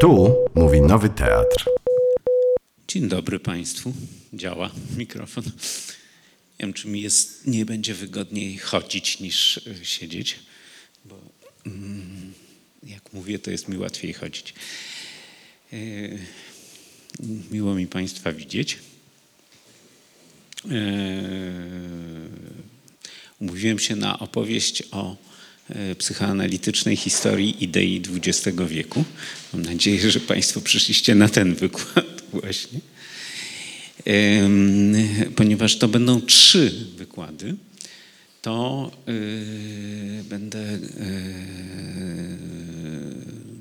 Tu 0.00 0.34
mówi 0.54 0.80
Nowy 0.80 1.08
Teatr. 1.08 1.64
Dzień 2.88 3.08
dobry 3.08 3.40
Państwu. 3.40 3.92
Działa 4.32 4.70
mikrofon. 4.96 5.44
Nie 5.44 5.50
wiem, 6.60 6.72
czy 6.72 6.88
mi 6.88 7.00
jest, 7.00 7.46
nie 7.46 7.64
będzie 7.64 7.94
wygodniej 7.94 8.58
chodzić 8.58 9.20
niż 9.20 9.58
e, 9.58 9.84
siedzieć, 9.84 10.38
bo 11.04 11.18
mm, 11.66 12.32
jak 12.82 13.12
mówię, 13.12 13.38
to 13.38 13.50
jest 13.50 13.68
mi 13.68 13.78
łatwiej 13.78 14.12
chodzić. 14.12 14.54
E, 15.72 15.76
miło 17.50 17.74
mi 17.74 17.86
Państwa 17.86 18.32
widzieć. 18.32 18.78
E, 20.64 20.78
umówiłem 23.40 23.78
się 23.78 23.96
na 23.96 24.18
opowieść 24.18 24.82
o 24.90 25.16
psychoanalitycznej 25.98 26.96
historii 26.96 27.64
idei 27.64 28.02
XX 28.24 28.58
wieku. 28.68 29.04
Mam 29.52 29.62
nadzieję, 29.62 30.10
że 30.10 30.20
Państwo 30.20 30.60
przyszliście 30.60 31.14
na 31.14 31.28
ten 31.28 31.54
wykład 31.54 32.22
właśnie. 32.40 32.80
Ponieważ 35.36 35.78
to 35.78 35.88
będą 35.88 36.20
trzy 36.20 36.70
wykłady, 36.96 37.56
to 38.42 38.90
y, 39.08 40.24
będę 40.28 40.74
y, 40.74 40.80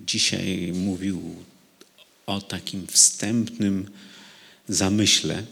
dzisiaj 0.08 0.74
mówił 0.76 1.36
o 2.26 2.42
takim 2.42 2.88
wstępnym 2.88 3.90
zamyśle 4.68 5.44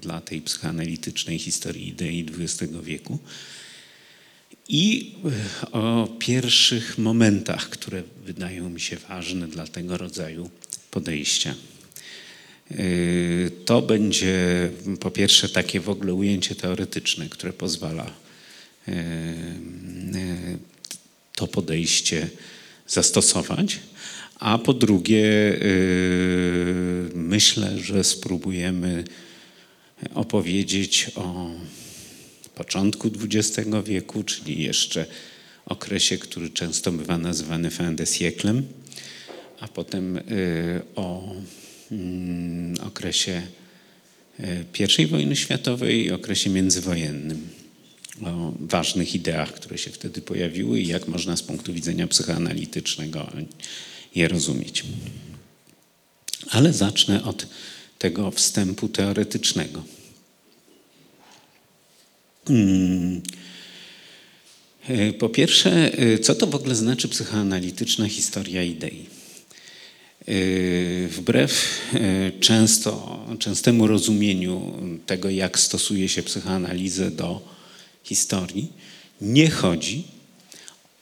dla 0.00 0.20
tej 0.20 0.40
psychoanalitycznej 0.40 1.38
historii 1.38 1.88
idei 1.88 2.26
XX 2.38 2.72
wieku 2.82 3.18
i 4.72 5.14
y, 5.66 5.70
o 5.72 6.08
pierwszych 6.18 6.98
momentach, 6.98 7.68
które 7.68 8.02
wydają 8.24 8.70
mi 8.70 8.80
się 8.80 8.96
ważne 8.96 9.48
dla 9.48 9.66
tego 9.66 9.96
rodzaju 9.96 10.50
podejścia. 10.90 11.54
Y, 12.70 13.50
To 13.64 13.82
będzie 13.82 14.70
po 15.00 15.10
pierwsze 15.10 15.48
takie 15.48 15.80
w 15.80 15.88
ogóle 15.88 16.14
ujęcie 16.14 16.54
teoretyczne, 16.54 17.28
które 17.28 17.52
pozwala 17.52 18.10
y, 18.88 18.92
to 21.34 21.46
podejście 21.46 22.30
zastosować, 22.88 23.78
a 24.38 24.58
po 24.58 24.72
drugie 24.74 25.24
myślę, 27.14 27.78
że 27.78 28.04
spróbujemy 28.04 29.04
opowiedzieć 30.14 31.10
o 31.14 31.50
początku 32.64 33.10
XX 33.24 33.68
wieku, 33.84 34.22
czyli 34.24 34.62
jeszcze 34.62 35.06
okresie, 35.66 36.18
który 36.18 36.50
często 36.50 36.92
bywa 36.92 37.18
nazywany 37.18 37.70
fin 37.70 37.96
de 37.96 38.06
siècle, 38.06 38.62
a 39.60 39.68
potem 39.68 40.16
y, 40.16 40.22
o 40.96 41.34
mm, 41.90 42.74
okresie 42.86 43.42
y, 44.40 45.02
I 45.02 45.06
wojny 45.06 45.36
światowej 45.36 46.04
i 46.04 46.12
okresie 46.12 46.50
międzywojennym, 46.50 47.48
o 48.22 48.52
ważnych 48.60 49.14
ideach, 49.14 49.52
które 49.52 49.78
się 49.78 49.90
wtedy 49.90 50.20
pojawiły 50.20 50.80
i 50.80 50.88
jak 50.88 51.08
można 51.08 51.36
z 51.36 51.42
punktu 51.42 51.72
widzenia 51.72 52.06
psychoanalitycznego 52.06 53.32
je 54.14 54.28
rozumieć. 54.28 54.84
Ale 56.50 56.72
zacznę 56.72 57.24
od 57.24 57.46
tego 57.98 58.30
wstępu 58.30 58.88
teoretycznego. 58.88 59.82
Mm. 62.50 63.22
Y, 64.90 65.12
Po 65.18 65.28
pierwsze, 65.28 66.00
y, 66.02 66.18
co 66.18 66.34
to 66.34 66.46
w 66.46 66.54
ogóle 66.54 66.74
znaczy 66.74 67.08
psychoanalityczna 67.08 68.08
historia 68.08 68.62
idei? 68.62 69.06
Y, 70.28 71.08
Wbrew 71.10 71.80
często, 72.40 73.26
częstemu 73.38 73.86
rozumieniu 73.86 74.72
tego, 75.06 75.30
jak 75.30 75.58
stosuje 75.58 76.08
się 76.08 76.22
psychoanalizę 76.22 77.10
do 77.10 77.48
historii, 78.04 78.72
nie 79.20 79.50
chodzi 79.50 80.04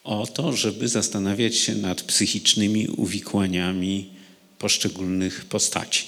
o 0.04 0.26
to, 0.26 0.52
żeby 0.52 0.88
zastanawiać 0.88 1.56
się 1.56 1.74
nad 1.74 2.02
psychicznymi 2.02 2.88
uwikłaniami 2.88 4.10
poszczególnych 4.58 5.44
postaci. 5.44 6.04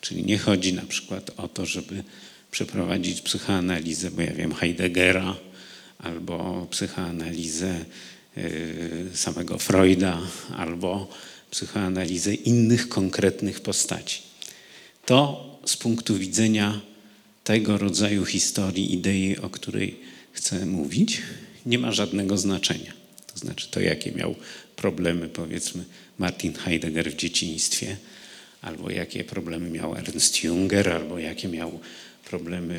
Czyli 0.00 0.24
nie 0.24 0.38
chodzi 0.38 0.72
na 0.72 0.82
przykład 0.82 1.30
o 1.36 1.48
to, 1.48 1.66
żeby 1.66 2.04
przeprowadzić 2.52 3.20
psychoanalizę, 3.20 4.10
bo 4.10 4.22
ja 4.22 4.32
wiem, 4.34 4.54
Heideggera 4.54 5.36
albo 5.98 6.66
psychoanalizę 6.70 7.84
y, 8.38 9.08
samego 9.14 9.58
Freuda, 9.58 10.20
albo 10.56 11.08
psychoanalizę 11.50 12.34
innych 12.34 12.88
konkretnych 12.88 13.60
postaci. 13.60 14.22
To 15.06 15.46
z 15.66 15.76
punktu 15.76 16.18
widzenia 16.18 16.80
tego 17.44 17.78
rodzaju 17.78 18.24
historii, 18.24 18.94
idei, 18.94 19.36
o 19.38 19.50
której 19.50 20.00
chcę 20.32 20.66
mówić, 20.66 21.22
nie 21.66 21.78
ma 21.78 21.92
żadnego 21.92 22.38
znaczenia. 22.38 22.92
To 23.32 23.38
znaczy 23.38 23.70
to, 23.70 23.80
jakie 23.80 24.12
miał 24.12 24.34
problemy, 24.76 25.28
powiedzmy, 25.28 25.84
Martin 26.18 26.54
Heidegger 26.54 27.12
w 27.12 27.16
dzieciństwie, 27.16 27.96
albo 28.62 28.90
jakie 28.90 29.24
problemy 29.24 29.70
miał 29.70 29.96
Ernst 29.96 30.44
Junger, 30.44 30.92
albo 30.92 31.18
jakie 31.18 31.48
miał 31.48 31.80
problemy 32.32 32.74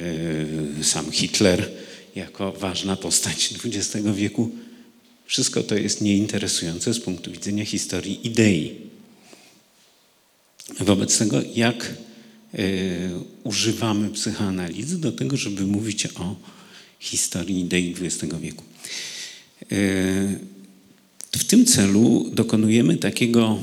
y, 0.80 0.84
sam 0.84 1.12
Hitler 1.12 1.72
jako 2.16 2.52
ważna 2.52 2.96
postać 2.96 3.54
XX 3.66 4.08
wieku. 4.16 4.52
Wszystko 5.26 5.64
to 5.64 5.76
jest 5.76 6.02
nieinteresujące 6.02 6.94
z 6.94 7.00
punktu 7.00 7.32
widzenia 7.32 7.66
historii 7.66 8.28
idei. 8.28 8.76
Wobec 10.80 11.18
tego, 11.18 11.42
jak 11.56 11.94
y, 12.60 13.10
używamy 13.44 14.10
psychoanalizy 14.10 14.98
do 14.98 15.12
tego, 15.12 15.38
żeby 15.38 15.68
mówić 15.68 16.06
o 16.06 16.36
historii 17.00 17.60
idei 17.60 17.96
XX 18.02 18.34
wieku. 18.42 18.64
Y, 19.72 20.40
w 21.32 21.44
tym 21.44 21.66
celu 21.66 22.30
dokonujemy 22.34 22.98
takiego, 22.98 23.60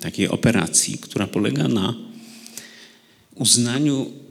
takiej 0.00 0.28
operacji, 0.28 0.98
która 0.98 1.26
polega 1.26 1.68
na 1.68 1.94
uznaniu 3.34 4.21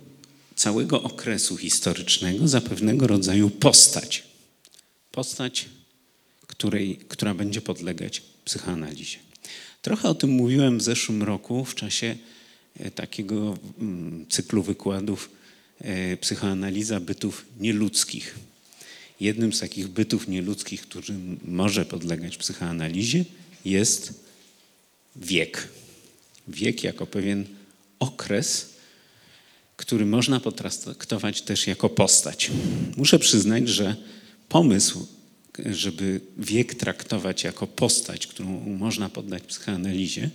całego 0.61 1.03
okresu 1.03 1.57
historycznego 1.57 2.47
za 2.47 2.61
pewnego 2.61 3.07
rodzaju 3.07 3.49
postać. 3.49 4.23
Postać, 5.11 5.65
której, 6.47 6.97
która 7.07 7.33
będzie 7.33 7.61
podlegać 7.61 8.21
psychoanalizie. 8.45 9.17
Trochę 9.81 10.09
o 10.09 10.15
tym 10.15 10.29
mówiłem 10.29 10.77
w 10.77 10.81
zeszłym 10.81 11.23
roku 11.23 11.65
w 11.65 11.75
czasie 11.75 12.15
e, 12.79 12.91
takiego 12.91 13.57
mm, 13.79 14.25
cyklu 14.29 14.63
wykładów 14.63 15.29
e, 15.79 16.17
Psychoanaliza 16.17 16.99
bytów 16.99 17.45
nieludzkich. 17.59 18.35
Jednym 19.19 19.53
z 19.53 19.59
takich 19.59 19.87
bytów 19.87 20.27
nieludzkich, 20.27 20.81
który 20.81 21.13
może 21.45 21.85
podlegać 21.85 22.37
psychoanalizie, 22.37 23.25
jest 23.65 24.13
wiek. 25.15 25.67
Wiek 26.47 26.83
jako 26.83 27.07
pewien 27.07 27.45
okres, 27.99 28.70
który 29.81 30.05
można 30.05 30.39
potraktować 30.39 31.41
też 31.41 31.67
jako 31.67 31.89
postać. 31.89 32.51
Muszę 32.97 33.19
przyznać, 33.19 33.69
że 33.69 33.95
pomysł, 34.49 35.07
żeby 35.65 36.21
wiek 36.37 36.75
traktować 36.75 37.43
jako 37.43 37.67
postać, 37.67 38.27
którą 38.27 38.49
można 38.59 39.09
poddać 39.09 39.43
psychoanalizie, 39.43 40.29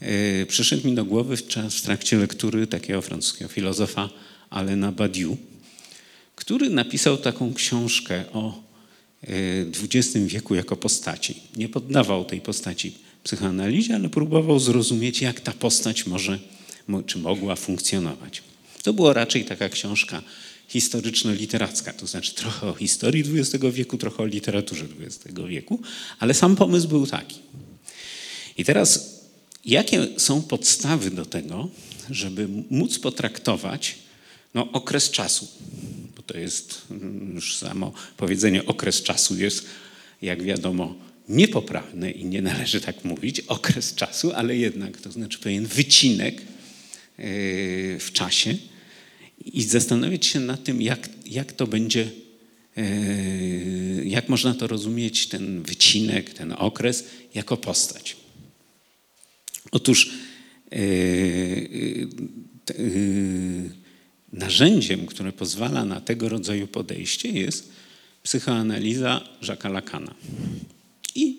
yy, 0.00 0.46
przyszedł 0.48 0.88
mi 0.88 0.94
do 0.94 1.04
głowy 1.04 1.36
w, 1.36 1.82
trakcie 1.82 2.16
lektury 2.16 2.66
takiego 2.66 3.02
francuskiego 3.02 3.48
filozofa 3.48 4.10
Alena 4.50 4.92
Badiou, 4.92 5.36
który 6.36 6.70
napisał 6.70 7.16
taką 7.16 7.54
książkę 7.54 8.24
o 8.32 8.62
XX 9.82 10.18
wieku 10.26 10.54
jako 10.54 10.76
postaci. 10.76 11.42
Nie 11.56 11.68
poddawał 11.68 12.24
tej 12.24 12.40
postaci 12.40 12.94
psychoanalizie, 13.24 13.94
ale 13.94 14.08
próbował 14.08 14.58
zrozumieć, 14.58 15.22
jak 15.22 15.40
ta 15.40 15.52
postać 15.52 16.06
może, 16.06 16.38
czy 17.06 17.18
mogła 17.18 17.56
funkcjonować. 17.56 18.49
To 18.82 18.92
była 18.92 19.12
raczej 19.12 19.44
taka 19.44 19.68
książka 19.68 20.22
historyczno-literacka, 20.68 21.92
to 21.92 22.06
znaczy 22.06 22.34
trochę 22.34 22.66
o 22.66 22.74
historii 22.74 23.24
XX 23.38 23.64
wieku, 23.72 23.98
trochę 23.98 24.22
o 24.22 24.26
literaturze 24.26 24.86
XX 25.00 25.40
wieku, 25.48 25.80
ale 26.18 26.34
sam 26.34 26.56
pomysł 26.56 26.88
był 26.88 27.06
taki. 27.06 27.38
I 28.58 28.64
teraz, 28.64 29.20
jakie 29.64 30.06
są 30.16 30.42
podstawy 30.42 31.10
do 31.10 31.26
tego, 31.26 31.68
żeby 32.10 32.48
móc 32.70 32.98
potraktować 32.98 33.94
no, 34.54 34.72
okres 34.72 35.10
czasu? 35.10 35.48
Bo 36.16 36.22
to 36.22 36.38
jest 36.38 36.82
już 37.34 37.56
samo 37.56 37.92
powiedzenie 38.16 38.66
okres 38.66 39.02
czasu 39.02 39.38
jest, 39.38 39.66
jak 40.22 40.42
wiadomo, 40.42 40.94
niepoprawne 41.28 42.10
i 42.10 42.24
nie 42.24 42.42
należy 42.42 42.80
tak 42.80 43.04
mówić, 43.04 43.40
okres 43.40 43.94
czasu, 43.94 44.32
ale 44.32 44.56
jednak 44.56 45.00
to 45.00 45.12
znaczy 45.12 45.38
pewien 45.38 45.66
wycinek 45.66 46.42
w 47.98 48.08
czasie 48.12 48.54
i 49.44 49.62
zastanawiać 49.62 50.26
się 50.26 50.40
nad 50.40 50.64
tym, 50.64 50.82
jak, 50.82 51.08
jak 51.26 51.52
to 51.52 51.66
będzie, 51.66 52.10
jak 54.04 54.28
można 54.28 54.54
to 54.54 54.66
rozumieć, 54.66 55.26
ten 55.26 55.62
wycinek, 55.62 56.34
ten 56.34 56.52
okres, 56.52 57.04
jako 57.34 57.56
postać. 57.56 58.16
Otóż 59.70 60.10
yy, 60.70 60.78
yy, 62.78 63.70
narzędziem, 64.32 65.06
które 65.06 65.32
pozwala 65.32 65.84
na 65.84 66.00
tego 66.00 66.28
rodzaju 66.28 66.66
podejście 66.66 67.28
jest 67.28 67.72
psychoanaliza 68.22 69.28
Jacques'a 69.42 69.72
Lacana. 69.72 70.14
I 71.14 71.36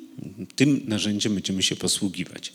tym 0.56 0.82
narzędziem 0.88 1.34
będziemy 1.34 1.64
się 1.64 1.76
posługiwać. 1.76 2.54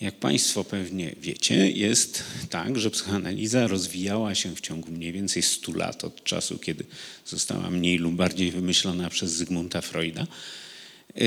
Jak 0.00 0.14
Państwo 0.14 0.64
pewnie 0.64 1.14
wiecie, 1.20 1.70
jest 1.70 2.22
tak, 2.50 2.78
że 2.78 2.90
psychoanaliza 2.90 3.66
rozwijała 3.66 4.34
się 4.34 4.54
w 4.54 4.60
ciągu 4.60 4.92
mniej 4.92 5.12
więcej 5.12 5.42
100 5.42 5.72
lat 5.72 6.04
od 6.04 6.24
czasu, 6.24 6.58
kiedy 6.58 6.84
została 7.26 7.70
mniej 7.70 7.98
lub 7.98 8.14
bardziej 8.14 8.50
wymyślona 8.50 9.10
przez 9.10 9.32
Zygmunta 9.32 9.80
Freuda 9.80 10.20
yy, 10.20 11.20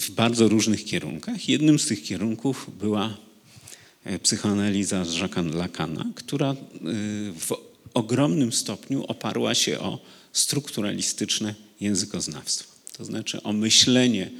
w 0.00 0.10
bardzo 0.10 0.48
różnych 0.48 0.84
kierunkach. 0.84 1.48
Jednym 1.48 1.78
z 1.78 1.86
tych 1.86 2.02
kierunków 2.02 2.70
była 2.78 3.16
e, 4.04 4.18
psychoanaliza 4.18 5.02
Jacques'a 5.02 5.54
Lacana, 5.54 6.04
która 6.14 6.48
yy, 6.48 7.32
w 7.32 7.52
ogromnym 7.94 8.52
stopniu 8.52 9.04
oparła 9.04 9.54
się 9.54 9.78
o 9.78 9.98
strukturalistyczne 10.32 11.54
językoznawstwo. 11.80 12.72
To 12.96 13.04
znaczy 13.04 13.42
o 13.42 13.52
myślenie 13.52 14.30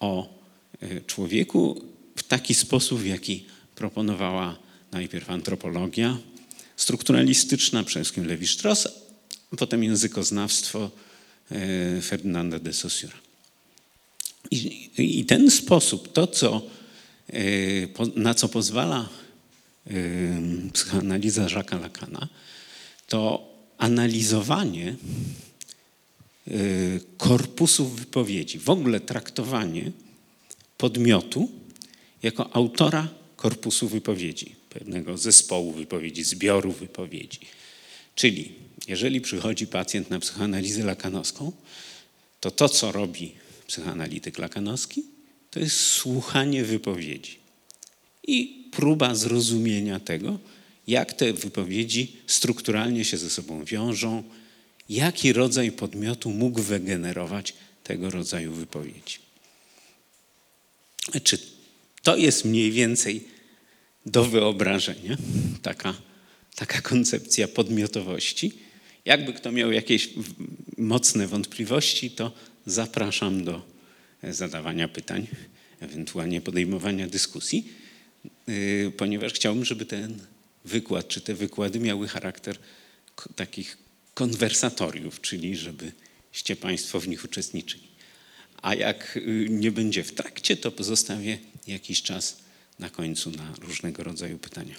o 0.00 0.40
e, 0.80 1.00
człowieku 1.00 1.93
w 2.16 2.22
taki 2.22 2.54
sposób, 2.54 3.00
w 3.00 3.06
jaki 3.06 3.44
proponowała 3.74 4.56
najpierw 4.92 5.30
antropologia 5.30 6.18
strukturalistyczna, 6.76 7.84
przede 7.84 8.04
wszystkim 8.04 8.26
Levi-Strauss, 8.26 8.88
a 9.52 9.56
potem 9.56 9.84
językoznawstwo 9.84 10.90
e, 11.50 12.00
Ferdynanda 12.02 12.58
de 12.58 12.72
Saussure. 12.72 13.12
I, 14.50 14.90
I, 14.98 15.24
ten 15.24 15.50
sposób, 15.50 16.12
to 16.12 16.26
co, 16.26 16.62
e, 17.32 17.40
na 18.16 18.34
co 18.34 18.48
pozwala 18.48 19.08
psychoanaliza 20.72 21.46
Jacques'a 21.46 21.80
Lacana, 21.80 22.28
to 23.08 23.48
analizowanie 23.78 24.96
korpusów 27.16 28.00
wypowiedzi, 28.00 28.58
w 28.58 28.70
ogóle 28.70 29.00
traktowanie 29.00 29.92
podmiotu 30.78 31.48
jako 32.24 32.56
autora 32.56 33.08
korpusu 33.36 33.88
wypowiedzi, 33.88 34.54
pewnego 34.70 35.18
zespołu 35.18 35.72
wypowiedzi, 35.72 36.24
zbioru 36.24 36.72
wypowiedzi. 36.72 37.40
Czyli 38.14 38.52
jeżeli 38.88 39.20
przychodzi 39.20 39.66
pacjent 39.66 40.10
na 40.10 40.18
psychoanalizę 40.18 40.84
lakanowską, 40.84 41.52
to 42.40 42.50
to, 42.50 42.68
co 42.68 42.92
robi 42.92 43.32
psychoanalityk 43.66 44.38
lakanowski, 44.38 45.02
to 45.50 45.60
jest 45.60 45.76
słuchanie 45.80 46.64
wypowiedzi 46.64 47.38
i 48.26 48.64
próba 48.70 49.14
zrozumienia 49.14 50.00
tego, 50.00 50.38
jak 50.86 51.12
te 51.12 51.32
wypowiedzi 51.32 52.16
strukturalnie 52.26 53.04
się 53.04 53.18
ze 53.18 53.30
sobą 53.30 53.64
wiążą, 53.64 54.22
jaki 54.88 55.32
rodzaj 55.32 55.72
podmiotu 55.72 56.30
mógł 56.30 56.62
wygenerować 56.62 57.54
tego 57.84 58.10
rodzaju 58.10 58.52
wypowiedzi. 58.52 59.18
Czy 61.22 61.53
to 62.04 62.16
jest 62.16 62.44
mniej 62.44 62.72
więcej 62.72 63.24
do 64.06 64.24
wyobrażenia 64.24 65.16
taka, 65.62 65.94
taka 66.54 66.80
koncepcja 66.80 67.48
podmiotowości? 67.48 68.52
Jakby 69.04 69.32
kto 69.32 69.52
miał 69.52 69.72
jakieś 69.72 70.10
mocne 70.76 71.26
wątpliwości, 71.26 72.10
to 72.10 72.32
zapraszam 72.66 73.44
do 73.44 73.62
zadawania 74.22 74.88
pytań, 74.88 75.26
ewentualnie 75.80 76.40
podejmowania 76.40 77.06
dyskusji, 77.06 77.68
yy, 78.46 78.92
ponieważ 78.96 79.32
chciałbym, 79.32 79.64
żeby 79.64 79.86
ten 79.86 80.18
wykład, 80.64 81.08
czy 81.08 81.20
te 81.20 81.34
wykłady 81.34 81.80
miały 81.80 82.08
charakter 82.08 82.56
takich 83.36 83.78
konwersatoriów, 84.14 85.20
czyli 85.20 85.56
żebyście 85.56 86.56
Państwo 86.56 87.00
w 87.00 87.08
nich 87.08 87.24
uczestniczyli. 87.24 87.93
A 88.64 88.74
jak 88.74 89.16
y, 89.16 89.46
nie 89.50 89.72
będzie 89.72 90.04
w 90.04 90.14
trakcie, 90.14 90.56
to 90.56 90.70
pozostawię 90.70 91.38
jakiś 91.66 92.02
czas 92.02 92.36
na 92.78 92.90
końcu 92.90 93.30
na 93.30 93.54
różnego 93.60 94.04
rodzaju 94.04 94.38
pytania. 94.38 94.74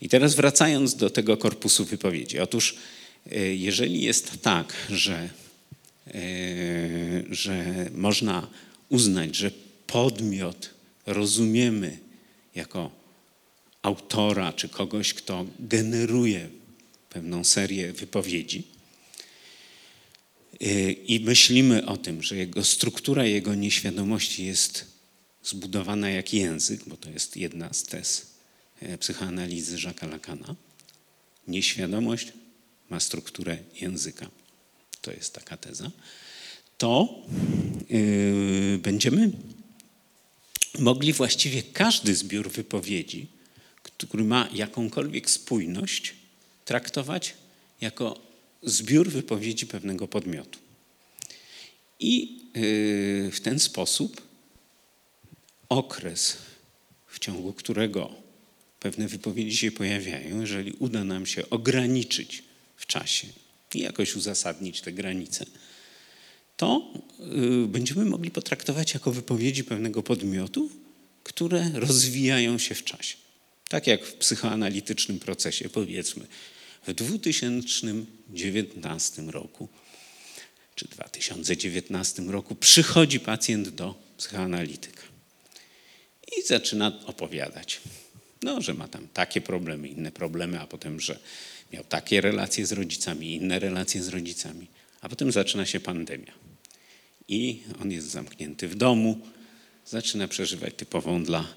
I 0.00 0.08
teraz 0.08 0.34
wracając 0.34 0.94
do 0.94 1.10
tego 1.10 1.36
korpusu 1.36 1.84
wypowiedzi. 1.84 2.38
Otóż 2.38 2.76
y, 3.32 3.56
jeżeli 3.56 4.02
jest 4.02 4.42
tak, 4.42 4.74
że, 4.90 5.28
y, 6.14 7.26
że 7.30 7.64
można 7.94 8.48
uznać, 8.88 9.36
że 9.36 9.50
podmiot 9.86 10.70
rozumiemy 11.06 11.98
jako 12.54 12.90
autora 13.82 14.52
czy 14.52 14.68
kogoś, 14.68 15.14
kto 15.14 15.46
generuje 15.58 16.48
pewną 17.10 17.44
serię 17.44 17.92
wypowiedzi 17.92 18.69
i 21.06 21.20
myślimy 21.24 21.86
o 21.86 21.96
tym, 21.96 22.22
że 22.22 22.36
jego 22.36 22.64
struktura 22.64 23.24
jego 23.24 23.54
nieświadomości 23.54 24.44
jest 24.46 24.84
zbudowana 25.42 26.10
jak 26.10 26.34
język, 26.34 26.80
bo 26.86 26.96
to 26.96 27.10
jest 27.10 27.36
jedna 27.36 27.72
z 27.72 27.82
tez 27.82 28.26
e, 28.80 28.98
psychoanalizy 28.98 29.76
Jacques'a 29.76 30.10
Lacana. 30.10 30.54
Nieświadomość 31.48 32.32
ma 32.90 33.00
strukturę 33.00 33.58
języka. 33.80 34.30
To 35.00 35.12
jest 35.12 35.34
taka 35.34 35.56
teza. 35.56 35.90
To 36.78 37.22
yy, 37.88 38.78
będziemy 38.78 39.30
mogli 40.78 41.12
właściwie 41.12 41.62
każdy 41.62 42.14
zbiór 42.14 42.50
wypowiedzi, 42.50 43.26
który 43.82 44.24
ma 44.24 44.48
jakąkolwiek 44.52 45.30
spójność, 45.30 46.14
traktować 46.64 47.34
jako 47.80 48.29
zbiór 48.62 49.10
wypowiedzi 49.10 49.66
pewnego 49.66 50.08
podmiotu. 50.08 50.58
I 52.00 52.38
yy, 52.54 53.30
w 53.30 53.40
ten 53.42 53.60
sposób 53.60 54.22
okres, 55.68 56.36
w 57.06 57.18
ciągu 57.18 57.52
którego 57.52 58.14
pewne 58.80 59.08
wypowiedzi 59.08 59.56
się 59.56 59.72
pojawiają, 59.72 60.40
jeżeli 60.40 60.72
uda 60.72 61.04
nam 61.04 61.26
się 61.26 61.50
ograniczyć 61.50 62.42
w 62.76 62.86
czasie 62.86 63.26
i 63.74 63.80
jakoś 63.80 64.16
uzasadnić 64.16 64.80
te 64.80 64.92
granice, 64.92 65.46
to 66.56 66.92
yy, 67.18 67.66
będziemy 67.68 68.04
mogli 68.04 68.30
potraktować 68.30 68.94
jako 68.94 69.12
wypowiedzi 69.12 69.64
pewnego 69.64 70.02
podmiotu, 70.02 70.70
które 71.24 71.70
rozwijają 71.74 72.58
się 72.58 72.74
w 72.74 72.84
czasie. 72.84 73.16
Tak 73.68 73.86
jak 73.86 74.06
w 74.06 74.14
psychoanalitycznym 74.14 75.18
procesie, 75.18 75.68
powiedzmy, 75.68 76.26
w 76.86 76.92
2019 76.92 79.22
roku 79.22 79.68
czy 80.74 80.88
2019 80.88 82.22
roku 82.22 82.54
przychodzi 82.54 83.20
pacjent 83.20 83.68
do 83.68 83.94
psychoanalityka 84.16 85.02
i 86.38 86.42
zaczyna 86.42 86.92
opowiadać. 87.06 87.80
No, 88.42 88.60
że 88.60 88.74
ma 88.74 88.88
tam 88.88 89.08
takie 89.08 89.40
problemy, 89.40 89.88
inne 89.88 90.12
problemy, 90.12 90.60
a 90.60 90.66
potem, 90.66 91.00
że 91.00 91.18
miał 91.72 91.84
takie 91.84 92.20
relacje 92.20 92.66
z 92.66 92.72
rodzicami, 92.72 93.34
inne 93.34 93.58
relacje 93.58 94.02
z 94.02 94.08
rodzicami. 94.08 94.66
A 95.00 95.08
potem 95.08 95.32
zaczyna 95.32 95.66
się 95.66 95.80
pandemia. 95.80 96.32
I 97.28 97.62
on 97.82 97.92
jest 97.92 98.10
zamknięty 98.10 98.68
w 98.68 98.74
domu, 98.74 99.20
zaczyna 99.86 100.28
przeżywać 100.28 100.74
typową 100.74 101.24
dla 101.24 101.54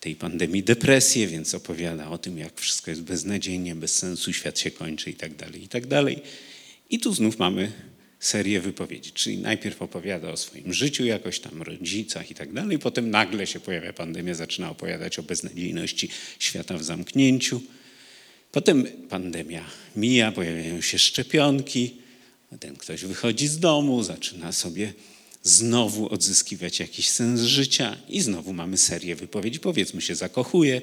tej 0.00 0.16
pandemii 0.16 0.62
depresję, 0.62 1.26
więc 1.26 1.54
opowiada 1.54 2.10
o 2.10 2.18
tym, 2.18 2.38
jak 2.38 2.60
wszystko 2.60 2.90
jest 2.90 3.02
beznadziejnie, 3.02 3.74
bez 3.74 3.94
sensu, 3.94 4.32
świat 4.32 4.58
się 4.58 4.70
kończy 4.70 5.10
i 5.10 5.14
tak 5.14 5.34
dalej, 5.34 5.64
i 5.64 5.68
tak 5.68 5.86
dalej. 5.86 6.20
I 6.90 6.98
tu 6.98 7.14
znów 7.14 7.38
mamy 7.38 7.72
serię 8.20 8.60
wypowiedzi, 8.60 9.12
czyli 9.12 9.38
najpierw 9.38 9.82
opowiada 9.82 10.30
o 10.30 10.36
swoim 10.36 10.72
życiu, 10.72 11.04
jakoś 11.04 11.40
tam 11.40 11.62
rodzicach 11.62 12.30
i 12.30 12.34
tak 12.34 12.52
dalej, 12.52 12.78
potem 12.78 13.10
nagle 13.10 13.46
się 13.46 13.60
pojawia 13.60 13.92
pandemia, 13.92 14.34
zaczyna 14.34 14.70
opowiadać 14.70 15.18
o 15.18 15.22
beznadziejności 15.22 16.08
świata 16.38 16.78
w 16.78 16.84
zamknięciu. 16.84 17.60
Potem 18.52 18.86
pandemia 19.08 19.64
mija, 19.96 20.32
pojawiają 20.32 20.80
się 20.80 20.98
szczepionki, 20.98 21.94
potem 22.50 22.76
ktoś 22.76 23.04
wychodzi 23.04 23.48
z 23.48 23.58
domu, 23.58 24.02
zaczyna 24.02 24.52
sobie 24.52 24.92
znowu 25.44 26.08
odzyskiwać 26.08 26.80
jakiś 26.80 27.08
sens 27.08 27.40
życia 27.40 27.96
i 28.08 28.20
znowu 28.20 28.52
mamy 28.52 28.78
serię 28.78 29.16
wypowiedzi, 29.16 29.60
powiedzmy 29.60 30.00
się 30.00 30.14
zakochuje 30.14 30.82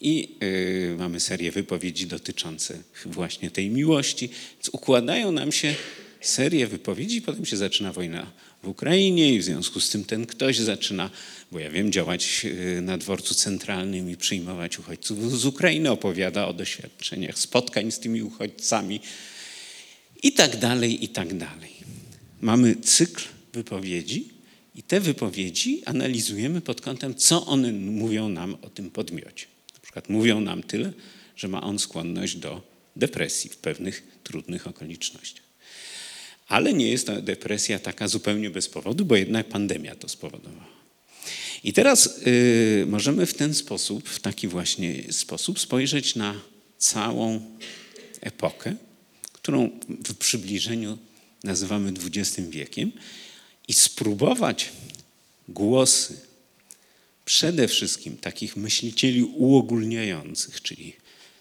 i 0.00 0.36
yy, 0.40 0.96
mamy 0.98 1.20
serię 1.20 1.52
wypowiedzi 1.52 2.06
dotyczące 2.06 2.78
właśnie 3.06 3.50
tej 3.50 3.70
miłości. 3.70 4.28
Więc 4.54 4.68
układają 4.72 5.32
nam 5.32 5.52
się 5.52 5.74
serię 6.20 6.66
wypowiedzi, 6.66 7.22
potem 7.22 7.46
się 7.46 7.56
zaczyna 7.56 7.92
wojna 7.92 8.32
w 8.62 8.68
Ukrainie 8.68 9.34
i 9.34 9.38
w 9.38 9.44
związku 9.44 9.80
z 9.80 9.90
tym 9.90 10.04
ten 10.04 10.26
ktoś 10.26 10.58
zaczyna, 10.58 11.10
bo 11.52 11.58
ja 11.58 11.70
wiem, 11.70 11.92
działać 11.92 12.44
y, 12.44 12.80
na 12.82 12.98
dworcu 12.98 13.34
centralnym 13.34 14.10
i 14.10 14.16
przyjmować 14.16 14.78
uchodźców 14.78 15.40
z 15.40 15.46
Ukrainy, 15.46 15.90
opowiada 15.90 16.48
o 16.48 16.52
doświadczeniach 16.52 17.38
spotkań 17.38 17.92
z 17.92 17.98
tymi 17.98 18.22
uchodźcami 18.22 19.00
i 20.22 20.32
tak 20.32 20.56
dalej, 20.56 21.04
i 21.04 21.08
tak 21.08 21.36
dalej. 21.36 21.70
Mamy 22.40 22.76
cykl 22.76 23.22
wypowiedzi 23.58 24.28
I 24.74 24.82
te 24.82 25.00
wypowiedzi 25.00 25.82
analizujemy 25.84 26.60
pod 26.60 26.80
kątem, 26.80 27.14
co 27.14 27.46
one 27.46 27.72
mówią 27.72 28.28
nam 28.28 28.56
o 28.62 28.70
tym 28.70 28.90
podmiocie. 28.90 29.46
Na 29.74 29.80
przykład 29.80 30.08
mówią 30.08 30.40
nam 30.40 30.62
tyle, 30.62 30.92
że 31.36 31.48
ma 31.48 31.62
on 31.62 31.78
skłonność 31.78 32.36
do 32.36 32.62
depresji 32.96 33.50
w 33.50 33.56
pewnych 33.56 34.20
trudnych 34.24 34.66
okolicznościach. 34.66 35.44
Ale 36.48 36.72
nie 36.72 36.88
jest 36.88 37.06
to 37.06 37.22
depresja 37.22 37.78
taka 37.78 38.08
zupełnie 38.08 38.50
bez 38.50 38.68
powodu, 38.68 39.04
bo 39.04 39.16
jednak 39.16 39.48
pandemia 39.48 39.94
to 39.94 40.08
spowodowała. 40.08 40.66
I 41.64 41.72
teraz 41.72 42.20
y, 42.26 42.86
możemy 42.88 43.26
w 43.26 43.34
ten 43.34 43.54
sposób, 43.54 44.08
w 44.08 44.20
taki 44.20 44.48
właśnie 44.48 45.12
sposób 45.12 45.58
spojrzeć 45.58 46.14
na 46.14 46.40
całą 46.78 47.40
epokę, 48.20 48.76
którą 49.32 49.70
w 49.88 50.14
przybliżeniu 50.14 50.98
nazywamy 51.44 51.92
XX 52.14 52.48
wiekiem 52.48 52.92
i 53.68 53.72
spróbować 53.72 54.72
głosy 55.48 56.20
przede 57.24 57.68
wszystkim 57.68 58.16
takich 58.16 58.56
myślicieli 58.56 59.22
uogólniających, 59.22 60.62
czyli 60.62 60.92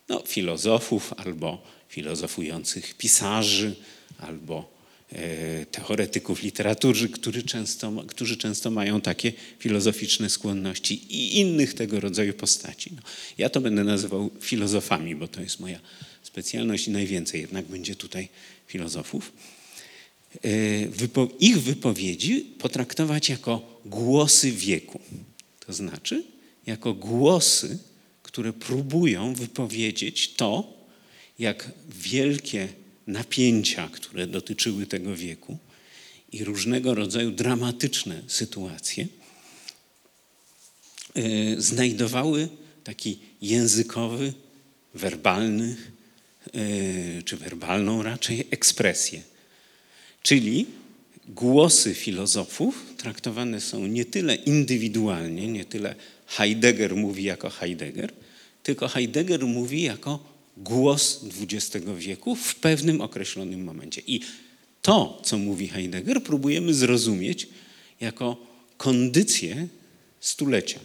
no, 0.10 0.24
filozofów 0.28 1.14
albo 1.18 1.64
filozofujących 1.90 2.94
pisarzy, 2.94 3.76
albo 4.18 4.72
e, 5.12 5.66
teoretyków 5.66 6.44
literatury, 6.44 7.10
którzy 7.10 7.44
często, 7.44 7.92
którzy 8.08 8.38
często 8.38 8.72
mają 8.72 9.02
takie 9.02 9.34
filozoficzne 9.60 10.30
skłonności 10.30 10.94
i 11.10 11.40
innych 11.40 11.74
tego 11.74 12.00
rodzaju 12.00 12.34
postaci. 12.34 12.92
No, 12.96 13.02
ja 13.38 13.50
to 13.50 13.62
będę 13.62 13.84
nazywał 13.84 14.30
filozofami, 14.42 15.16
bo 15.16 15.28
to 15.28 15.42
jest 15.42 15.60
moja 15.60 15.80
specjalność 16.24 16.88
i 16.88 16.92
najwięcej 16.92 17.42
jednak 17.42 17.66
będzie 17.66 17.96
tutaj 17.96 18.30
filozofów. 18.68 19.32
E, 20.44 21.30
ich 21.40 21.62
wypowiedzi 21.62 22.42
potraktować 22.60 23.30
jako 23.30 23.82
głosy 23.86 24.52
wieku. 24.52 25.00
To 25.60 25.74
znaczy, 25.74 26.24
jako 26.66 26.94
głosy, 26.94 27.78
które 28.24 28.54
próbują 28.54 29.34
wypowiedzieć 29.34 30.34
to, 30.34 30.78
jak 31.40 31.72
wielkie 31.90 32.68
napięcia, 33.08 33.90
które 33.90 34.28
dotyczyły 34.28 34.86
tego 34.86 35.16
wieku 35.16 35.58
i 36.32 36.44
różnego 36.44 36.96
rodzaju 36.96 37.32
dramatyczne 37.32 38.22
sytuacje, 38.28 39.08
e, 41.16 41.22
znajdowały 41.62 42.50
taki 42.84 43.20
językowy, 43.42 44.34
werbalny, 44.94 45.76
e, 46.54 47.24
czy 47.24 47.38
werbalną 47.38 48.04
raczej 48.04 48.48
ekspresję. 48.52 49.22
Czyli 50.24 50.66
głosy 51.28 51.96
filozofów 51.96 52.86
traktowane 52.98 53.62
są 53.62 53.88
nie 53.88 54.06
tyle 54.06 54.36
indywidualnie, 54.36 55.48
nie 55.48 55.66
tyle 55.66 55.96
Heidegger 56.28 56.96
mówi 56.96 57.24
jako 57.24 57.50
Heidegger, 57.50 58.14
tylko 58.64 58.88
Heidegger 58.88 59.46
mówi 59.46 59.82
jako 59.82 60.38
głos 60.58 61.26
XX 61.42 61.86
wieku 61.98 62.36
w 62.36 62.56
pewnym 62.56 63.02
określonym 63.02 63.64
momencie. 63.64 64.02
I 64.08 64.20
to, 64.82 65.22
co 65.24 65.38
mówi 65.38 65.68
Heidegger, 65.68 66.24
próbujemy 66.24 66.74
zrozumieć 66.74 67.48
jako 68.02 68.38
kondycję 68.78 69.68
stulecia. 70.20 70.80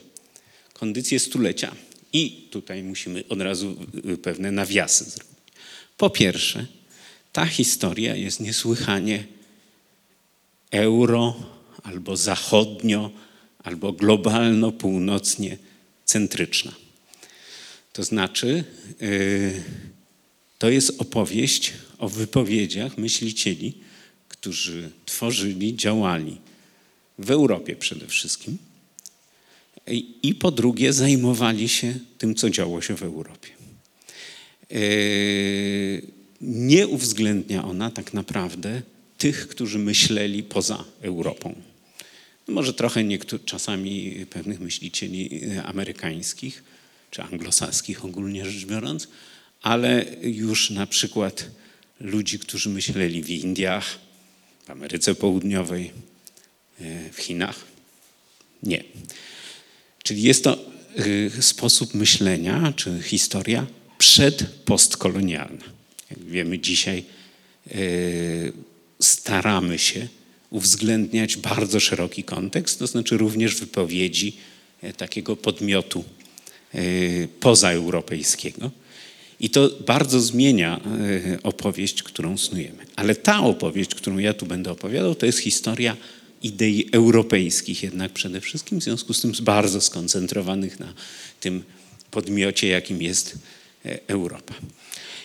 Kondycję 0.73 1.19
stulecia. 1.19 1.75
I 2.13 2.49
tutaj 2.51 2.83
musimy 2.83 3.25
od 3.29 3.41
razu 3.41 3.77
pewne 4.23 4.53
nawiasy 4.53 5.05
zrobić. 5.05 5.33
Po 5.97 6.11
pierwsze, 6.11 6.67
ta 7.33 7.47
historia 7.47 8.17
jest 8.17 8.41
niesłychanie 8.41 9.25
euro 10.71 11.35
albo 11.83 12.17
zachodnio, 12.17 13.11
albo 13.65 13.93
globalno-północnie 13.93 15.57
centryczna. 16.05 16.73
To 17.93 18.05
znaczy, 18.05 18.65
y, 19.03 19.63
to 20.59 20.71
jest 20.71 21.01
opowieść 21.01 21.73
o 21.99 22.09
wypowiedziach 22.09 22.99
myślicieli, 22.99 23.75
którzy 24.29 24.91
tworzyli, 25.07 25.77
działali 25.77 26.39
w 27.19 27.31
Europie 27.31 27.77
przede 27.77 28.07
wszystkim 28.07 28.59
i 30.23 30.35
po 30.35 30.51
drugie 30.51 30.93
zajmowali 30.93 31.69
się 31.69 31.95
tym, 32.19 32.35
co 32.35 32.51
działo 32.51 32.81
się 32.81 32.97
w 32.97 33.03
Europie. 33.03 33.49
Y, 34.73 36.22
nie 36.43 36.89
uwzględnia 36.89 37.65
ona 37.65 37.91
tak 37.91 38.15
naprawdę 38.15 38.83
tych, 39.19 39.49
którzy 39.49 39.79
myśleli 39.79 40.43
poza 40.43 40.85
Europą. 41.01 41.55
No 42.49 42.55
może 42.55 42.75
trochę 42.75 43.05
czasami 43.45 44.27
pewnych 44.31 44.61
myślicieli 44.61 45.45
e, 45.45 45.63
amerykańskich 45.63 46.65
czy 47.11 47.23
anglosaskich 47.23 48.05
ogólnie 48.05 48.51
rzecz 48.51 48.65
biorąc, 48.65 49.09
ale 49.63 50.05
już 50.23 50.71
na 50.71 50.87
przykład 50.87 51.51
ludzi, 52.01 52.39
którzy 52.39 52.69
myśleli 52.69 53.23
w 53.23 53.31
Indiach, 53.31 53.99
w 54.67 54.71
Ameryce 54.71 55.15
Południowej, 55.15 55.91
e, 56.81 57.11
w 57.13 57.19
Chinach. 57.19 57.65
Nie. 58.63 58.85
Czyli 60.03 60.23
jest 60.23 60.45
to 60.45 60.59
e, 61.37 61.43
sposób 61.43 61.95
myślenia, 61.95 62.73
czy 62.77 63.03
historia 63.03 63.67
przedpostkolonialna. 63.99 65.82
Jak 66.13 66.25
wiemy 66.25 66.59
dzisiaj, 66.59 67.05
staramy 69.01 69.79
się 69.79 70.09
uwzględniać 70.53 71.37
bardzo 71.37 71.81
szeroki 71.81 72.25
kontekst, 72.25 72.79
to 72.79 72.87
znaczy 72.87 73.17
również 73.17 73.55
wypowiedzi 73.55 74.37
e, 74.83 74.93
takiego 74.93 75.37
podmiotu 75.37 76.05
e, 76.75 76.81
pozaeuropejskiego. 77.41 78.71
I 79.41 79.51
to 79.51 79.71
bardzo 79.87 80.21
zmienia 80.21 80.81
e, 81.35 81.43
opowieść, 81.43 82.03
którą 82.03 82.39
snujemy. 82.39 82.87
Ale 82.97 83.15
ta 83.15 83.41
opowieść, 83.41 83.95
którą 83.95 84.19
ja 84.19 84.35
tu 84.35 84.47
będę 84.47 84.71
opowiadał, 84.71 85.15
to 85.15 85.27
jest 85.27 85.39
historia 85.39 85.97
idei 86.43 86.89
europejskich 86.93 87.83
jednak 87.83 88.13
przede 88.13 88.41
wszystkim, 88.41 88.81
w 88.81 88.85
związku 88.85 89.15
z 89.15 89.21
tym 89.21 89.33
bardzo 89.43 89.81
skoncentrowanych 89.81 90.81
na 90.81 90.95
tym 91.41 91.63
podmiocie, 92.11 92.69
jakim 92.69 93.03
jest 93.03 93.39
Europa. 94.07 94.55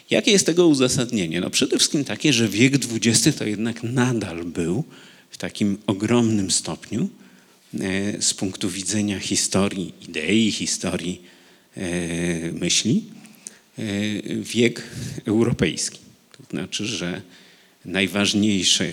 Jakie 0.10 0.32
jest 0.32 0.46
tego 0.46 0.68
uzasadnienie? 0.68 1.42
No 1.42 1.50
przede 1.50 1.78
wszystkim 1.78 2.06
takie, 2.06 2.34
że 2.34 2.48
wiek 2.48 2.74
XX 2.76 3.38
to 3.38 3.46
jednak 3.46 3.84
nadal 3.84 4.46
był 4.46 4.84
w 5.30 5.38
takim 5.38 5.78
ogromnym 5.88 6.52
stopniu 6.52 7.10
e, 7.80 8.22
z 8.22 8.34
punktu 8.34 8.70
widzenia 8.70 9.20
historii 9.20 9.94
idei, 10.02 10.52
historii 10.52 11.22
e, 11.78 12.52
myśli, 12.52 13.04
e, 13.78 13.84
wiek 14.42 14.84
europejski. 15.26 16.00
To 16.38 16.44
znaczy, 16.50 16.86
że 16.86 17.22
najważniejsze 17.86 18.92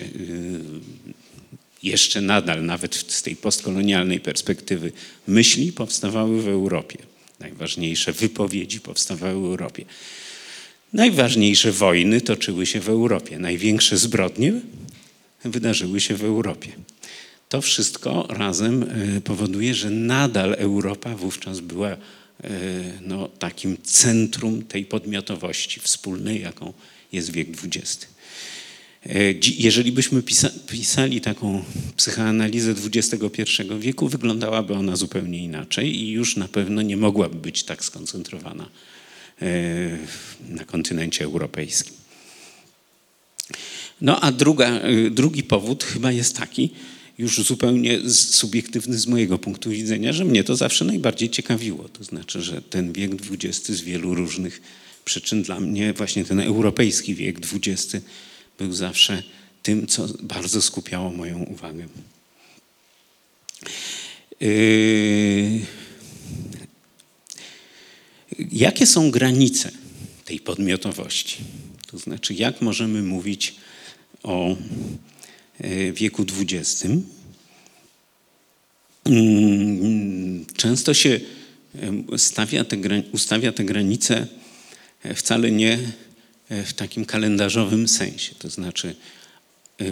jeszcze 1.83 2.21
nadal, 2.21 2.65
nawet 2.65 2.95
z 2.95 3.21
tej 3.21 3.35
postkolonialnej 3.35 4.19
perspektywy, 4.19 4.91
myśli 5.27 5.71
powstawały 5.71 6.41
w 6.41 6.47
Europie. 6.47 6.97
Najważniejsze 7.39 8.13
wypowiedzi 8.13 8.79
powstawały 8.81 9.41
w 9.41 9.45
Europie. 9.45 9.85
Najważniejsze 10.93 11.71
wojny 11.71 12.21
toczyły 12.21 12.65
się 12.65 12.79
w 12.79 12.89
Europie. 12.89 13.39
Największe 13.39 13.97
zbrodnie 13.97 14.53
wydarzyły 15.43 16.01
się 16.01 16.15
w 16.15 16.23
Europie. 16.23 16.69
To 17.49 17.61
wszystko 17.61 18.27
razem 18.29 18.83
e, 18.83 19.21
powoduje, 19.21 19.73
że 19.73 19.89
nadal 19.89 20.53
Europa 20.53 21.15
wówczas 21.15 21.59
była 21.59 21.89
e, 21.89 21.97
no, 23.01 23.27
takim 23.27 23.77
centrum 23.83 24.63
tej 24.63 24.85
podmiotowości 24.85 25.79
wspólnej, 25.79 26.41
jaką 26.41 26.73
jest 27.11 27.31
wiek 27.31 27.47
XX. 27.63 28.07
E, 29.05 29.33
jeżeli 29.57 29.91
byśmy 29.91 30.23
pisali 30.67 31.21
taką 31.21 31.63
psychoanalizę 31.95 32.75
XXI 32.85 33.43
wieku, 33.79 34.07
wyglądałaby 34.07 34.73
ona 34.73 34.95
zupełnie 34.95 35.43
inaczej 35.43 35.95
i 35.95 36.11
już 36.11 36.35
na 36.35 36.47
pewno 36.47 36.81
nie 36.81 36.97
mogłaby 36.97 37.35
być 37.35 37.63
tak 37.63 37.85
skoncentrowana 37.85 38.69
na 40.49 40.65
kontynencie 40.65 41.25
europejskim. 41.25 41.93
No 44.01 44.21
a 44.21 44.31
druga, 44.31 44.81
drugi 45.11 45.43
powód 45.43 45.83
chyba 45.83 46.11
jest 46.11 46.37
taki, 46.37 46.69
już 47.17 47.43
zupełnie 47.43 48.09
subiektywny 48.09 48.97
z 48.97 49.07
mojego 49.07 49.37
punktu 49.37 49.69
widzenia, 49.69 50.13
że 50.13 50.25
mnie 50.25 50.43
to 50.43 50.55
zawsze 50.55 50.85
najbardziej 50.85 51.29
ciekawiło. 51.29 51.89
To 51.89 52.03
znaczy, 52.03 52.41
że 52.41 52.61
ten 52.61 52.93
wiek 52.93 53.11
XX 53.31 53.67
z 53.67 53.81
wielu 53.81 54.15
różnych 54.15 54.61
przyczyn 55.05 55.43
dla 55.43 55.59
mnie, 55.59 55.93
właśnie 55.93 56.25
ten 56.25 56.39
europejski 56.39 57.15
wiek 57.15 57.37
XX 57.53 58.05
był 58.57 58.73
zawsze 58.73 59.23
tym, 59.63 59.87
co 59.87 60.07
bardzo 60.23 60.61
skupiało 60.61 61.11
moją 61.11 61.43
uwagę. 61.43 61.87
Yy... 64.39 65.84
Jakie 68.51 68.87
są 68.87 69.11
granice 69.11 69.71
tej 70.25 70.39
podmiotowości? 70.39 71.37
To 71.87 71.97
znaczy, 71.97 72.33
jak 72.33 72.61
możemy 72.61 73.03
mówić 73.03 73.55
o 74.23 74.55
e, 75.59 75.91
wieku 75.91 76.25
XX? 76.39 76.85
mm, 79.05 80.45
często 80.55 80.93
się 80.93 81.19
stawia 82.17 82.63
te, 82.63 82.77
ustawia 83.11 83.51
te 83.51 83.63
granice 83.63 84.27
e, 85.03 85.13
wcale 85.13 85.51
nie 85.51 85.79
e, 86.49 86.63
w 86.63 86.73
takim 86.73 87.05
kalendarzowym 87.05 87.87
sensie. 87.87 88.35
To 88.35 88.49
znaczy, 88.49 88.95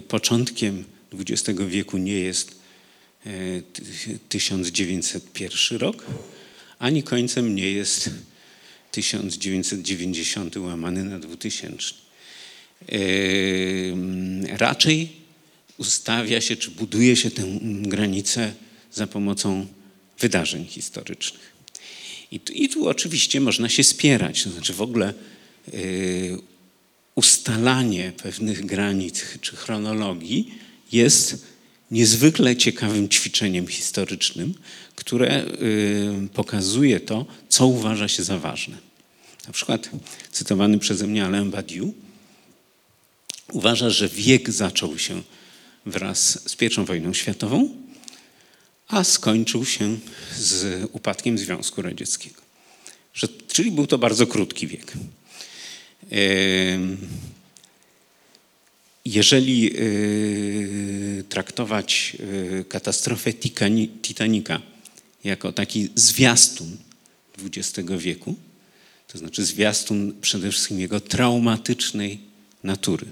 początkiem 0.08 0.84
XX 1.14 1.60
wieku 1.68 1.98
nie 1.98 2.20
jest 2.20 2.64
1901 4.30 5.78
rok, 5.78 6.06
ani 6.80 7.04
końcem 7.04 7.56
nie 7.56 7.72
jest 7.72 8.10
1990 8.94 10.58
łamany 10.58 11.04
na 11.04 11.20
2000. 11.20 11.94
Raczej 14.48 15.10
ustawia 15.78 16.42
się, 16.42 16.56
czy 16.56 16.72
buduje 16.72 17.16
się 17.16 17.32
tę 17.32 17.44
granicę 17.82 18.54
za 18.92 19.08
pomocą 19.08 19.68
wydarzeń 20.20 20.66
historycznych. 20.66 21.54
I 22.32 22.40
tu, 22.40 22.54
I 22.54 22.70
tu, 22.70 22.88
oczywiście 22.88 23.42
można 23.42 23.70
się 23.70 23.84
spierać, 23.84 24.44
to 24.44 24.50
znaczy 24.50 24.74
w 24.74 24.82
ogóle 24.82 25.14
y, 25.74 26.38
ustalanie 27.16 28.12
pewnych 28.24 28.66
granic 28.66 29.26
czy 29.42 29.56
chronologii 29.56 30.56
jest 30.92 31.52
niezwykle 31.94 32.56
ciekawym 32.56 33.10
ćwiczeniem 33.10 33.68
historycznym, 33.68 34.54
które 34.96 35.46
y, 35.46 36.30
pokazuje 36.34 37.00
to, 37.00 37.26
co 37.50 37.68
uważa 37.68 38.08
się 38.08 38.24
za 38.24 38.40
ważne. 38.40 38.78
Na 39.48 39.54
przykład 39.54 39.90
cytowany 40.32 40.80
przeze 40.80 41.08
mnie 41.08 41.26
Alain 41.26 41.52
Badiou 41.52 41.94
uważa, 43.52 43.90
że 43.90 44.10
wiek 44.10 44.52
zaczął 44.52 45.00
się 45.00 45.22
wraz 45.86 46.50
z 46.50 46.62
I 46.62 46.86
wojną 46.86 47.14
światową, 47.14 47.70
a 48.88 49.04
skończył 49.04 49.66
się 49.66 49.98
z 50.38 50.84
upadkiem 50.92 51.38
Związku 51.38 51.82
Radzieckiego. 51.82 52.42
Że, 53.14 53.28
czyli 53.28 53.72
był 53.72 53.88
to 53.88 53.98
bardzo 53.98 54.28
krótki 54.28 54.68
wiek. 54.68 54.94
Jeżeli 59.05 59.72
e, 59.72 59.79
traktować 61.24 62.17
e, 62.60 62.63
katastrofę 62.63 63.33
Titanica 64.01 64.62
jako 65.24 65.51
taki 65.53 65.89
zwiastun 65.95 66.77
XX 67.39 67.91
wieku, 67.98 68.36
to 69.07 69.17
znaczy 69.17 69.45
zwiastun 69.45 70.13
przede 70.22 70.51
wszystkim 70.51 70.79
jego 70.79 71.00
traumatycznej 71.00 72.19
natury, 72.63 73.05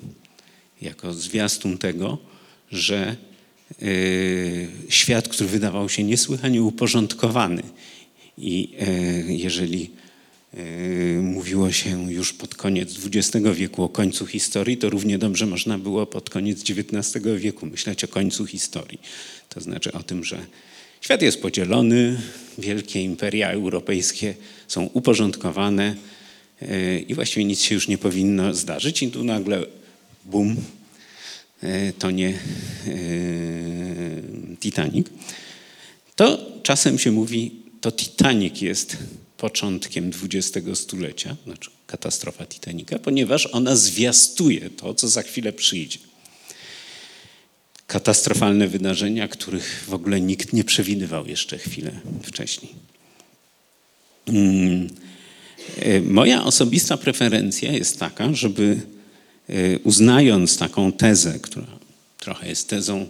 jako 0.82 1.14
zwiastun 1.14 1.78
tego, 1.78 2.18
że 2.72 3.16
y, 3.82 4.68
świat, 4.90 5.28
który 5.28 5.50
wydawał 5.50 5.90
się 5.90 6.04
niesłychanie 6.04 6.64
uporządkowany 6.64 7.64
i 8.38 8.70
y, 8.82 9.34
jeżeli 9.34 9.84
y, 9.84 10.01
mówiło 11.22 11.72
się 11.72 12.14
już 12.14 12.34
pod 12.34 12.56
koniec 12.56 12.96
XX 13.06 13.48
wieku 13.54 13.84
o 13.84 13.90
końcu 13.90 14.26
historii, 14.26 14.78
to 14.78 14.90
równie 14.90 15.18
dobrze 15.18 15.46
można 15.46 15.78
było 15.78 16.06
pod 16.06 16.30
koniec 16.30 16.62
XIX 16.62 17.26
wieku 17.38 17.66
myśleć 17.66 18.04
o 18.04 18.08
końcu 18.08 18.46
historii. 18.46 19.02
To 19.50 19.62
znaczy 19.62 19.92
o 19.92 20.04
tym, 20.04 20.24
że 20.24 20.46
świat 21.02 21.22
jest 21.22 21.42
podzielony, 21.42 22.22
wielkie 22.58 23.02
imperia 23.02 23.52
europejskie 23.52 24.36
są 24.68 24.84
uporządkowane 24.84 25.96
i 27.08 27.16
właściwie 27.16 27.46
nic 27.46 27.62
się 27.62 27.76
już 27.76 27.88
nie 27.88 27.98
powinno 27.98 28.54
zdarzyć. 28.54 29.04
I 29.04 29.12
tu 29.12 29.24
nagle 29.24 29.66
bum, 30.26 30.56
E, 31.64 31.94
to 31.94 32.12
nie 32.12 32.34
Titanic, 34.60 35.08
to 36.16 36.40
czasem 36.64 37.00
się 37.00 37.12
mówi, 37.12 37.52
to 37.82 37.92
Titanic 37.92 38.62
jest 38.62 38.98
początkiem 39.42 40.12
XX 40.24 40.80
stulecia, 40.80 41.36
znaczy 41.46 41.70
katastrofa 41.88 42.46
Titanica, 42.46 43.00
ponieważ 43.00 43.46
ona 43.46 43.76
zwiastuje 43.76 44.70
to, 44.70 44.94
co 44.94 45.08
za 45.10 45.22
chwilę 45.22 45.54
przyjdzie. 45.54 46.00
Katastrofalne 47.88 48.68
wydarzenia, 48.68 49.28
których 49.28 49.86
w 49.88 49.94
ogóle 49.94 50.22
nikt 50.22 50.54
nie 50.54 50.64
przewidywał 50.64 51.28
jeszcze 51.28 51.58
chwilę 51.58 51.92
wcześniej. 52.24 52.72
Mm, 54.28 54.90
e, 55.78 56.02
moja 56.02 56.44
osobista 56.44 56.98
preferencja 56.98 57.72
jest 57.72 58.00
taka, 58.00 58.34
żeby 58.34 58.82
Y, 59.52 59.80
uznając 59.84 60.58
taką 60.58 60.92
tezę, 60.92 61.40
która 61.40 61.68
trochę 62.20 62.50
jest 62.50 62.70
tezą 62.70 63.08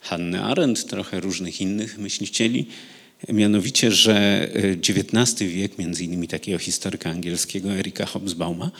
Hanny 0.00 0.42
Arendt, 0.42 0.86
trochę 0.86 1.20
różnych 1.20 1.60
innych 1.60 1.98
myślicieli, 1.98 2.66
mianowicie, 3.28 3.92
że 3.92 4.48
XIX 4.88 5.50
wiek, 5.50 5.78
między 5.78 6.04
innymi 6.04 6.28
takiego 6.28 6.58
historyka 6.58 7.10
angielskiego 7.10 7.72
Erika 7.72 8.06
Hobsbauma, 8.06 8.70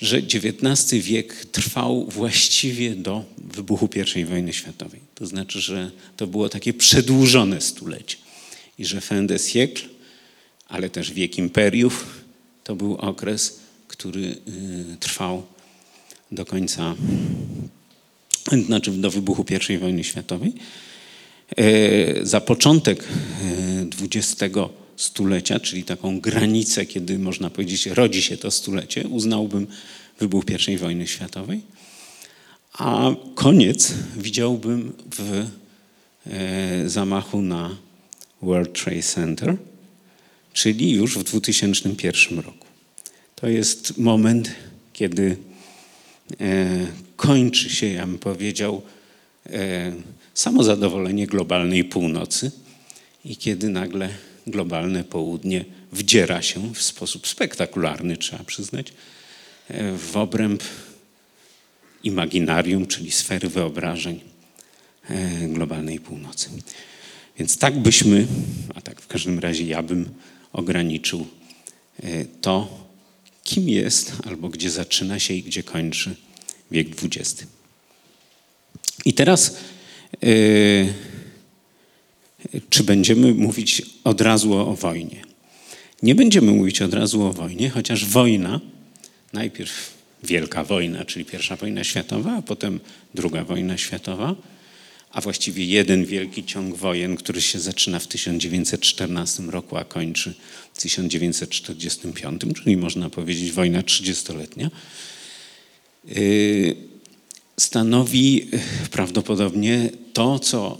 że 0.00 0.16
XIX 0.16 1.04
wiek 1.04 1.44
trwał 1.44 2.06
właściwie 2.06 2.94
do 2.94 3.24
wybuchu 3.38 3.88
I 4.16 4.24
wojny 4.24 4.52
światowej. 4.52 5.00
To 5.14 5.26
znaczy, 5.26 5.60
że 5.60 5.90
to 6.16 6.26
było 6.26 6.48
takie 6.48 6.72
przedłużone 6.72 7.60
stulecie 7.60 8.16
i 8.78 8.84
że 8.84 9.00
fin 9.00 9.26
de 9.26 9.38
siècle, 9.38 9.88
ale 10.68 10.90
też 10.90 11.12
wiek 11.12 11.38
imperiów, 11.38 12.06
to 12.64 12.76
był 12.76 12.94
okres, 12.94 13.58
który 13.88 14.20
y, 14.20 14.36
trwał 15.00 15.46
do 16.32 16.44
końca, 16.46 16.94
znaczy 18.66 18.90
do 18.90 19.10
wybuchu 19.10 19.44
I 19.70 19.78
wojny 19.78 20.04
światowej. 20.04 20.52
E, 21.56 22.26
za 22.26 22.40
początek 22.40 23.04
XX 24.00 24.42
e, 24.42 24.68
stulecia, 24.96 25.60
czyli 25.60 25.84
taką 25.84 26.20
granicę, 26.20 26.86
kiedy 26.86 27.18
można 27.18 27.50
powiedzieć 27.50 27.86
rodzi 27.86 28.22
się 28.22 28.36
to 28.36 28.50
stulecie, 28.50 29.08
uznałbym 29.08 29.66
wybuch 30.20 30.44
I 30.68 30.78
wojny 30.78 31.06
światowej. 31.06 31.60
A 32.72 33.10
koniec 33.34 33.92
widziałbym 34.16 34.92
w 35.16 35.46
e, 36.26 36.88
zamachu 36.88 37.42
na 37.42 37.76
World 38.42 38.82
Trade 38.82 39.02
Center, 39.02 39.56
czyli 40.52 40.92
już 40.92 41.18
w 41.18 41.22
2001 41.22 42.38
roku. 42.38 42.66
To 43.34 43.48
jest 43.48 43.98
moment, 43.98 44.50
kiedy 44.92 45.36
kończy 47.16 47.70
się, 47.70 47.86
ja 47.86 48.06
bym 48.06 48.18
powiedział, 48.18 48.82
samozadowolenie 50.34 51.26
globalnej 51.26 51.84
północy 51.84 52.50
i 53.24 53.36
kiedy 53.36 53.68
nagle 53.68 54.08
globalne 54.46 55.04
południe 55.04 55.64
wdziera 55.92 56.42
się 56.42 56.74
w 56.74 56.82
sposób 56.82 57.26
spektakularny, 57.26 58.16
trzeba 58.16 58.44
przyznać, 58.44 58.92
e, 59.68 59.92
w 59.98 60.16
obręb 60.16 60.62
imaginarium, 62.02 62.86
czyli 62.86 63.10
sfery 63.10 63.48
wyobrażeń 63.48 64.20
globalnej 65.48 66.00
północy. 66.00 66.50
Więc 67.38 67.58
tak 67.58 67.78
byśmy, 67.78 68.26
a 68.74 68.80
tak 68.80 69.00
w 69.00 69.06
każdym 69.06 69.38
razie 69.38 69.64
ja 69.64 69.82
bym 69.82 70.08
ograniczył 70.52 71.26
to, 72.40 72.82
kim 73.44 73.68
jest 73.68 74.12
albo 74.24 74.48
gdzie 74.48 74.70
zaczyna 74.70 75.18
się 75.18 75.34
i 75.34 75.42
gdzie 75.42 75.62
kończy 75.62 76.16
wiek 76.70 76.88
XX. 77.02 77.46
I 79.04 79.14
teraz, 79.14 79.56
czy 82.70 82.84
będziemy 82.84 83.34
mówić 83.34 83.82
od 84.04 84.20
razu 84.20 84.54
o, 84.54 84.76
wojnie? 84.76 85.22
Nie 86.02 86.14
będziemy 86.14 86.52
mówić 86.52 86.82
od 86.82 86.94
razu 86.94 87.22
o 87.22 87.32
wojnie, 87.32 87.70
chociaż 87.70 88.04
wojna, 88.04 88.60
najpierw 89.32 89.92
Wielka 90.22 90.64
Wojna, 90.64 91.04
czyli 91.04 91.24
pierwsza 91.24 91.56
wojna 91.56 91.84
światowa, 91.84 92.36
a 92.36 92.42
potem 92.42 92.80
druga 93.14 93.44
wojna 93.44 93.78
światowa, 93.78 94.34
a 95.10 95.20
właściwie 95.20 95.64
jeden 95.64 96.04
wielki 96.04 96.44
ciąg 96.44 96.76
wojen, 96.76 97.16
który 97.16 97.42
się 97.42 97.60
zaczyna 97.60 97.98
w 97.98 98.06
1914 98.06 99.42
roku, 99.42 99.76
a 99.76 99.84
kończy 99.84 100.34
w 100.74 100.82
1945, 100.82 102.40
czyli 102.62 102.76
można 102.76 103.10
powiedzieć 103.10 103.52
wojna 103.52 103.82
trzydziestoletnia, 103.82 104.70
y, 106.16 106.91
stanowi 107.62 108.50
prawdopodobnie 108.90 109.90
to, 110.12 110.38
co 110.38 110.78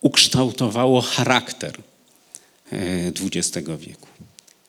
ukształtowało 0.00 1.00
charakter 1.00 1.78
XX 3.20 3.56
y, 3.56 3.76
wieku. 3.78 4.08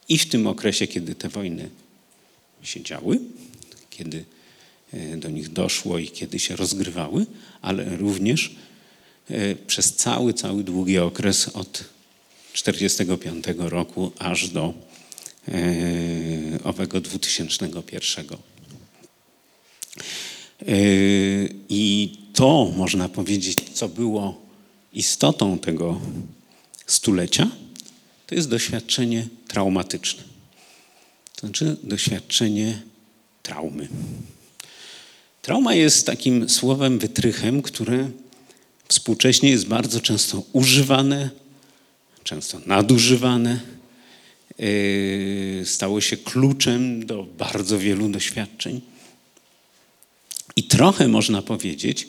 I 0.10 0.18
w 0.18 0.30
tym 0.30 0.48
okresie, 0.48 0.88
kiedy 0.88 1.16
te 1.16 1.30
wojny 1.30 1.70
się 2.64 2.84
działy, 2.84 3.20
kiedy 3.90 4.26
y, 4.94 5.18
do 5.18 5.30
nich 5.30 5.50
doszło 5.50 5.98
i 5.98 6.08
kiedy 6.08 6.40
się 6.40 6.56
rozgrywały, 6.56 7.26
ale 7.62 7.98
również 7.98 8.56
przez 9.68 9.96
cały, 9.96 10.34
cały 10.34 10.64
długi 10.64 10.98
okres 10.98 11.50
od 11.50 11.84
1945 12.54 13.46
roku 13.58 14.12
aż 14.20 14.48
do 14.48 14.74
e, 15.48 16.64
owego 16.64 17.02
2001. 17.02 18.26
E, 20.62 20.66
I 21.70 22.12
to, 22.34 22.72
można 22.78 23.10
powiedzieć, 23.10 23.58
co 23.74 23.90
było 23.90 24.42
istotą 24.94 25.60
tego 25.60 26.02
stulecia 26.88 27.48
to 28.30 28.36
jest 28.36 28.50
doświadczenie 28.50 29.28
traumatyczne. 29.48 30.24
To 31.36 31.48
znaczy 31.48 31.78
doświadczenie 31.84 32.82
traumy. 33.44 33.88
Trauma 35.42 35.74
jest 35.74 36.06
takim 36.06 36.50
słowem 36.50 37.00
wytrychem, 37.00 37.62
które 37.62 38.10
współcześnie 38.88 39.50
jest 39.50 39.68
bardzo 39.68 40.02
często 40.02 40.44
używane, 40.54 41.30
często 42.24 42.62
nadużywane. 42.66 43.60
Yy, 44.60 45.66
stało 45.66 46.02
się 46.02 46.18
kluczem 46.18 47.06
do 47.06 47.24
bardzo 47.38 47.80
wielu 47.80 48.10
doświadczeń. 48.10 48.82
I 50.56 50.64
trochę 50.64 51.08
można 51.08 51.42
powiedzieć, 51.42 52.08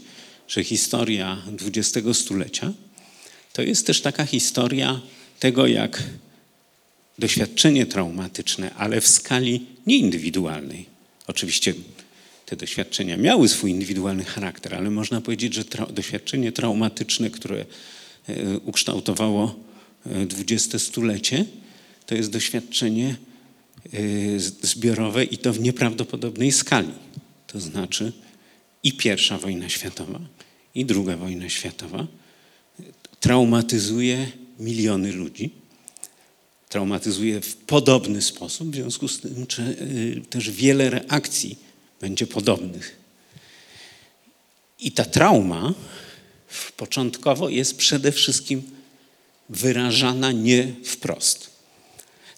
że 0.48 0.64
historia 0.64 1.42
XX 1.66 2.18
stulecia 2.18 2.72
to 3.52 3.62
jest 3.62 3.86
też 3.86 4.00
taka 4.00 4.26
historia 4.26 5.00
tego, 5.38 5.66
jak 5.66 6.02
doświadczenie 7.18 7.86
traumatyczne, 7.86 8.74
ale 8.74 9.00
w 9.00 9.08
skali 9.08 9.66
nieindywidualnej. 9.86 10.86
Oczywiście 11.26 11.74
te 12.46 12.56
doświadczenia 12.56 13.16
miały 13.16 13.48
swój 13.48 13.70
indywidualny 13.70 14.24
charakter, 14.24 14.74
ale 14.74 14.90
można 14.90 15.20
powiedzieć, 15.20 15.54
że 15.54 15.64
tra 15.64 15.86
doświadczenie 15.86 16.52
traumatyczne, 16.52 17.30
które 17.30 17.64
e, 18.28 18.58
ukształtowało 18.58 19.54
XX 20.06 20.74
e, 20.74 20.78
stulecie, 20.78 21.44
to 22.06 22.14
jest 22.14 22.30
doświadczenie 22.30 23.16
e, 23.92 23.98
zbiorowe 24.62 25.24
i 25.24 25.38
to 25.38 25.52
w 25.52 25.60
nieprawdopodobnej 25.60 26.52
skali. 26.52 26.92
To 27.46 27.60
znaczy 27.60 28.12
i 28.82 28.92
pierwsza 28.92 29.38
wojna 29.38 29.68
światowa, 29.68 30.20
i 30.74 30.84
druga 30.84 31.16
wojna 31.16 31.48
światowa 31.48 32.06
traumatyzuje 33.20 34.26
miliony 34.58 35.12
ludzi 35.12 35.50
traumatyzuje 36.70 37.40
w 37.40 37.56
podobny 37.56 38.22
sposób, 38.22 38.70
w 38.70 38.74
związku 38.74 39.08
z 39.08 39.20
tym 39.20 39.46
y, 39.58 40.22
też 40.30 40.50
wiele 40.50 40.90
reakcji 40.90 41.58
będzie 42.00 42.26
podobnych. 42.26 42.96
I 44.80 44.92
ta 44.92 45.04
trauma 45.04 45.74
początkowo 46.76 47.48
jest 47.48 47.76
przede 47.76 48.12
wszystkim 48.12 48.62
wyrażana 49.48 50.32
nie 50.32 50.74
wprost. 50.84 51.50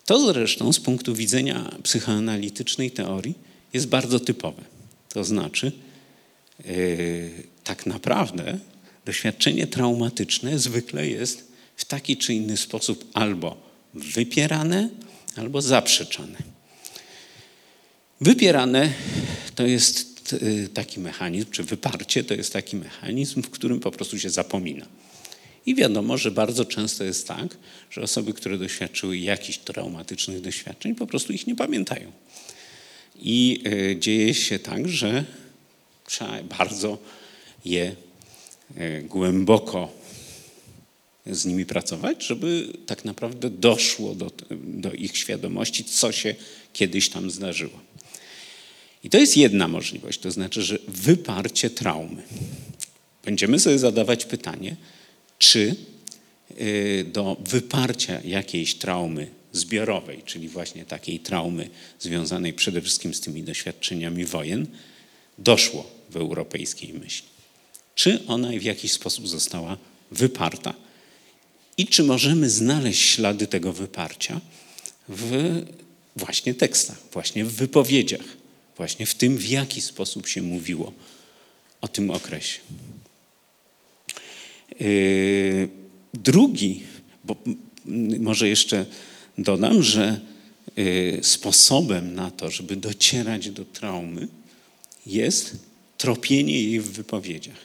To 0.07 0.33
zresztą 0.33 0.72
z 0.72 0.81
punktu 0.81 1.14
widzenia 1.14 1.76
psychoanalitycznej 1.83 2.90
teorii 2.90 3.35
jest 3.72 3.87
bardzo 3.87 4.20
typowe. 4.20 4.62
To 5.09 5.24
znaczy, 5.24 5.72
tak 7.64 7.87
naprawdę 7.87 8.59
doświadczenie 9.05 9.66
traumatyczne 9.66 10.59
zwykle 10.59 11.09
jest 11.09 11.53
w 11.77 11.85
taki 11.85 12.16
czy 12.16 12.35
inny 12.35 12.57
sposób 12.57 13.11
albo 13.14 13.57
wypierane 13.94 14.88
albo 15.37 15.62
zaprzeczane. 15.62 16.38
Wypierane 18.20 18.92
to 19.55 19.66
jest 19.66 20.33
y, 20.33 20.68
taki 20.75 21.01
mechanizm, 21.01 21.51
czy 21.51 21.62
wyparcie 21.62 22.25
to 22.25 22.35
jest 22.35 22.53
taki 22.53 22.77
mechanizm, 22.77 23.42
w 23.42 23.51
którym 23.51 23.81
po 23.81 23.90
prostu 23.90 24.18
się 24.18 24.31
zapomina. 24.31 24.87
I 25.66 25.75
wiadomo, 25.75 26.18
że 26.18 26.31
bardzo 26.31 26.64
często 26.64 27.05
jest 27.05 27.29
tak, 27.29 27.57
że 27.90 28.03
osoby, 28.03 28.33
które 28.33 28.59
doświadczyły 28.59 29.18
jakichś 29.18 29.59
traumatycznych 29.59 30.40
doświadczeń, 30.40 30.94
po 30.94 31.07
prostu 31.07 31.33
ich 31.33 31.46
nie 31.46 31.57
pamiętają. 31.57 32.12
I 33.16 33.62
y, 33.66 33.96
dzieje 34.01 34.35
się 34.35 34.59
tak, 34.59 34.88
że 34.88 35.25
trzeba 36.12 36.42
bardzo 36.42 36.98
je 37.64 37.96
y, 38.77 39.05
głęboko 39.09 39.88
z 41.27 41.44
nimi 41.44 41.66
pracować, 41.66 42.27
żeby 42.27 42.72
tak 42.87 43.05
naprawdę 43.05 43.51
doszło 43.51 44.14
do, 44.14 44.31
do 44.64 44.92
ich 44.92 45.16
świadomości, 45.16 45.85
co 45.85 46.12
się 46.12 46.35
kiedyś 46.72 47.09
tam 47.09 47.31
zdarzyło. 47.31 47.81
I 49.05 49.11
to 49.11 49.18
jest 49.18 49.37
jedna 49.37 49.68
możliwość, 49.68 50.18
to 50.18 50.31
znaczy, 50.31 50.62
że 50.62 50.79
wyparcie 50.88 51.70
traumy. 51.70 52.22
Będziemy 53.25 53.59
sobie 53.59 53.79
zadawać 53.79 54.25
pytanie, 54.25 54.77
czy 55.38 55.77
y, 56.61 57.07
do 57.12 57.37
wyparcia 57.40 58.20
jakiejś 58.25 58.75
traumy 58.75 59.27
zbiorowej, 59.53 60.22
czyli 60.27 60.48
właśnie 60.48 60.85
takiej 60.85 61.20
traumy 61.20 61.70
związanej 62.01 62.53
przede 62.53 62.81
wszystkim 62.81 63.14
z 63.14 63.20
tymi 63.20 63.42
doświadczeniami 63.42 64.25
wojen, 64.25 64.66
doszło 65.38 66.01
w 66.12 66.16
europejskiej 66.16 66.94
myśli. 66.94 67.29
Czy 67.94 68.27
ona 68.27 68.48
w 68.48 68.62
jakiś 68.62 68.92
sposób 68.92 69.29
została 69.29 69.77
wyparta? 70.11 70.75
i 71.79 71.87
czy 71.87 72.03
możemy 72.03 72.51
znaleźć 72.51 73.03
ślady 73.03 73.46
tego 73.46 73.72
wyparcia 73.72 74.40
w 75.09 75.62
właśnie 76.16 76.55
tekstach, 76.55 76.98
właśnie 77.12 77.44
w 77.44 77.53
wypowiedziach, 77.53 78.25
właśnie 78.77 79.07
w 79.07 79.14
tym, 79.14 79.37
w 79.37 79.48
jaki 79.48 79.81
sposób 79.81 80.29
się 80.29 80.42
mówiło 80.42 80.92
o 81.81 81.88
tym 81.88 82.11
okresie. 82.11 82.61
Yy, 84.81 85.68
drugi, 86.14 86.83
bo 87.25 87.37
może 88.18 88.48
jeszcze 88.48 88.87
dodam, 89.38 89.83
że 89.83 90.20
yy, 90.77 91.20
sposobem 91.22 92.14
na 92.14 92.31
to, 92.31 92.51
żeby 92.51 92.77
docierać 92.77 93.51
do 93.51 93.64
traumy, 93.64 94.29
jest 95.07 95.57
tropienie 96.02 96.62
jej 96.62 96.80
w 96.80 96.90
wypowiedziach. 96.90 97.58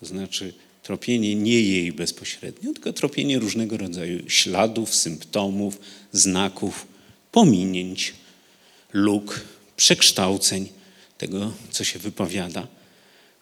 To 0.00 0.06
znaczy 0.06 0.54
tropienie 0.82 1.34
nie 1.34 1.60
jej 1.60 1.92
bezpośrednio, 1.92 2.72
tylko 2.72 2.92
tropienie 2.92 3.38
różnego 3.38 3.76
rodzaju 3.76 4.30
śladów, 4.30 4.94
symptomów, 4.94 5.80
znaków, 6.12 6.86
pominięć, 7.32 8.14
luk, 8.92 9.40
przekształceń 9.76 10.68
tego, 11.18 11.52
co 11.70 11.84
się 11.84 11.98
wypowiada, 11.98 12.66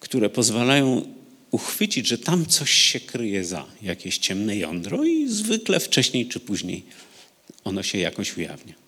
które 0.01 0.31
pozwalają 0.31 1.15
uchwycić, 1.51 2.07
że 2.07 2.19
tam 2.19 2.47
coś 2.47 2.71
się 2.71 3.01
kryje 3.01 3.45
za 3.45 3.67
jakieś 3.83 4.19
ciemne 4.19 4.57
jądro 4.57 5.05
i 5.05 5.29
zwykle 5.29 5.81
wcześniej 5.81 6.29
czy 6.29 6.41
później 6.41 6.85
ono 7.65 7.83
się 7.83 7.99
jakoś 7.99 8.37
ujawnia. 8.37 8.86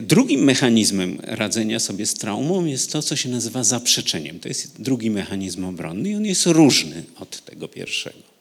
Drugim 0.00 0.44
mechanizmem 0.44 1.18
radzenia 1.22 1.80
sobie 1.80 2.06
z 2.06 2.14
traumą 2.14 2.64
jest 2.64 2.92
to, 2.92 3.02
co 3.02 3.16
się 3.16 3.28
nazywa 3.28 3.64
zaprzeczeniem. 3.64 4.40
To 4.40 4.48
jest 4.48 4.82
drugi 4.82 5.10
mechanizm 5.10 5.64
obronny 5.64 6.10
i 6.10 6.14
on 6.14 6.24
jest 6.24 6.46
różny 6.46 7.04
od 7.16 7.44
tego 7.44 7.68
pierwszego. 7.68 8.34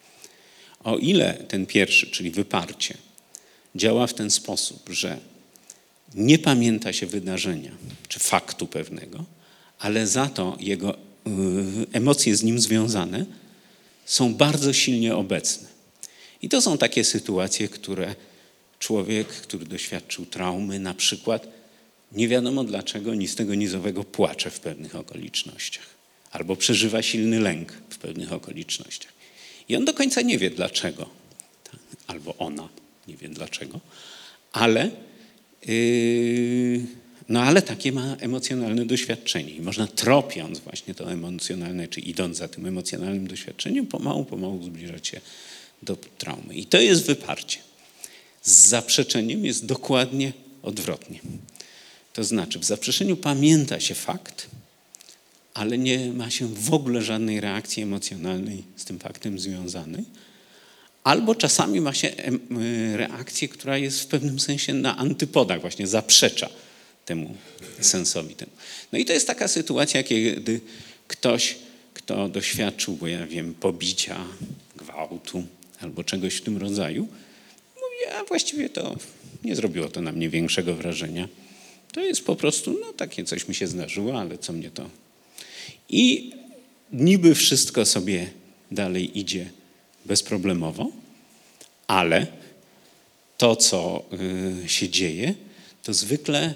O 0.84 0.98
ile 0.98 1.34
ten 1.34 1.66
pierwszy, 1.66 2.08
czyli 2.08 2.32
wyparcie, 2.32 2.98
działa 3.76 4.08
w 4.08 4.14
ten 4.14 4.32
sposób, 4.32 4.90
że 4.90 5.18
nie 6.16 6.40
pamięta 6.40 6.94
się 6.94 7.06
wydarzenia 7.06 7.72
czy 8.08 8.20
faktu 8.20 8.68
pewnego, 8.68 9.26
ale 9.80 10.08
za 10.08 10.28
to 10.28 10.58
jego 10.60 10.96
y, 10.96 10.98
emocje 11.94 12.36
z 12.36 12.44
nim 12.44 12.60
związane 12.60 13.26
są 14.06 14.34
bardzo 14.36 14.74
silnie 14.74 15.16
obecne. 15.16 15.68
I 16.42 16.50
to 16.50 16.62
są 16.62 16.78
takie 16.78 17.04
sytuacje, 17.04 17.70
które 17.70 18.16
człowiek, 18.84 19.28
który 19.28 19.66
doświadczył 19.66 20.26
traumy, 20.26 20.80
na 20.80 20.94
przykład, 20.94 21.48
nie 22.12 22.28
wiadomo 22.28 22.64
dlaczego, 22.64 23.16
ni 23.16 23.28
z 23.28 23.36
tego 23.36 23.56
nizowego 23.56 24.04
płacze 24.04 24.50
w 24.50 24.60
pewnych 24.60 24.96
okolicznościach, 24.96 25.86
albo 26.32 26.56
przeżywa 26.56 27.02
silny 27.02 27.40
lęk 27.40 27.72
w 27.90 27.98
pewnych 27.98 28.34
okolicznościach. 28.34 29.14
I 29.70 29.76
on 29.76 29.86
do 29.86 29.94
końca 29.94 30.22
nie 30.22 30.38
wie 30.38 30.50
dlaczego, 30.50 31.10
albo 32.08 32.36
ona 32.38 32.70
nie 33.08 33.16
wie 33.16 33.30
dlaczego, 33.30 33.80
ale, 34.52 34.92
yy, 35.68 36.82
no 37.30 37.42
ale 37.42 37.62
takie 37.62 37.92
ma 37.92 38.16
emocjonalne 38.20 38.86
doświadczenie. 38.86 39.52
I 39.52 39.62
można 39.62 39.88
tropiąc 39.88 40.60
właśnie 40.60 40.94
to 40.96 41.12
emocjonalne, 41.12 41.88
czy 41.88 42.00
idąc 42.00 42.38
za 42.38 42.48
tym 42.48 42.66
emocjonalnym 42.66 43.28
doświadczeniem, 43.28 43.88
pomału, 43.88 44.26
pomału 44.26 44.64
zbliżać 44.64 45.08
się 45.08 45.22
do 45.84 45.96
traumy. 45.96 46.56
I 46.56 46.66
to 46.66 46.82
jest 46.82 47.06
wyparcie. 47.06 47.73
Z 48.44 48.68
zaprzeczeniem 48.68 49.46
jest 49.46 49.66
dokładnie 49.66 50.34
odwrotnie. 50.62 51.20
To 52.14 52.24
znaczy, 52.24 52.60
w 52.60 52.66
zaprzeczeniu 52.66 53.18
pamięta 53.18 53.80
się 53.80 53.96
fakt, 53.96 54.48
ale 55.54 55.78
nie 55.78 56.14
ma 56.14 56.30
się 56.30 56.48
w 56.48 56.74
ogóle 56.74 57.02
żadnej 57.02 57.42
reakcji 57.42 57.84
emocjonalnej 57.84 58.64
z 58.76 58.86
tym 58.86 59.00
faktem 59.00 59.40
związanej. 59.40 60.06
Albo 61.04 61.36
czasami 61.36 61.82
ma 61.82 61.94
się 61.94 62.12
reakcję, 62.94 63.48
która 63.48 63.78
jest 63.78 64.02
w 64.02 64.08
pewnym 64.08 64.40
sensie 64.40 64.74
na 64.74 64.98
antypodach, 64.98 65.62
właśnie 65.62 65.88
zaprzecza 65.88 66.50
temu 67.06 67.36
sensowi. 67.82 68.36
No 68.92 69.00
i 69.00 69.06
to 69.06 69.14
jest 69.14 69.28
taka 69.28 69.48
sytuacja, 69.48 70.04
kiedy 70.04 70.62
ktoś, 71.08 71.56
kto 71.94 72.30
doświadczył, 72.30 72.96
bo 72.96 73.08
ja 73.08 73.28
wiem, 73.28 73.54
pobicia, 73.54 74.26
gwałtu 74.76 75.44
albo 75.82 76.04
czegoś 76.04 76.36
w 76.36 76.42
tym 76.42 76.58
rodzaju, 76.58 77.08
a 78.12 78.24
właściwie 78.24 78.70
to 78.70 78.96
nie 79.44 79.56
zrobiło 79.56 79.90
to 79.90 80.02
na 80.02 80.12
mnie 80.12 80.30
większego 80.30 80.76
wrażenia. 80.76 81.28
To 81.92 82.02
jest 82.02 82.26
po 82.26 82.36
prostu, 82.36 82.80
no 82.82 82.94
takie 82.94 83.24
coś 83.24 83.48
mi 83.48 83.56
się 83.56 83.68
zdarzyło, 83.68 84.20
ale 84.20 84.38
co 84.38 84.54
mnie 84.54 84.72
to. 84.72 84.90
I 85.90 86.32
niby 86.92 87.36
wszystko 87.36 87.86
sobie 87.86 88.30
dalej 88.72 89.20
idzie 89.20 89.50
bezproblemowo, 90.06 90.92
Ale 91.88 92.28
to, 93.38 93.56
co 93.56 94.04
y, 94.66 94.70
się 94.70 94.90
dzieje, 94.90 95.36
to 95.84 95.94
zwykle 95.94 96.54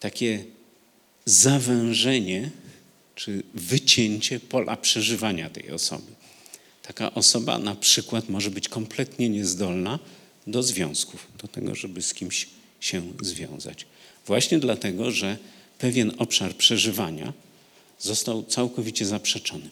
takie 0.00 0.44
zawężenie 1.24 2.50
czy 3.14 3.42
wycięcie 3.54 4.40
pola 4.40 4.76
przeżywania 4.76 5.50
tej 5.50 5.70
osoby. 5.70 6.12
Taka 6.82 7.14
osoba 7.14 7.58
na 7.58 7.74
przykład 7.74 8.28
może 8.28 8.50
być 8.50 8.68
kompletnie 8.68 9.28
niezdolna 9.28 9.98
do 10.46 10.62
związków, 10.62 11.26
do 11.42 11.48
tego, 11.48 11.74
żeby 11.74 12.02
z 12.02 12.14
kimś 12.14 12.48
się 12.80 13.02
związać. 13.22 13.86
Właśnie 14.26 14.58
dlatego, 14.58 15.10
że 15.10 15.38
pewien 15.78 16.12
obszar 16.18 16.56
przeżywania 16.56 17.32
został 17.98 18.44
całkowicie 18.44 19.06
zaprzeczony. 19.06 19.68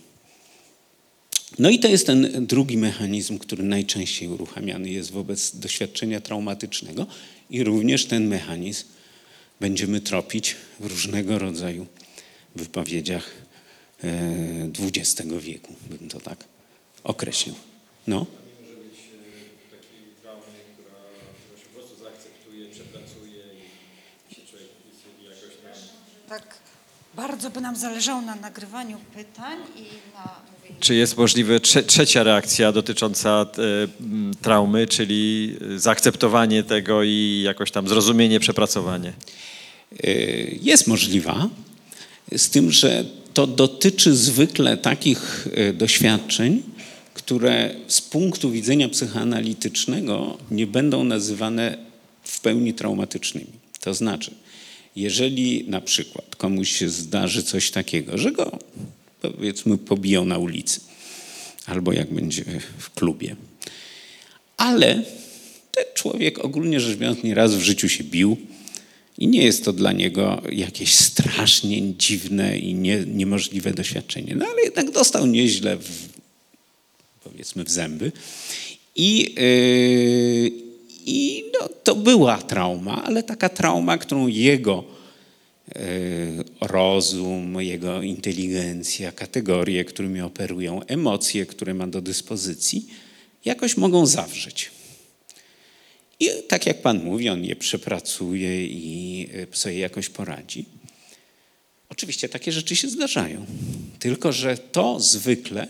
No 1.59 1.71
i 1.71 1.79
to 1.79 1.89
jest 1.89 2.07
ten 2.07 2.47
drugi 2.47 2.79
mechanizm, 2.79 3.39
który 3.39 3.63
najczęściej 3.63 4.29
uruchamiany 4.29 4.91
jest 4.91 5.11
wobec 5.11 5.57
doświadczenia 5.57 6.21
traumatycznego 6.21 7.07
i 7.51 7.65
również 7.65 8.07
ten 8.07 8.27
mechanizm 8.27 8.85
będziemy 9.61 10.01
tropić 10.01 10.57
w 10.81 10.87
różnego 10.87 11.39
rodzaju 11.39 11.87
wypowiedziach 12.57 13.31
XX 14.79 15.29
wieku, 15.41 15.75
bym 15.91 16.09
to 16.09 16.21
tak 16.21 16.45
określił. 17.05 17.55
No. 18.07 18.27
może 18.61 18.77
być 18.77 18.99
e, 18.99 19.77
takiej 19.77 20.03
traumy, 20.23 20.59
która 20.75 20.97
która 21.45 21.59
się 21.61 21.67
po 21.67 21.75
prostu 21.79 22.05
zaakceptuje, 22.05 22.69
przepracuje 22.69 23.43
i 24.31 24.35
się 24.35 24.43
człowiek 24.51 24.69
jakoś 25.25 25.55
tam... 25.63 25.79
Tak, 26.31 26.55
bardzo 27.15 27.51
by 27.51 27.61
nam 27.61 27.77
zależało 27.77 28.21
na 28.21 28.35
nagrywaniu 28.35 28.99
pytań 29.15 29.59
i 29.77 29.83
na 30.15 30.37
mówieniu. 30.53 30.81
Czy 30.81 30.95
jest 30.95 31.17
możliwe 31.17 31.59
trze- 31.59 31.83
trzecia 31.83 32.23
reakcja 32.23 32.73
dotycząca 32.73 33.47
e, 33.59 34.37
traumy, 34.43 34.87
czyli 34.87 35.57
e, 35.75 35.79
zaakceptowanie 35.79 36.63
tego 36.63 37.03
i 37.03 37.43
jakoś 37.45 37.71
tam 37.71 37.89
zrozumienie, 37.89 38.41
przepracowanie? 38.41 39.13
Y, 40.05 40.59
jest 40.63 40.87
możliwa, 40.87 41.49
z 42.37 42.51
tym, 42.51 42.73
że 42.73 43.05
to 43.35 43.47
dotyczy 43.47 44.17
zwykle 44.17 44.77
takich 44.77 45.49
doświadczeń, 45.75 46.63
które 47.15 47.75
z 47.89 48.01
punktu 48.01 48.51
widzenia 48.51 48.89
psychoanalitycznego 48.89 50.39
nie 50.51 50.67
będą 50.67 51.05
nazywane 51.05 51.79
w 52.23 52.41
pełni 52.41 52.75
traumatycznymi. 52.75 53.53
To 53.81 53.95
znaczy, 53.95 54.35
jeżeli 54.97 55.65
na 55.69 55.81
przykład 55.81 56.37
komuś 56.37 56.73
się 56.73 56.89
zdarzy 56.89 57.43
coś 57.43 57.71
takiego, 57.71 58.19
że 58.19 58.33
go 58.33 58.59
powiedzmy 59.21 59.79
pobiją 59.79 60.25
na 60.25 60.39
ulicy 60.39 60.81
albo 61.67 61.93
jak 61.93 62.15
będzie 62.15 62.45
w 62.79 62.91
klubie, 62.91 63.37
ale 64.57 65.03
ten 65.73 65.85
człowiek 65.95 66.39
ogólnie 66.39 66.81
rzecz 66.81 66.99
biorąc 66.99 67.23
nieraz 67.23 67.55
w 67.55 67.61
życiu 67.61 67.89
się 67.89 68.05
bił, 68.05 68.37
i 69.21 69.29
nie 69.29 69.45
jest 69.45 69.65
to 69.65 69.73
dla 69.73 69.93
niego 69.93 70.43
jakieś 70.53 70.95
strasznie 70.95 71.95
dziwne 71.95 72.59
i 72.59 72.75
nie, 72.75 73.05
niemożliwe 73.07 73.73
doświadczenie. 73.73 74.35
No 74.37 74.47
ale 74.47 74.63
jednak 74.63 74.91
dostał 74.91 75.27
nieźle, 75.27 75.77
w, 75.77 76.09
powiedzmy, 77.25 77.65
w 77.65 77.71
zęby. 77.71 78.13
I, 78.97 79.35
yy, 79.35 80.70
i 81.11 81.45
no, 81.61 81.69
to 81.69 81.95
była 81.95 82.39
trauma, 82.39 83.05
ale 83.05 83.23
taka 83.23 83.49
trauma, 83.49 83.99
którą 83.99 84.27
jego 84.27 84.85
yy, 85.75 85.83
rozum, 86.61 87.61
jego 87.61 88.03
inteligencja, 88.03 89.13
kategorie, 89.13 89.85
którymi 89.85 90.21
operują, 90.21 90.81
emocje, 90.87 91.47
które 91.47 91.75
ma 91.75 91.87
do 91.87 92.01
dyspozycji, 92.01 92.87
jakoś 93.45 93.77
mogą 93.77 94.07
zawrzeć. 94.07 94.71
I 96.21 96.29
tak 96.49 96.67
jak 96.67 96.83
Pan 96.83 97.05
mówi, 97.05 97.29
on 97.29 97.45
je 97.45 97.57
przepracuje 97.57 98.67
i 98.67 99.29
e, 99.53 99.57
sobie 99.57 99.79
jakoś 99.79 100.09
poradzi. 100.09 100.65
Oczywiście 101.89 102.29
takie 102.29 102.53
rzeczy 102.53 102.77
się 102.77 102.89
zdarzają, 102.89 103.47
tylko 103.99 104.33
że 104.33 104.59
to 104.59 105.01
zwykle 105.01 105.69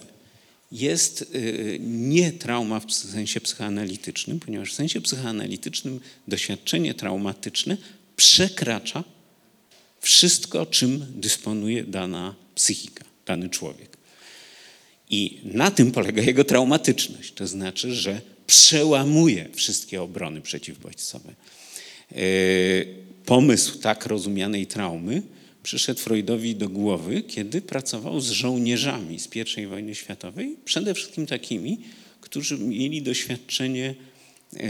jest 0.73 1.23
e, 1.23 1.79
nie 1.79 2.33
trauma 2.33 2.81
w 2.81 2.93
sensie 2.93 3.41
psychoanalitycznym, 3.41 4.41
ponieważ 4.41 4.73
w 4.73 4.75
sensie 4.75 5.01
psychoanalitycznym 5.01 6.01
doświadczenie 6.29 6.95
traumatyczne 6.95 7.77
przekracza 8.17 9.05
wszystko, 10.01 10.67
czym 10.67 11.07
dysponuje 11.15 11.85
dana 11.85 12.35
psychika, 12.55 13.05
dany 13.27 13.49
człowiek. 13.49 13.97
I 15.11 15.41
na 15.45 15.71
tym 15.71 15.93
polega 15.93 16.23
jego 16.23 16.45
traumatyczność. 16.45 17.33
To 17.33 17.47
znaczy, 17.47 17.95
że 17.95 18.21
przełamuje 18.47 19.49
wszystkie 19.55 20.03
obrony 20.03 20.41
przeciwbodźcowe. 20.41 21.33
E, 22.13 22.17
pomysł 23.25 23.79
tak 23.79 24.07
rozumianej 24.07 24.67
traumy 24.67 25.23
przyszedł 25.63 26.01
Freudowi 26.01 26.57
do 26.57 26.69
głowy, 26.69 27.23
kiedy 27.23 27.63
pracował 27.63 28.21
z 28.21 28.31
żołnierzami 28.31 29.21
z 29.21 29.29
I 29.59 29.67
wojny 29.67 29.95
światowej, 29.95 30.57
przede 30.65 30.95
wszystkim 30.95 31.27
takimi, 31.27 31.79
którzy 32.21 32.59
mieli 32.59 33.03
doświadczenie 33.03 33.95
e, 34.57 34.61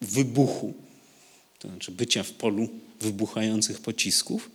wybuchu, 0.00 0.74
to 1.58 1.68
znaczy 1.68 1.92
bycia 1.92 2.22
w 2.22 2.30
polu 2.30 2.68
wybuchających 3.00 3.80
pocisków 3.80 4.50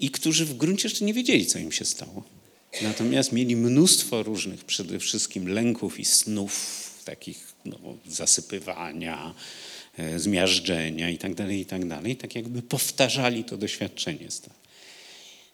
i 0.00 0.10
którzy 0.10 0.44
w 0.44 0.56
gruncie 0.56 0.88
rzeczy 0.88 1.04
nie 1.04 1.14
wiedzieli, 1.14 1.46
co 1.46 1.58
im 1.58 1.72
się 1.72 1.84
stało. 1.84 2.24
Natomiast 2.82 3.32
mieli 3.32 3.56
mnóstwo 3.56 4.22
różnych 4.22 4.64
przede 4.64 4.98
wszystkim 4.98 5.48
lęków 5.48 6.00
i 6.00 6.04
snów, 6.04 6.90
takich 7.04 7.54
no, 7.64 7.78
zasypywania, 8.06 9.34
zmiażdżenia 10.16 11.10
itd., 11.10 11.34
tak 11.34 11.50
itd. 11.50 11.88
Tak, 12.02 12.20
tak 12.20 12.34
jakby 12.34 12.62
powtarzali 12.62 13.44
to 13.44 13.56
doświadczenie. 13.56 14.28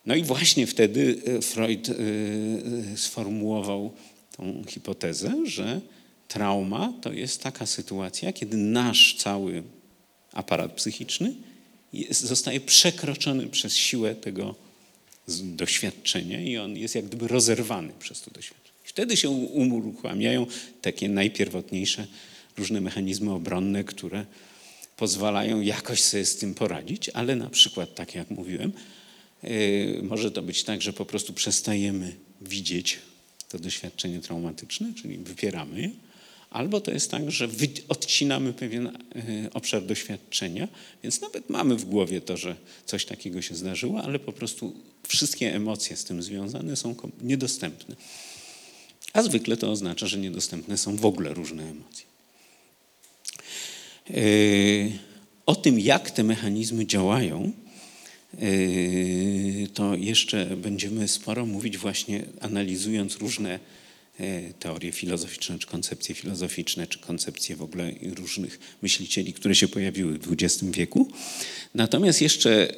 No 0.06 0.14
i 0.14 0.22
właśnie 0.22 0.66
wtedy 0.66 1.22
e, 1.26 1.42
Freud 1.42 1.88
e, 1.88 1.94
sformułował 2.96 3.92
tą 4.36 4.64
hipotezę, 4.68 5.34
że 5.46 5.80
trauma 6.28 6.92
to 7.00 7.12
jest 7.12 7.42
taka 7.42 7.66
sytuacja, 7.66 8.32
kiedy 8.32 8.56
nasz 8.56 9.14
cały 9.18 9.62
aparat 10.32 10.72
psychiczny 10.72 11.34
jest, 11.92 12.20
zostaje 12.20 12.60
przekroczony 12.60 13.46
przez 13.46 13.76
siłę 13.76 14.14
tego 14.14 14.54
doświadczenie 15.28 16.44
i 16.44 16.58
on 16.58 16.76
jest 16.76 16.94
jak 16.94 17.04
gdyby 17.04 17.28
rozerwany 17.28 17.92
przez 17.98 18.22
to 18.22 18.30
doświadczenie. 18.30 18.70
Wtedy 18.84 19.16
się 19.16 19.30
uruchamiają 19.30 20.46
takie 20.82 21.08
najpierwotniejsze 21.08 22.06
różne 22.60 22.80
mechanizmy 22.80 23.32
obronne, 23.32 23.84
które 23.84 24.26
pozwalają 24.96 25.60
jakoś 25.60 26.02
sobie 26.02 26.24
z 26.24 26.36
tym 26.36 26.54
poradzić, 26.54 27.08
ale 27.08 27.36
na 27.36 27.50
przykład, 27.50 27.94
tak 27.94 28.14
jak 28.14 28.30
mówiłem, 28.30 28.72
yy, 29.42 30.00
może 30.02 30.30
to 30.30 30.42
być 30.42 30.64
tak, 30.64 30.82
że 30.82 30.92
po 30.92 31.04
prostu 31.04 31.32
przestajemy 31.32 32.14
widzieć 32.40 32.98
to 33.48 33.58
doświadczenie 33.58 34.20
traumatyczne, 34.20 34.92
czyli 34.94 35.18
wypieramy 35.18 35.80
je, 35.80 35.90
Albo 36.50 36.80
to 36.80 36.90
jest 36.90 37.10
tak, 37.10 37.30
że 37.30 37.48
odcinamy 37.88 38.52
pewien 38.52 38.86
e, 38.86 38.92
obszar 39.54 39.82
doświadczenia, 39.82 40.68
więc 41.02 41.20
nawet 41.20 41.50
mamy 41.50 41.76
w 41.76 41.84
głowie 41.84 42.20
to, 42.20 42.36
że 42.36 42.56
coś 42.86 43.04
takiego 43.04 43.42
się 43.42 43.54
zdarzyło, 43.54 44.02
ale 44.02 44.18
po 44.18 44.32
prostu 44.32 44.74
wszystkie 45.08 45.54
emocje 45.54 45.96
z 45.96 46.04
tym 46.04 46.22
związane 46.22 46.76
są 46.76 46.94
niedostępne. 47.22 47.96
A 49.12 49.22
zwykle 49.22 49.56
to 49.56 49.70
oznacza, 49.70 50.06
że 50.06 50.18
niedostępne 50.18 50.78
są 50.78 50.96
w 50.96 51.04
ogóle 51.04 51.34
różne 51.34 51.70
emocje. 51.70 52.06
E, 54.10 54.14
o 55.46 55.54
tym, 55.54 55.80
jak 55.80 56.10
te 56.10 56.22
mechanizmy 56.22 56.86
działają, 56.86 57.52
e, 58.34 58.38
to 59.74 59.94
jeszcze 59.94 60.56
będziemy 60.56 61.08
sporo 61.08 61.46
mówić, 61.46 61.78
właśnie 61.78 62.22
analizując 62.40 63.16
różne 63.16 63.58
E, 64.20 64.52
teorie 64.52 64.92
filozoficzne, 64.92 65.58
czy 65.58 65.66
koncepcje 65.66 66.14
filozoficzne, 66.14 66.86
czy 66.86 66.98
koncepcje 66.98 67.56
w 67.56 67.62
ogóle 67.62 67.92
różnych 68.16 68.58
myślicieli, 68.82 69.32
które 69.32 69.54
się 69.54 69.68
pojawiły 69.68 70.18
w 70.18 70.32
XX 70.32 70.64
wieku. 70.64 71.08
Natomiast 71.74 72.22
jeszcze 72.22 72.74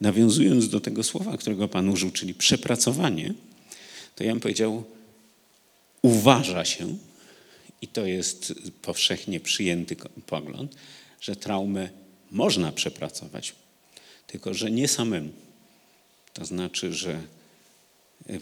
nawiązując 0.00 0.68
do 0.68 0.80
tego 0.80 1.02
słowa, 1.02 1.36
którego 1.36 1.68
Pan 1.68 1.88
użył, 1.88 2.10
czyli 2.10 2.34
przepracowanie, 2.34 3.34
to 4.16 4.24
ja 4.24 4.32
bym 4.32 4.40
powiedział, 4.40 4.84
uważa 6.02 6.64
się, 6.64 6.96
i 7.82 7.88
to 7.88 8.06
jest 8.06 8.54
powszechnie 8.82 9.40
przyjęty 9.40 9.96
pogląd, 10.26 10.76
że 11.20 11.36
traumę 11.36 11.90
można 12.30 12.72
przepracować, 12.72 13.54
tylko 14.26 14.54
że 14.54 14.70
nie 14.70 14.88
samemu. 14.88 15.30
To 16.32 16.44
znaczy, 16.44 16.92
że 16.92 17.22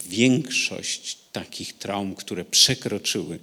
większość 0.09 1.19
takich 1.33 1.73
traum, 1.73 2.15
które 2.15 2.45
przekroczyły 2.45 3.39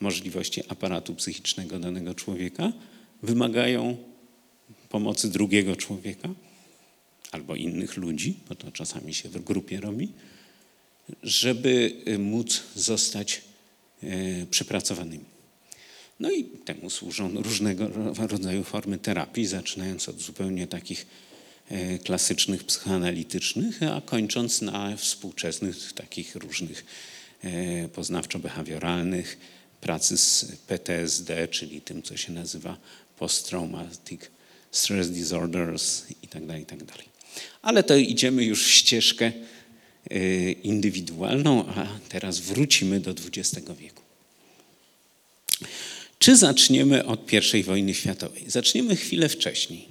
możliwości 0.00 0.62
aparatu 0.68 1.14
psychicznego 1.14 1.78
danego 1.78 2.14
człowieka, 2.14 2.72
wymagają 3.22 3.96
pomocy 4.88 5.30
drugiego 5.30 5.76
człowieka 5.76 6.28
albo 7.32 7.54
innych 7.54 7.96
ludzi, 7.96 8.34
bo 8.48 8.54
to 8.54 8.72
czasami 8.72 9.14
się 9.14 9.28
w 9.28 9.44
grupie 9.44 9.80
robi, 9.80 10.08
żeby 11.22 11.96
móc 12.18 12.62
zostać 12.74 13.42
przepracowanymi. 14.50 15.24
No 16.20 16.30
i 16.30 16.44
temu 16.44 16.90
służą 16.90 17.42
różnego 17.42 17.88
rodzaju 18.18 18.64
formy 18.64 18.98
terapii, 18.98 19.46
zaczynając 19.46 20.08
od 20.08 20.20
zupełnie 20.20 20.66
takich 20.66 21.06
e, 21.68 21.98
klasycznych, 21.98 22.64
psychoanalitycznych, 22.64 23.82
a 23.82 24.00
kończąc 24.00 24.62
na 24.62 24.96
współczesnych, 24.96 25.92
takich 25.92 26.36
różnych 26.36 26.84
e, 27.42 27.88
poznawczo-behawioralnych, 27.88 29.36
pracy 29.80 30.18
z 30.18 30.44
PTSD, 30.66 31.48
czyli 31.48 31.80
tym, 31.80 32.02
co 32.02 32.16
się 32.16 32.32
nazywa 32.32 32.76
post-traumatic 33.18 34.20
stress 34.70 35.10
disorders 35.10 36.04
itd., 36.22 36.58
itd. 36.58 36.92
Ale 37.62 37.82
to 37.82 37.96
idziemy 37.96 38.44
już 38.44 38.66
w 38.66 38.70
ścieżkę 38.70 39.32
indywidualną, 40.62 41.66
a 41.66 41.86
teraz 42.08 42.38
wrócimy 42.38 43.00
do 43.00 43.10
XX 43.10 43.70
wieku. 43.78 44.02
Czy 46.18 46.36
zaczniemy 46.36 47.06
od 47.06 47.32
I 47.54 47.62
wojny 47.62 47.94
światowej? 47.94 48.44
Zaczniemy 48.50 48.96
chwilę 48.96 49.28
wcześniej, 49.28 49.88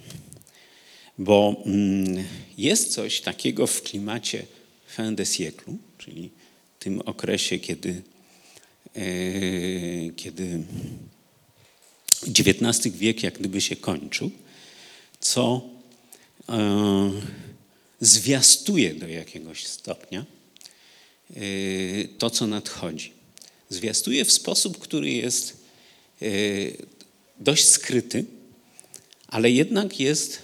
bo 1.17 1.63
mm, 1.65 2.23
jest 2.58 2.93
coś 2.93 3.21
takiego 3.21 3.67
w 3.67 3.82
klimacie 3.82 4.45
fin 4.95 5.15
de 5.15 5.25
siècle, 5.25 5.75
czyli 5.97 6.30
tym 6.80 7.01
okresie, 7.01 7.60
kiedy, 7.60 8.01
y, 8.97 10.13
kiedy 10.15 10.63
XIX 12.39 12.97
wiek 12.97 13.23
jak 13.23 13.39
gdyby 13.39 13.62
się 13.62 13.75
kończył, 13.75 14.32
co 15.19 15.62
e, 16.49 17.12
zwiastuje 18.06 18.94
do 18.94 19.08
jakiegoś 19.08 19.68
stopnia 19.68 20.26
e, 21.30 21.36
to, 22.18 22.30
co 22.30 22.48
nadchodzi. 22.48 23.13
Zwiastuje 23.70 24.26
w 24.26 24.32
sposób, 24.32 24.80
który 24.80 25.12
jest 25.12 25.58
e, 26.22 26.26
dość 27.39 27.68
skryty, 27.68 28.26
ale 29.28 29.52
jednak 29.52 30.00
jest 30.00 30.41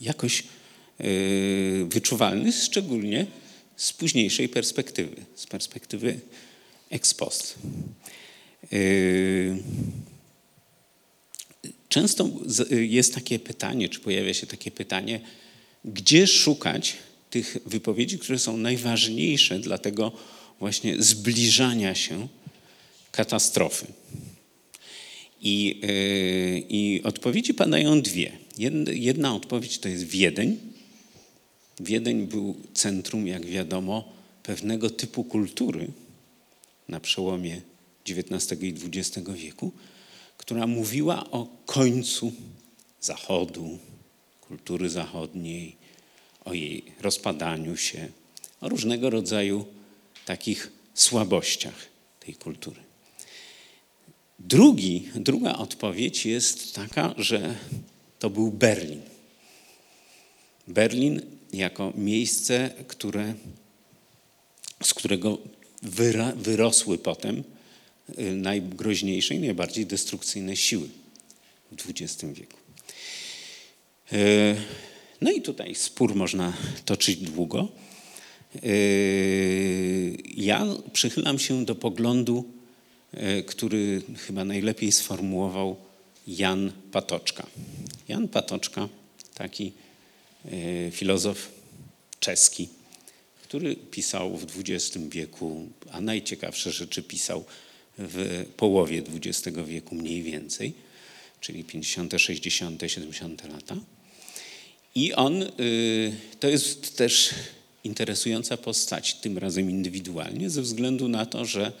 jakoś 0.00 0.44
wyczuwalny, 1.88 2.52
szczególnie 2.52 3.26
z 3.76 3.92
późniejszej 3.92 4.48
perspektywy, 4.48 5.16
z 5.34 5.46
perspektywy 5.46 6.20
ex 6.90 7.14
post. 7.14 7.58
Często 11.96 12.30
jest 12.70 13.14
takie 13.14 13.38
pytanie, 13.38 13.88
czy 13.88 14.00
pojawia 14.00 14.34
się 14.34 14.46
takie 14.46 14.70
pytanie, 14.70 15.20
gdzie 15.84 16.26
szukać 16.26 16.96
tych 17.30 17.56
wypowiedzi, 17.66 18.18
które 18.18 18.38
są 18.38 18.56
najważniejsze 18.56 19.58
dla 19.58 19.78
tego 19.78 20.12
właśnie 20.60 21.02
zbliżania 21.02 21.94
się 21.94 22.28
katastrofy. 23.10 23.86
I, 25.42 25.80
yy, 25.82 26.62
i 26.68 27.02
odpowiedzi 27.04 27.54
padają 27.54 28.02
dwie. 28.02 28.32
Jedna, 28.58 28.92
jedna 28.92 29.34
odpowiedź 29.34 29.78
to 29.78 29.88
jest 29.88 30.04
Wiedeń. 30.04 30.58
Wiedeń 31.80 32.26
był 32.26 32.56
centrum, 32.74 33.26
jak 33.26 33.46
wiadomo, 33.46 34.12
pewnego 34.42 34.90
typu 34.90 35.24
kultury 35.24 35.88
na 36.88 37.00
przełomie 37.00 37.60
XIX 38.08 38.62
i 38.62 38.74
XX 38.98 39.28
wieku, 39.34 39.72
która 40.36 40.66
mówiła 40.66 41.30
o 41.30 41.46
końcu 41.66 42.32
Zachodu, 43.00 43.78
kultury 44.40 44.88
zachodniej, 44.90 45.76
o 46.44 46.54
jej 46.54 46.84
rozpadaniu 47.00 47.76
się, 47.76 48.08
o 48.60 48.68
różnego 48.68 49.10
rodzaju 49.10 49.64
takich 50.24 50.72
słabościach 50.94 51.86
tej 52.20 52.34
kultury. 52.34 52.80
Drugi, 54.38 55.08
druga 55.14 55.54
odpowiedź 55.54 56.26
jest 56.26 56.74
taka, 56.74 57.14
że 57.16 57.56
to 58.18 58.30
był 58.30 58.50
Berlin. 58.50 59.02
Berlin 60.68 61.22
jako 61.52 61.92
miejsce, 61.96 62.70
które, 62.88 63.34
z 64.82 64.94
którego 64.94 65.38
wyrosły 66.36 66.98
potem 66.98 67.44
najgroźniejsze 68.18 69.34
i 69.34 69.38
najbardziej 69.38 69.86
destrukcyjne 69.86 70.56
siły 70.56 70.88
w 71.72 71.90
XX 71.90 72.24
wieku. 72.32 72.58
Y, 74.12 74.56
no 75.20 75.30
i 75.30 75.42
tutaj 75.42 75.74
spór 75.74 76.14
można 76.14 76.52
toczyć 76.84 77.16
długo. 77.16 77.68
Y, 78.64 80.16
ja 80.36 80.66
przychylam 80.92 81.38
się 81.38 81.64
do 81.64 81.74
poglądu, 81.74 82.56
który 83.46 84.02
chyba 84.26 84.44
najlepiej 84.44 84.92
sformułował 84.92 85.76
Jan 86.26 86.72
Patoczka. 86.92 87.46
Jan 88.08 88.28
Patoczka, 88.28 88.88
taki 89.34 89.72
filozof 90.90 91.48
czeski, 92.20 92.68
który 93.42 93.76
pisał 93.76 94.36
w 94.36 94.46
XX 94.58 94.98
wieku, 95.08 95.68
a 95.90 96.00
najciekawsze 96.00 96.72
rzeczy 96.72 97.02
pisał 97.02 97.44
w 97.98 98.46
połowie 98.56 99.02
XX 99.14 99.56
wieku 99.66 99.94
mniej 99.94 100.22
więcej, 100.22 100.72
czyli 101.40 101.64
50., 101.64 102.12
60., 102.18 102.82
70. 102.86 103.52
lata. 103.52 103.76
I 104.94 105.12
on, 105.12 105.42
y, 105.42 106.12
to 106.40 106.48
jest 106.48 106.96
też 106.96 107.34
interesująca 107.84 108.56
postać, 108.56 109.14
tym 109.14 109.38
razem 109.38 109.70
indywidualnie, 109.70 110.50
ze 110.50 110.62
względu 110.62 111.08
na 111.08 111.26
to, 111.26 111.44
że, 111.44 111.72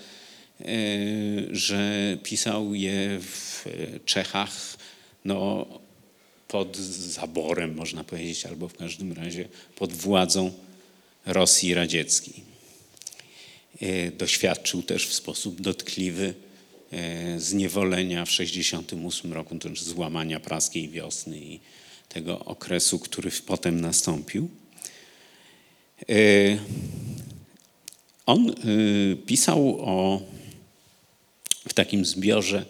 y, 0.60 1.48
że 1.50 2.18
pisał 2.22 2.74
je 2.74 3.20
w 3.20 3.64
Czechach 4.04 4.76
no, 5.24 5.66
pod 6.48 6.76
zaborem, 6.76 7.74
można 7.74 8.04
powiedzieć, 8.04 8.46
albo 8.46 8.68
w 8.68 8.76
każdym 8.76 9.12
razie 9.12 9.48
pod 9.76 9.92
władzą 9.92 10.52
Rosji 11.26 11.74
Radzieckiej. 11.74 12.55
E, 13.80 14.10
doświadczył 14.10 14.82
też 14.82 15.06
w 15.06 15.14
sposób 15.14 15.60
dotkliwy 15.60 16.34
e, 16.92 17.40
zniewolenia 17.40 18.24
w 18.24 18.28
1968 18.28 19.32
roku, 19.32 19.58
to 19.58 19.68
znaczy 19.68 19.84
złamania 19.84 20.40
praskiej 20.40 20.88
wiosny 20.88 21.38
i 21.38 21.60
tego 22.08 22.38
okresu, 22.38 22.98
który 22.98 23.30
potem 23.46 23.80
nastąpił. 23.80 24.48
E, 26.08 26.14
on 28.26 28.54
pisał 29.26 29.78
o, 29.80 30.22
w 31.68 31.74
takim 31.74 32.04
zbiorze 32.04 32.66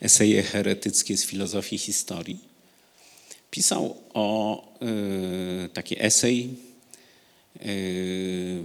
eseje 0.00 0.42
heretyckie 0.42 1.16
z 1.16 1.26
filozofii 1.26 1.78
historii. 1.78 2.38
Pisał 3.50 3.96
o 4.14 4.78
taki 5.74 6.02
esej 6.04 6.48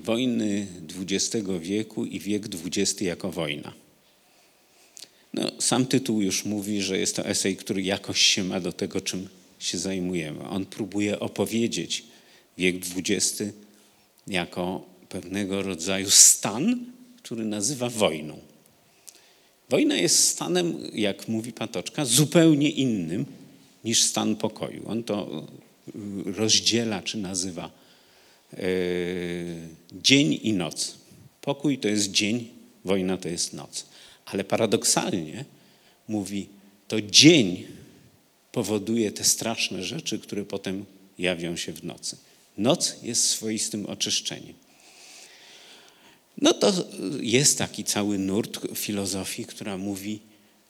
wojny 0.03 0.67
XX 0.99 1.47
wieku 1.59 2.05
i 2.05 2.19
wiek 2.19 2.43
XX 2.65 3.01
jako 3.01 3.31
wojna. 3.31 3.73
No, 5.33 5.51
sam 5.59 5.85
tytuł 5.85 6.21
już 6.21 6.45
mówi, 6.45 6.81
że 6.81 6.99
jest 6.99 7.15
to 7.15 7.25
esej, 7.25 7.55
który 7.55 7.81
jakoś 7.81 8.21
się 8.21 8.43
ma 8.43 8.59
do 8.59 8.73
tego, 8.73 9.01
czym 9.01 9.27
się 9.59 9.77
zajmujemy. 9.77 10.49
On 10.49 10.65
próbuje 10.65 11.19
opowiedzieć 11.19 12.03
wiek 12.57 12.75
XX 12.75 13.43
jako 14.27 14.85
pewnego 15.09 15.61
rodzaju 15.61 16.09
stan, 16.09 16.85
który 17.17 17.45
nazywa 17.45 17.89
wojną. 17.89 18.39
Wojna 19.69 19.97
jest 19.97 20.27
stanem, 20.27 20.77
jak 20.93 21.27
mówi 21.27 21.51
Patoczka, 21.51 22.05
zupełnie 22.05 22.69
innym 22.69 23.25
niż 23.83 24.03
stan 24.03 24.35
pokoju. 24.35 24.83
On 24.87 25.03
to 25.03 25.47
rozdziela 26.25 27.01
czy 27.01 27.17
nazywa 27.17 27.71
dzień 30.01 30.39
i 30.43 30.53
noc. 30.53 30.95
Pokój 31.41 31.77
to 31.77 31.87
jest 31.87 32.11
dzień, 32.11 32.47
wojna 32.85 33.17
to 33.17 33.29
jest 33.29 33.53
noc. 33.53 33.85
Ale 34.25 34.43
paradoksalnie 34.43 35.45
mówi, 36.07 36.47
to 36.87 37.01
dzień 37.01 37.67
powoduje 38.51 39.11
te 39.11 39.23
straszne 39.23 39.83
rzeczy, 39.83 40.19
które 40.19 40.45
potem 40.45 40.85
jawią 41.19 41.55
się 41.55 41.73
w 41.73 41.83
nocy. 41.83 42.17
Noc 42.57 42.95
jest 43.03 43.23
swoistym 43.23 43.85
oczyszczeniem. 43.85 44.53
No 46.41 46.53
to 46.53 46.73
jest 47.21 47.57
taki 47.57 47.83
cały 47.83 48.17
nurt 48.17 48.59
filozofii, 48.75 49.45
która 49.45 49.77
mówi 49.77 50.19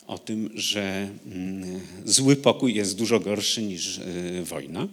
o 0.08 0.18
tym, 0.18 0.50
że 0.56 1.10
mm, 1.26 1.82
zły 2.06 2.36
pokój 2.36 2.76
jest 2.76 2.96
dużo 2.96 3.20
gorszy 3.20 3.62
niż 3.62 4.00
e, 4.00 4.44
wojna. 4.44 4.88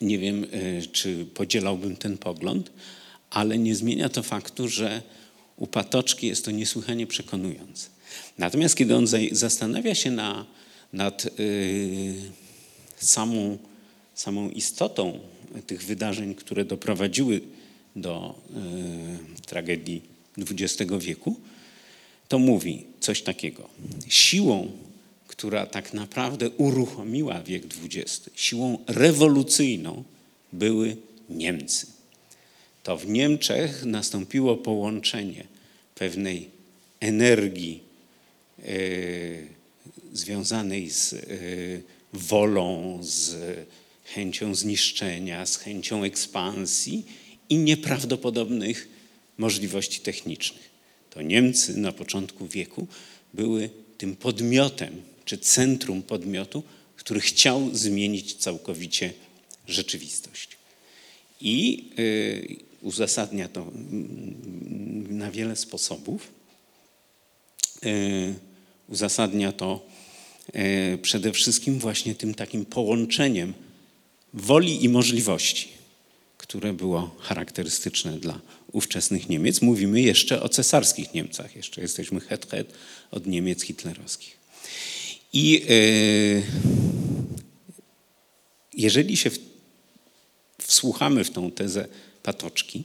Nie 0.00 0.18
wiem, 0.18 0.46
e, 0.52 0.82
czy 0.86 1.26
podzielałbym 1.34 1.96
ten 1.96 2.18
pogląd, 2.18 2.70
ale 3.30 3.58
nie 3.58 3.74
zmienia 3.74 4.08
to 4.08 4.22
faktu, 4.22 4.68
że 4.68 5.02
u 5.56 5.66
Patoczki 5.66 6.26
jest 6.26 6.44
to 6.44 6.50
niesłychanie 6.50 7.06
przekonujące. 7.06 7.88
Natomiast 8.38 8.76
kiedy 8.76 8.96
on 8.96 9.06
zastanawia 9.32 9.94
się 9.94 10.10
na, 10.10 10.46
nad 10.92 11.26
y, 11.40 12.14
samą, 12.96 13.58
samą 14.14 14.50
istotą 14.50 15.18
tych 15.66 15.84
wydarzeń, 15.84 16.34
które 16.34 16.64
doprowadziły 16.64 17.40
do 17.96 18.34
e, 18.50 19.46
tragedii 19.46 20.02
XX 20.38 20.92
wieku, 20.98 21.36
to 22.28 22.38
mówi 22.38 22.84
coś 23.00 23.22
takiego. 23.22 23.68
Siłą, 24.08 24.72
która 25.38 25.66
tak 25.66 25.94
naprawdę 25.94 26.50
uruchomiła 26.50 27.42
wiek 27.42 27.62
XX, 27.84 28.30
siłą 28.34 28.78
rewolucyjną 28.86 30.04
były 30.52 30.96
Niemcy. 31.30 31.86
To 32.82 32.96
w 32.96 33.06
Niemczech 33.06 33.84
nastąpiło 33.84 34.56
połączenie 34.56 35.44
pewnej 35.94 36.50
energii 37.00 37.80
e, 38.58 38.64
związanej 40.12 40.90
z 40.90 41.12
e, 41.12 41.18
wolą, 42.12 42.98
z 43.02 43.36
chęcią 44.04 44.54
zniszczenia, 44.54 45.46
z 45.46 45.56
chęcią 45.56 46.04
ekspansji 46.04 47.06
i 47.48 47.56
nieprawdopodobnych 47.56 48.88
możliwości 49.38 50.00
technicznych. 50.00 50.70
To 51.10 51.22
Niemcy 51.22 51.76
na 51.76 51.92
początku 51.92 52.48
wieku 52.48 52.86
były 53.34 53.70
tym 53.98 54.16
podmiotem, 54.16 55.02
czy 55.28 55.38
centrum 55.38 56.02
podmiotu, 56.02 56.62
który 56.96 57.20
chciał 57.20 57.70
zmienić 57.72 58.34
całkowicie 58.34 59.12
rzeczywistość. 59.66 60.48
I 61.40 61.84
y, 61.98 62.56
uzasadnia 62.82 63.48
to 63.48 63.62
mm, 63.62 65.18
na 65.18 65.30
wiele 65.30 65.56
sposobów. 65.56 66.32
Y, 67.86 68.34
uzasadnia 68.88 69.52
to 69.52 69.86
y, 70.94 70.98
przede 71.02 71.32
wszystkim 71.32 71.78
właśnie 71.78 72.14
tym 72.14 72.34
takim 72.34 72.64
połączeniem 72.64 73.54
woli 74.34 74.84
i 74.84 74.88
możliwości, 74.88 75.68
które 76.38 76.72
było 76.72 77.16
charakterystyczne 77.20 78.12
dla 78.18 78.40
ówczesnych 78.72 79.28
Niemiec. 79.28 79.62
Mówimy 79.62 80.00
jeszcze 80.00 80.42
o 80.42 80.48
cesarskich 80.48 81.14
Niemcach, 81.14 81.56
jeszcze 81.56 81.80
jesteśmy 81.80 82.20
het-het 82.20 82.72
od 83.10 83.26
Niemiec 83.26 83.62
hitlerowskich. 83.62 84.37
I 85.32 85.62
y, 85.70 86.42
jeżeli 88.74 89.16
się 89.16 89.30
wsłuchamy 90.58 91.24
w 91.24 91.30
tą 91.30 91.50
tezę 91.50 91.88
Patoczki 92.22 92.84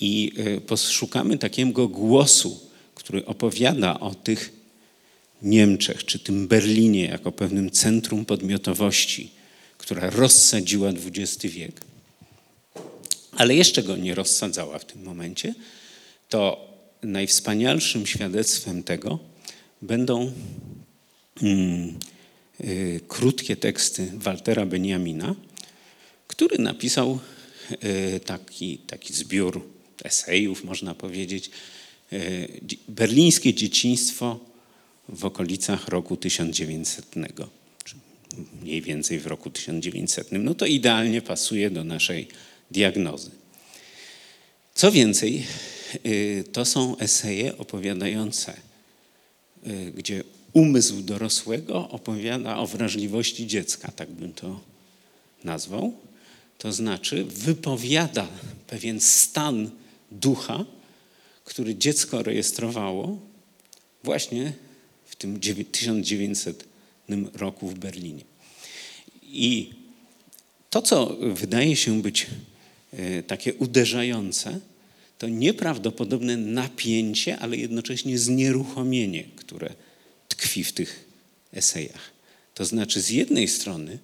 i 0.00 0.32
y, 0.38 0.60
poszukamy 0.60 1.38
takiego 1.38 1.88
głosu, 1.88 2.60
który 2.94 3.26
opowiada 3.26 4.00
o 4.00 4.14
tych 4.14 4.52
Niemczech, 5.42 6.04
czy 6.04 6.18
tym 6.18 6.48
Berlinie 6.48 7.04
jako 7.04 7.32
pewnym 7.32 7.70
centrum 7.70 8.24
podmiotowości, 8.24 9.30
która 9.78 10.10
rozsadziła 10.10 10.88
XX 10.88 11.46
wiek, 11.46 11.80
ale 13.32 13.54
jeszcze 13.54 13.82
go 13.82 13.96
nie 13.96 14.14
rozsadzała 14.14 14.78
w 14.78 14.84
tym 14.84 15.02
momencie, 15.02 15.54
to 16.28 16.68
najwspanialszym 17.02 18.06
świadectwem 18.06 18.82
tego 18.82 19.18
będą 19.82 20.32
mm, 21.42 21.98
y, 22.60 23.00
krótkie 23.08 23.56
teksty 23.56 24.12
Waltera 24.14 24.66
Benjamina, 24.66 25.34
który 26.26 26.58
napisał 26.58 27.18
y, 27.84 28.20
taki, 28.20 28.78
taki 28.78 29.12
zbiór 29.12 29.68
esejów, 30.04 30.64
można 30.64 30.94
powiedzieć, 30.94 31.50
y, 32.12 32.60
Berlińskie 32.88 33.54
dzieciństwo 33.54 34.40
w 35.08 35.24
okolicach 35.24 35.88
roku 35.88 36.16
1900, 36.16 37.06
czy 37.84 37.96
mniej 38.62 38.82
więcej 38.82 39.18
w 39.18 39.26
roku 39.26 39.50
1900. 39.50 40.28
No 40.32 40.54
to 40.54 40.66
idealnie 40.66 41.22
pasuje 41.22 41.70
do 41.70 41.84
naszej 41.84 42.28
diagnozy. 42.70 43.30
Co 44.74 44.92
więcej, 44.92 45.46
to 46.52 46.64
są 46.64 46.98
eseje 46.98 47.58
opowiadające, 47.58 48.56
gdzie 49.94 50.24
umysł 50.52 51.02
dorosłego 51.02 51.88
opowiada 51.88 52.58
o 52.58 52.66
wrażliwości 52.66 53.46
dziecka, 53.46 53.92
tak 53.92 54.10
bym 54.10 54.32
to 54.32 54.60
nazwał. 55.44 55.92
To 56.58 56.72
znaczy 56.72 57.24
wypowiada 57.24 58.28
pewien 58.66 59.00
stan 59.00 59.70
ducha, 60.10 60.64
który 61.44 61.76
dziecko 61.76 62.22
rejestrowało 62.22 63.18
właśnie 64.04 64.52
w 65.06 65.16
tym 65.16 65.40
1900 65.40 66.64
roku 67.34 67.68
w 67.68 67.74
Berlinie. 67.74 68.24
I 69.22 69.70
to, 70.70 70.82
co 70.82 71.16
wydaje 71.20 71.76
się 71.76 72.02
być 72.02 72.26
e, 72.92 73.22
takie 73.22 73.54
uderzające, 73.54 74.60
to 75.18 75.28
nieprawdopodobne 75.28 76.36
napięcie, 76.36 77.38
ale 77.38 77.56
jednocześnie 77.56 78.18
znieruchomienie, 78.18 79.24
które 79.36 79.74
tkwi 80.38 80.64
w 80.64 80.72
tych 80.72 81.04
esejach. 81.52 82.10
To 82.54 82.64
znaczy, 82.64 83.00
z 83.00 83.10
jednej 83.10 83.48
strony, 83.48 83.98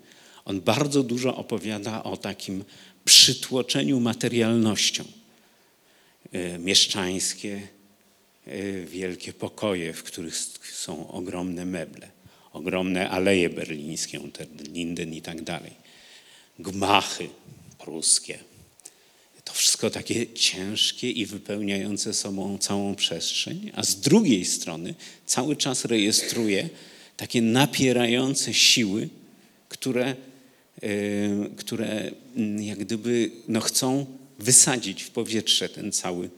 on 0.45 0.61
bardzo 0.61 1.03
dużo 1.03 1.37
opowiada 1.37 2.03
o 2.03 2.17
takim 2.17 2.65
przytłoczeniu 3.05 4.01
materialnością. 4.01 5.05
E, 6.33 6.59
mieszczańskie, 6.59 7.63
e, 8.47 8.81
wielkie 8.85 9.33
pokoje, 9.33 9.93
w 9.93 10.03
których 10.03 10.37
są 10.73 11.09
ogromne 11.09 11.65
meble, 11.65 12.11
ogromne 12.53 13.11
aleje 13.11 13.51
berlińskie, 13.51 14.21
Linden 14.73 15.15
i 15.15 15.23
tak 15.23 15.43
dalej, 15.43 15.73
gmachy 16.59 17.29
pruskie. 17.79 18.39
Wszystko 19.55 19.91
takie 19.91 20.33
ciężkie 20.33 21.11
i 21.11 21.27
wypełniające 21.27 22.15
sobą 22.15 22.59
całą 22.59 22.95
przestrzeń, 22.95 23.71
a 23.75 23.83
z 23.83 24.01
drugiej 24.01 24.45
strony 24.45 24.95
cały 25.27 25.57
czas 25.57 25.85
rejestruje 25.85 26.69
takie 27.17 27.43
napierające 27.43 28.55
siły, 28.55 29.09
które, 29.69 30.17
yy, 30.83 31.51
które 31.57 32.11
mm, 32.37 32.63
jak 32.63 32.79
gdyby 32.79 33.31
no, 33.49 33.61
chcą 33.61 34.07
wysadzić 34.39 35.03
w 35.03 35.11
powietrze 35.11 35.69
ten 35.69 35.93
cały 35.93 36.31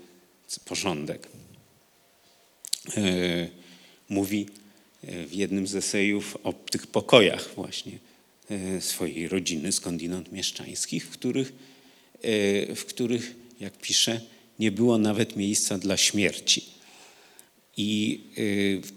porządek. 0.65 1.29
Yy, 2.97 3.51
mówi 4.09 4.47
w 5.03 5.33
jednym 5.33 5.67
z 5.67 5.75
esejów 5.75 6.37
o 6.45 6.53
tych 6.53 6.87
pokojach 6.87 7.55
właśnie 7.55 7.99
swojej 8.81 9.29
rodziny, 9.29 9.73
skądinąd 9.73 10.33
mieszczańskich, 10.33 11.07
w 11.07 11.11
których, 11.11 11.53
w 12.77 12.85
których, 12.89 13.35
jak 13.61 13.79
pisze, 13.79 14.21
nie 14.59 14.73
było 14.73 14.99
nawet 14.99 15.37
miejsca 15.37 15.79
dla 15.79 15.97
śmierci. 15.97 16.65
I 17.77 18.21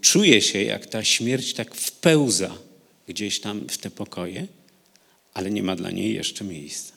czuje 0.01 0.41
się, 0.41 0.63
jak 0.63 0.85
ta 0.85 1.03
śmierć 1.03 1.53
tak 1.53 1.75
wpełza 1.75 2.57
gdzieś 3.07 3.39
tam 3.39 3.67
w 3.69 3.77
te 3.77 3.91
pokoje, 3.91 4.47
ale 5.33 5.51
nie 5.51 5.63
ma 5.63 5.75
dla 5.75 5.91
niej 5.91 6.13
jeszcze 6.13 6.43
miejsca. 6.43 6.93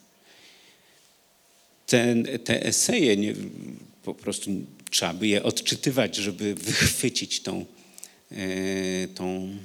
Ten, 1.86 2.28
te 2.44 2.66
eseje 2.66 3.16
nie, 3.16 3.34
po 4.04 4.14
prostu 4.14 4.50
trzeba 4.90 5.14
by 5.14 5.28
je 5.28 5.42
odczytywać, 5.42 6.16
żeby 6.16 6.54
wychwycić 6.54 7.40
tą, 7.40 7.66
tą, 9.14 9.56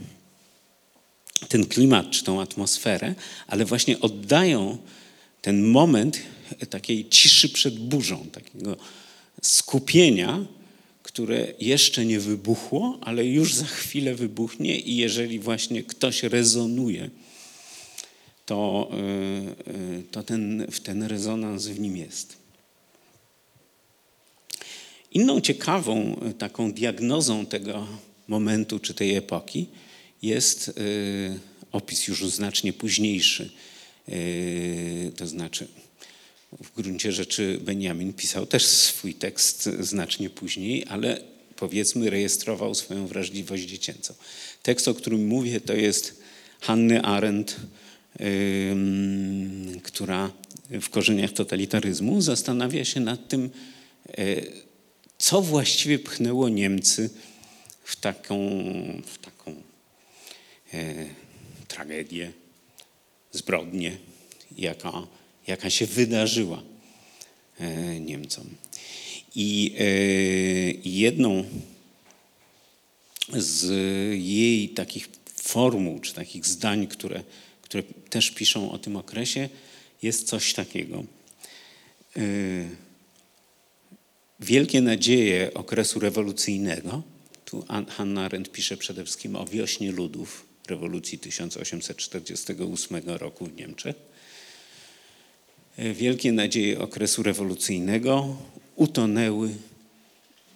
ten 1.49 1.65
klimat 1.65 2.11
czy 2.11 2.23
tą 2.23 2.41
atmosferę, 2.41 3.15
ale 3.47 3.65
właśnie 3.65 3.99
oddają 3.99 4.77
ten 5.41 5.63
moment 5.63 6.19
takiej 6.69 7.09
ciszy 7.09 7.49
przed 7.49 7.79
burzą, 7.79 8.25
takiego 8.31 8.77
skupienia, 9.41 10.45
które 11.03 11.47
jeszcze 11.59 12.05
nie 12.05 12.19
wybuchło, 12.19 12.99
ale 13.01 13.25
już 13.25 13.53
za 13.53 13.65
chwilę 13.65 14.15
wybuchnie 14.15 14.79
i 14.79 14.95
jeżeli 14.95 15.39
właśnie 15.39 15.83
ktoś 15.83 16.23
rezonuje, 16.23 17.09
to, 18.45 18.91
to 20.11 20.23
ten, 20.23 20.67
ten 20.83 21.03
rezonans 21.03 21.67
w 21.67 21.79
nim 21.79 21.97
jest. 21.97 22.37
Inną 25.11 25.41
ciekawą 25.41 26.21
taką 26.37 26.73
diagnozą 26.73 27.45
tego 27.45 27.87
momentu 28.27 28.79
czy 28.79 28.93
tej 28.93 29.15
epoki 29.15 29.67
jest 30.21 30.79
opis 31.71 32.07
już 32.07 32.29
znacznie 32.29 32.73
późniejszy. 32.73 33.49
To 35.15 35.27
znaczy, 35.27 35.67
w 36.51 36.75
gruncie 36.75 37.11
rzeczy 37.11 37.59
Benjamin 37.61 38.13
pisał 38.13 38.45
też 38.45 38.65
swój 38.65 39.13
tekst 39.13 39.69
znacznie 39.79 40.29
później, 40.29 40.85
ale 40.89 41.21
powiedzmy 41.55 42.09
rejestrował 42.09 42.75
swoją 42.75 43.07
wrażliwość 43.07 43.63
dziecięcą. 43.63 44.13
Tekst, 44.63 44.87
o 44.87 44.93
którym 44.93 45.27
mówię, 45.27 45.61
to 45.61 45.73
jest 45.73 46.21
Hanny 46.61 47.01
Arendt, 47.01 47.55
która 49.83 50.31
w 50.69 50.89
korzeniach 50.89 51.31
totalitaryzmu 51.31 52.21
zastanawia 52.21 52.85
się 52.85 52.99
nad 52.99 53.27
tym, 53.27 53.49
co 55.17 55.41
właściwie 55.41 55.99
pchnęło 55.99 56.49
Niemcy 56.49 57.09
w 57.83 57.95
taką, 57.95 58.37
w 59.05 59.17
taką 59.17 59.55
e, 60.73 61.05
tragedię, 61.67 62.31
zbrodnię, 63.31 63.97
jaka, 64.57 65.07
jaka 65.47 65.69
się 65.69 65.85
wydarzyła 65.85 66.63
e, 67.59 67.99
Niemcom. 67.99 68.45
I 69.35 69.75
e, 69.79 69.83
jedną 70.89 71.43
z 73.33 73.69
jej 74.23 74.69
takich 74.69 75.09
formuł, 75.35 75.99
czy 75.99 76.13
takich 76.13 76.45
zdań, 76.45 76.87
które, 76.87 77.23
które 77.61 77.83
też 77.83 78.31
piszą 78.31 78.71
o 78.71 78.77
tym 78.77 78.95
okresie, 78.95 79.49
jest 80.01 80.27
coś 80.27 80.53
takiego. 80.53 81.03
E, 82.17 82.21
Wielkie 84.39 84.81
nadzieje 84.81 85.53
okresu 85.53 85.99
rewolucyjnego, 85.99 87.03
tu 87.45 87.65
Hannah 87.89 88.25
Arendt 88.25 88.51
pisze 88.51 88.77
przede 88.77 89.03
wszystkim 89.03 89.35
o 89.35 89.45
wiośnie 89.45 89.91
ludów 89.91 90.45
rewolucji 90.67 91.19
1848 91.19 93.01
roku 93.05 93.45
w 93.45 93.55
Niemczech. 93.55 93.95
Wielkie 95.77 96.31
nadzieje 96.31 96.79
okresu 96.79 97.23
rewolucyjnego 97.23 98.37
utonęły 98.75 99.49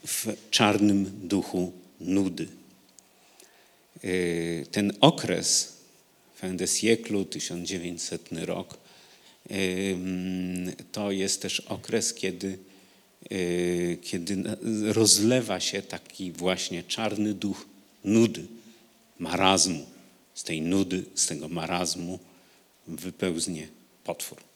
w 0.08 0.28
czarnym 0.50 1.12
duchu 1.24 1.72
nudy. 2.00 2.48
Ten 4.72 4.94
okres, 5.02 5.74
fin 6.36 6.58
de 6.58 6.68
siècle, 6.68 7.26
1900 7.26 8.30
rok, 8.46 8.78
to 10.92 11.12
jest 11.12 11.42
też 11.42 11.60
okres, 11.60 12.14
kiedy 12.14 12.58
Y, 13.32 13.98
kiedy 14.02 14.44
rozlewa 14.94 15.60
się 15.60 15.82
taki 15.82 16.32
właśnie 16.32 16.84
czarny 16.84 17.34
duch 17.34 17.66
nudy, 18.04 18.46
marazmu. 19.20 19.86
Z 20.34 20.44
tej 20.44 20.62
nudy, 20.62 21.04
z 21.16 21.28
tego 21.28 21.50
marazmu 21.50 22.20
wypełznie 22.88 23.68
potwór. 24.04 24.51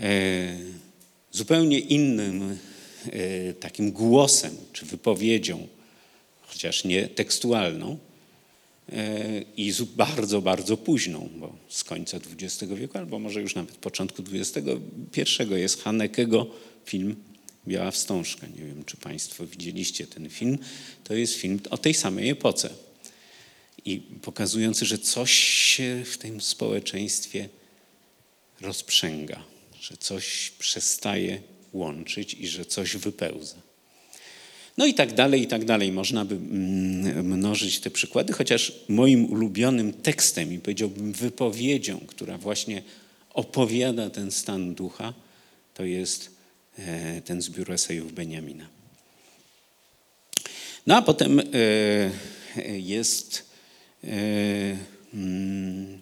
E, 0.00 0.58
zupełnie 1.32 1.78
innym 1.78 2.58
e, 3.06 3.54
takim 3.54 3.92
głosem 3.92 4.56
czy 4.72 4.86
wypowiedzią, 4.86 5.68
chociaż 6.42 6.84
nie 6.84 7.08
tekstualną, 7.08 7.98
e, 8.92 9.42
i 9.56 9.72
bardzo, 9.96 10.42
bardzo 10.42 10.76
późną, 10.76 11.28
bo 11.36 11.56
z 11.68 11.84
końca 11.84 12.16
XX 12.16 12.72
wieku, 12.72 12.98
albo 12.98 13.18
może 13.18 13.40
już 13.40 13.54
nawet 13.54 13.76
początku 13.76 14.22
XXI 14.32 15.42
jest 15.50 15.82
Hanekego 15.82 16.46
film 16.84 17.16
Biała 17.68 17.90
Wstążka. 17.90 18.46
Nie 18.46 18.64
wiem, 18.64 18.84
czy 18.84 18.96
Państwo 18.96 19.46
widzieliście 19.46 20.06
ten 20.06 20.30
film. 20.30 20.58
To 21.04 21.14
jest 21.14 21.34
film 21.34 21.60
o 21.70 21.78
tej 21.78 21.94
samej 21.94 22.28
epoce. 22.28 22.70
I 23.84 24.00
pokazujący, 24.22 24.86
że 24.86 24.98
coś 24.98 25.32
się 25.34 26.02
w 26.04 26.18
tym 26.18 26.40
społeczeństwie 26.40 27.48
rozprzęga, 28.60 29.44
że 29.88 29.96
coś 29.96 30.52
przestaje 30.58 31.40
łączyć 31.72 32.34
i 32.34 32.46
że 32.46 32.64
coś 32.64 32.96
wypełza. 32.96 33.56
No 34.76 34.86
i 34.86 34.94
tak 34.94 35.14
dalej, 35.14 35.42
i 35.42 35.46
tak 35.46 35.64
dalej. 35.64 35.92
Można 35.92 36.24
by 36.24 36.34
mm, 36.34 37.26
mnożyć 37.26 37.80
te 37.80 37.90
przykłady, 37.90 38.32
chociaż 38.32 38.72
moim 38.88 39.32
ulubionym 39.32 39.92
tekstem 39.92 40.52
i 40.52 40.58
powiedziałbym 40.58 41.12
wypowiedzią, 41.12 42.00
która 42.06 42.38
właśnie 42.38 42.82
opowiada 43.34 44.10
ten 44.10 44.30
stan 44.30 44.74
ducha, 44.74 45.14
to 45.74 45.84
jest 45.84 46.34
E, 46.78 47.20
ten 47.20 47.42
zbiór 47.42 47.72
esejów 47.72 48.12
Beniamina. 48.12 48.66
No 50.86 50.96
a 50.96 51.02
potem 51.02 51.40
e, 51.40 51.44
jest, 52.78 53.50
e, 54.04 54.08
mm, 55.14 55.98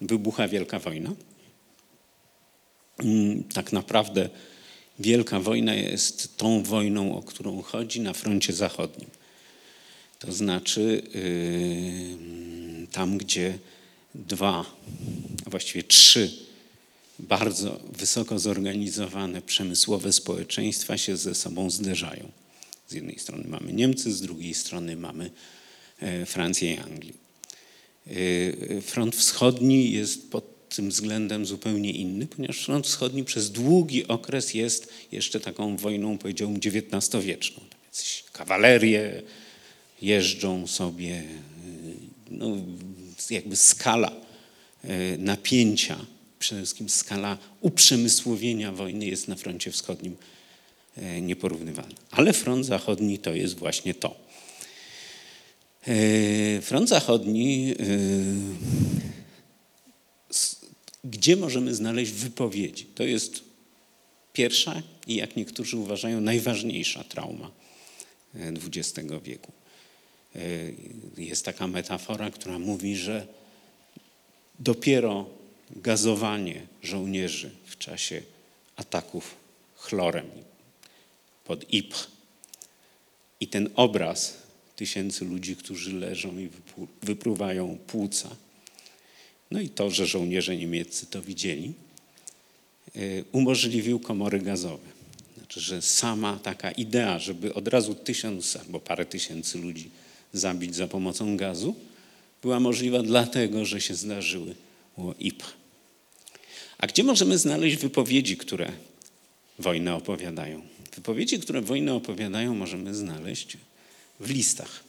wybucha 0.00 0.48
Wielka 0.48 0.78
Wojna. 0.78 1.12
Mm, 2.98 3.44
tak 3.44 3.72
naprawdę 3.72 4.28
Wielka 4.98 5.40
Wojna 5.40 5.74
jest 5.74 6.36
tą 6.36 6.62
wojną, 6.62 7.16
o 7.16 7.22
którą 7.22 7.62
chodzi 7.62 8.00
na 8.00 8.12
froncie 8.12 8.52
zachodnim. 8.52 9.10
To 10.18 10.32
znaczy 10.32 11.02
tam, 12.92 13.18
gdzie 13.18 13.58
dwa, 14.14 14.64
a 15.46 15.50
właściwie 15.50 15.82
trzy 15.82 16.30
bardzo 17.18 17.80
wysoko 17.92 18.38
zorganizowane 18.38 19.42
przemysłowe 19.42 20.12
społeczeństwa 20.12 20.98
się 20.98 21.16
ze 21.16 21.34
sobą 21.34 21.70
zderzają. 21.70 22.30
Z 22.88 22.92
jednej 22.92 23.18
strony 23.18 23.48
mamy 23.48 23.72
Niemcy, 23.72 24.12
z 24.12 24.20
drugiej 24.20 24.54
strony 24.54 24.96
mamy 24.96 25.30
e, 26.00 26.26
Francję 26.26 26.74
i 26.74 26.78
Anglię. 26.78 27.12
E, 28.06 28.80
front 28.80 29.16
wschodni 29.16 29.92
jest 29.92 30.30
pod 30.30 30.53
tym 30.76 30.90
względem 30.90 31.46
zupełnie 31.46 31.90
inny, 31.92 32.26
ponieważ 32.26 32.58
front 32.58 32.86
wschodni 32.86 33.24
przez 33.24 33.50
długi 33.50 34.08
okres 34.08 34.54
jest 34.54 34.92
jeszcze 35.12 35.40
taką 35.40 35.76
wojną, 35.76 36.18
powiedziałbym, 36.18 36.60
XIX-wieczną. 36.60 37.60
Kawalerie 38.32 39.22
jeżdżą 40.02 40.66
sobie, 40.66 41.14
e, 41.14 41.24
no, 42.30 42.56
jakby 43.30 43.56
skala 43.56 44.12
napięcia 45.18 46.06
przede 46.38 46.60
wszystkim 46.60 46.88
skala 46.88 47.38
uprzemysłowienia 47.60 48.72
wojny 48.72 49.06
jest 49.06 49.28
na 49.28 49.36
froncie 49.36 49.70
wschodnim 49.70 50.16
e, 50.96 51.20
nieporównywalna. 51.20 51.94
Ale 52.10 52.32
front 52.32 52.66
zachodni 52.66 53.18
to 53.18 53.34
jest 53.34 53.58
właśnie 53.58 53.94
to. 53.94 54.24
Front 56.62 56.88
zachodni, 56.88 57.74
gdzie 61.04 61.36
możemy 61.36 61.74
znaleźć 61.74 62.12
wypowiedzi? 62.12 62.84
To 62.84 63.02
jest 63.02 63.42
pierwsza 64.32 64.82
i 65.06 65.14
jak 65.14 65.36
niektórzy 65.36 65.76
uważają 65.76 66.20
najważniejsza 66.20 67.04
trauma 67.04 67.50
XX 68.34 69.12
wieku. 69.22 69.52
Jest 71.16 71.44
taka 71.44 71.66
metafora, 71.66 72.30
która 72.30 72.58
mówi, 72.58 72.96
że 72.96 73.26
dopiero 74.58 75.26
gazowanie 75.70 76.66
żołnierzy 76.82 77.50
w 77.64 77.78
czasie 77.78 78.22
ataków 78.76 79.34
chlorem 79.76 80.26
pod 81.44 81.74
Ypres. 81.74 82.06
I 83.40 83.48
ten 83.48 83.68
obraz 83.74 84.36
tysięcy 84.76 85.24
ludzi, 85.24 85.56
którzy 85.56 85.92
leżą 85.92 86.38
i 86.38 86.48
wypruwają 87.02 87.78
płuca, 87.86 88.36
no 89.54 89.60
i 89.60 89.68
to, 89.68 89.90
że 89.90 90.06
żołnierze 90.06 90.56
niemieccy 90.56 91.06
to 91.06 91.22
widzieli, 91.22 91.72
e, 92.96 93.00
umożliwił 93.32 94.00
komory 94.00 94.38
gazowe. 94.38 94.88
Znaczy, 95.38 95.60
że 95.60 95.82
sama 95.82 96.38
taka 96.42 96.70
idea, 96.70 97.18
żeby 97.18 97.54
od 97.54 97.68
razu 97.68 97.94
tysiąc 97.94 98.56
albo 98.56 98.80
parę 98.80 99.06
tysięcy 99.06 99.58
ludzi 99.58 99.90
zabić 100.32 100.76
za 100.76 100.88
pomocą 100.88 101.36
gazu, 101.36 101.74
była 102.42 102.60
możliwa 102.60 103.02
dlatego, 103.02 103.64
że 103.64 103.80
się 103.80 103.94
zdarzyły 103.94 104.54
Ypres. 105.20 105.52
A 106.78 106.86
gdzie 106.86 107.04
możemy 107.04 107.38
znaleźć 107.38 107.76
wypowiedzi, 107.76 108.36
które 108.36 108.72
wojnę 109.58 109.94
opowiadają? 109.94 110.62
Wypowiedzi, 110.94 111.38
które 111.38 111.60
wojnę 111.60 111.94
opowiadają, 111.94 112.54
możemy 112.54 112.94
znaleźć 112.94 113.56
w 114.20 114.30
listach. 114.30 114.84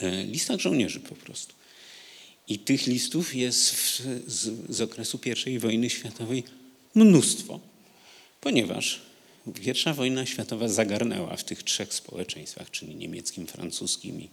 E, 0.00 0.24
listach 0.24 0.60
żołnierzy 0.60 1.00
po 1.00 1.14
prostu. 1.14 1.54
I 2.48 2.58
tych 2.58 2.86
listów 2.86 3.34
jest 3.34 3.74
w, 3.74 4.00
z, 4.26 4.50
z 4.68 4.80
okresu 4.80 5.20
I 5.46 5.58
wojny 5.58 5.90
światowej 5.90 6.44
mnóstwo, 6.94 7.60
ponieważ 8.40 9.00
pierwsza 9.64 9.94
wojna 9.94 10.26
światowa 10.26 10.68
zagarnęła 10.68 11.36
w 11.36 11.44
tych 11.44 11.62
trzech 11.62 11.94
społeczeństwach, 11.94 12.70
czyli 12.70 12.94
niemieckim, 12.94 13.46
francuskim 13.46 14.20
i 14.20 14.28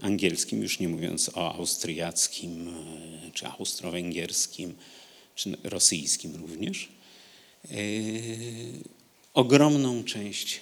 angielskim, 0.00 0.62
już 0.62 0.78
nie 0.78 0.88
mówiąc 0.88 1.30
o 1.34 1.54
austriackim, 1.54 2.68
e, 2.68 3.30
czy 3.32 3.46
austro-węgierskim, 3.46 4.74
czy 5.34 5.56
rosyjskim 5.64 6.36
również, 6.36 6.88
e, 7.64 7.76
ogromną 9.34 10.04
część 10.04 10.60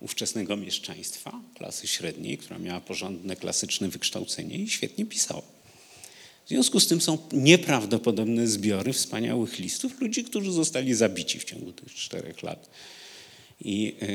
ówczesnego 0.00 0.56
mieszczaństwa, 0.56 1.40
klasy 1.54 1.86
średniej, 1.86 2.38
która 2.38 2.58
miała 2.58 2.80
porządne, 2.80 3.36
klasyczne 3.36 3.88
wykształcenie 3.88 4.58
i 4.58 4.68
świetnie 4.68 5.06
pisała. 5.06 5.57
W 6.48 6.50
związku 6.50 6.80
z 6.80 6.86
tym 6.86 7.00
są 7.00 7.18
nieprawdopodobne 7.32 8.46
zbiory 8.46 8.92
wspaniałych 8.92 9.58
listów 9.58 10.00
ludzi, 10.00 10.24
którzy 10.24 10.52
zostali 10.52 10.94
zabici 10.94 11.38
w 11.38 11.44
ciągu 11.44 11.72
tych 11.72 11.94
czterech 11.94 12.42
lat. 12.42 12.70
I 13.60 13.94
e, 14.00 14.06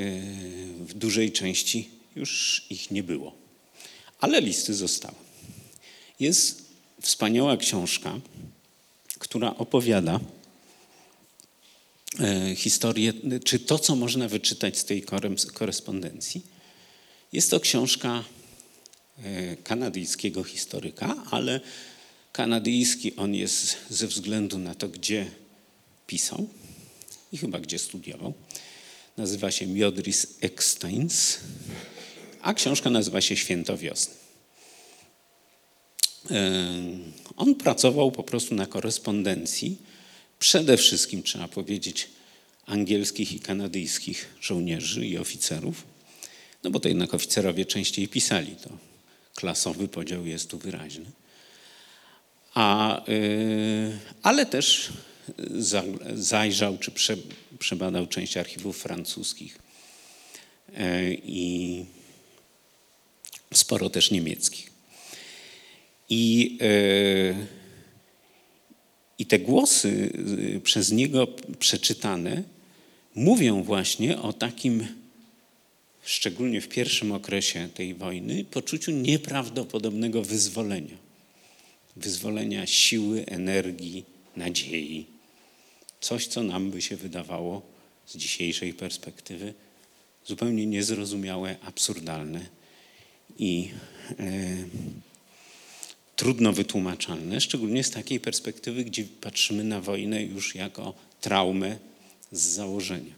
w 0.85 0.93
dużej 0.93 1.31
części 1.31 1.89
już 2.15 2.65
ich 2.69 2.91
nie 2.91 3.03
było 3.03 3.43
ale 4.23 4.41
listy 4.41 4.73
zostały. 4.73 5.15
Jest 6.19 6.63
wspaniała 7.01 7.57
książka, 7.57 8.19
która 9.19 9.55
opowiada 9.55 10.19
e, 12.19 12.55
historię, 12.55 13.13
czy 13.43 13.59
to, 13.59 13.79
co 13.79 13.95
można 13.95 14.27
wyczytać 14.27 14.77
z 14.77 14.85
tej 14.85 15.03
korespondencji. 15.53 16.41
Jest 17.33 17.51
to 17.51 17.59
książka 17.59 18.23
e, 19.23 19.55
kanadyjskiego 19.55 20.43
historyka, 20.43 21.15
ale 21.31 21.61
kanadyjski 22.33 23.15
on 23.15 23.35
jest 23.35 23.77
ze 23.89 24.07
względu 24.07 24.57
na 24.57 24.75
to, 24.75 24.87
gdzie 24.87 25.31
pisał, 26.07 26.47
i 27.31 27.37
chyba 27.37 27.59
gdzie 27.59 27.79
studiował. 27.79 28.33
Nazywa 29.17 29.51
się 29.51 29.67
Miodris 29.67 30.27
Eksteins, 30.41 31.37
a 32.41 32.53
książka 32.53 32.89
nazywa 32.89 33.21
się 33.21 33.35
Święto 33.35 33.77
Wiosny. 33.77 34.13
On 37.37 37.55
pracował 37.55 38.11
po 38.11 38.23
prostu 38.23 38.55
na 38.55 38.65
korespondencji, 38.65 39.77
przede 40.39 40.77
wszystkim 40.77 41.23
trzeba 41.23 41.47
powiedzieć, 41.47 42.07
angielskich 42.65 43.33
i 43.33 43.39
kanadyjskich 43.39 44.29
żołnierzy 44.41 45.07
i 45.07 45.17
oficerów, 45.17 45.83
no 46.63 46.69
bo 46.69 46.79
to 46.79 46.87
jednak 46.87 47.13
oficerowie 47.13 47.65
częściej 47.65 48.07
pisali, 48.07 48.55
to 48.55 48.69
klasowy 49.35 49.87
podział 49.87 50.25
jest 50.25 50.49
tu 50.49 50.57
wyraźny. 50.57 51.05
A, 52.53 53.01
y, 53.09 53.97
ale 54.23 54.45
też 54.45 54.89
za, 55.51 55.83
zajrzał 56.13 56.77
czy 56.77 56.91
prze, 56.91 57.17
przebadał 57.59 58.07
część 58.07 58.37
archiwów 58.37 58.77
francuskich 58.77 59.57
y, 60.69 61.21
i 61.23 61.85
sporo 63.53 63.89
też 63.89 64.11
niemieckich. 64.11 64.71
I, 66.09 66.57
y, 66.61 67.35
I 69.19 69.25
te 69.25 69.39
głosy 69.39 70.09
y, 70.55 70.61
przez 70.63 70.91
niego 70.91 71.27
przeczytane 71.59 72.43
mówią 73.15 73.63
właśnie 73.63 74.21
o 74.21 74.33
takim, 74.33 74.87
szczególnie 76.03 76.61
w 76.61 76.67
pierwszym 76.67 77.11
okresie 77.11 77.69
tej 77.73 77.93
wojny, 77.93 78.45
poczuciu 78.45 78.91
nieprawdopodobnego 78.91 80.21
wyzwolenia. 80.21 81.02
Wyzwolenia 81.95 82.67
siły, 82.67 83.25
energii, 83.25 84.05
nadziei. 84.35 85.05
Coś, 86.01 86.27
co 86.27 86.43
nam 86.43 86.71
by 86.71 86.81
się 86.81 86.95
wydawało 86.95 87.61
z 88.05 88.17
dzisiejszej 88.17 88.73
perspektywy 88.73 89.53
zupełnie 90.25 90.65
niezrozumiałe, 90.65 91.55
absurdalne 91.61 92.45
i 93.39 93.69
e, 94.19 94.23
trudno 96.15 96.53
wytłumaczalne, 96.53 97.41
szczególnie 97.41 97.83
z 97.83 97.91
takiej 97.91 98.19
perspektywy, 98.19 98.83
gdzie 98.83 99.03
patrzymy 99.21 99.63
na 99.63 99.81
wojnę 99.81 100.23
już 100.23 100.55
jako 100.55 100.93
traumę 101.21 101.77
z 102.31 102.41
założenia. 102.41 103.13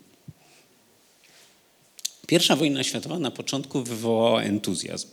Pierwsza 2.28 2.56
wojna 2.56 2.84
światowa 2.84 3.20
na 3.20 3.32
początku 3.32 3.84
wywołała 3.84 4.44
entuzjazm. 4.44 5.08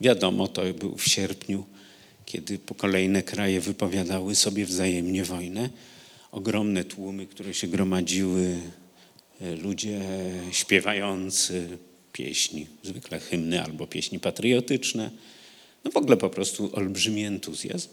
Wiadomo, 0.00 0.48
to 0.48 0.62
był 0.74 0.96
w 0.96 1.08
sierpniu, 1.08 1.66
kiedy 2.26 2.58
kolejne 2.76 3.22
kraje 3.22 3.60
wypowiadały 3.60 4.34
sobie 4.34 4.66
wzajemnie 4.66 5.24
wojnę. 5.24 5.70
Ogromne 6.32 6.84
tłumy, 6.84 7.26
które 7.26 7.54
się 7.54 7.66
gromadziły, 7.66 8.56
e, 9.40 9.56
ludzie 9.56 10.00
śpiewający 10.50 11.78
pieśni, 12.12 12.66
zwykle 12.82 13.20
hymny 13.20 13.62
albo 13.62 13.86
pieśni 13.86 14.20
patriotyczne. 14.20 15.10
No 15.84 15.90
w 15.90 15.96
ogóle 15.96 16.16
po 16.16 16.30
prostu 16.30 16.70
olbrzymi 16.76 17.24
entuzjazm. 17.24 17.88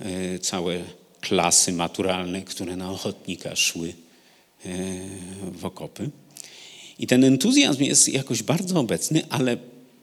E, 0.00 0.38
Całe 0.38 0.84
klasy 1.20 1.72
maturalne, 1.72 2.42
które 2.42 2.76
na 2.76 2.90
ochotnika 2.90 3.56
szły 3.56 3.94
e, 4.64 4.70
w 5.52 5.64
okopy. 5.64 6.10
I 6.98 7.06
ten 7.06 7.24
entuzjazm 7.24 7.82
jest 7.82 8.08
jakoś 8.08 8.42
bardzo 8.42 8.80
obecny, 8.80 9.22
ale 9.28 9.56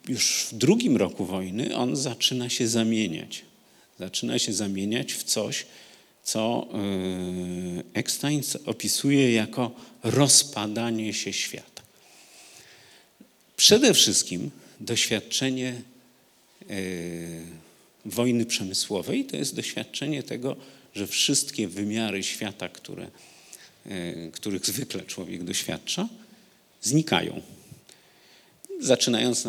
już 0.10 0.48
w 0.52 0.56
drugim 0.56 0.98
roku 0.98 1.26
wojny 1.26 1.76
on 1.76 1.96
zaczyna 1.96 2.50
się 2.50 2.68
zamieniać. 2.68 3.42
Zaczyna 4.00 4.40
się 4.40 4.54
zamieniać 4.54 5.14
w 5.14 5.24
coś, 5.24 5.66
co 6.24 6.68
Eckstein 7.94 8.42
opisuje 8.66 9.34
jako 9.34 9.72
rozpadanie 10.04 11.14
się 11.14 11.34
świata. 11.34 11.84
Przede 13.58 13.94
wszystkim 13.94 14.52
doświadczenie 14.80 15.82
yy, 16.70 16.76
wojny 18.06 18.46
przemysłowej 18.46 19.26
to 19.26 19.38
jest 19.38 19.56
doświadczenie 19.56 20.24
tego, 20.24 20.56
że 20.96 21.08
wszystkie 21.08 21.68
wymiary 21.68 22.24
świata, 22.24 22.70
które, 22.70 23.08
yy, 23.86 24.32
których 24.34 24.66
zwykle 24.66 25.02
człowiek 25.02 25.44
doświadcza, 25.44 26.10
znikają. 26.82 27.42
Zaczynając 28.80 29.48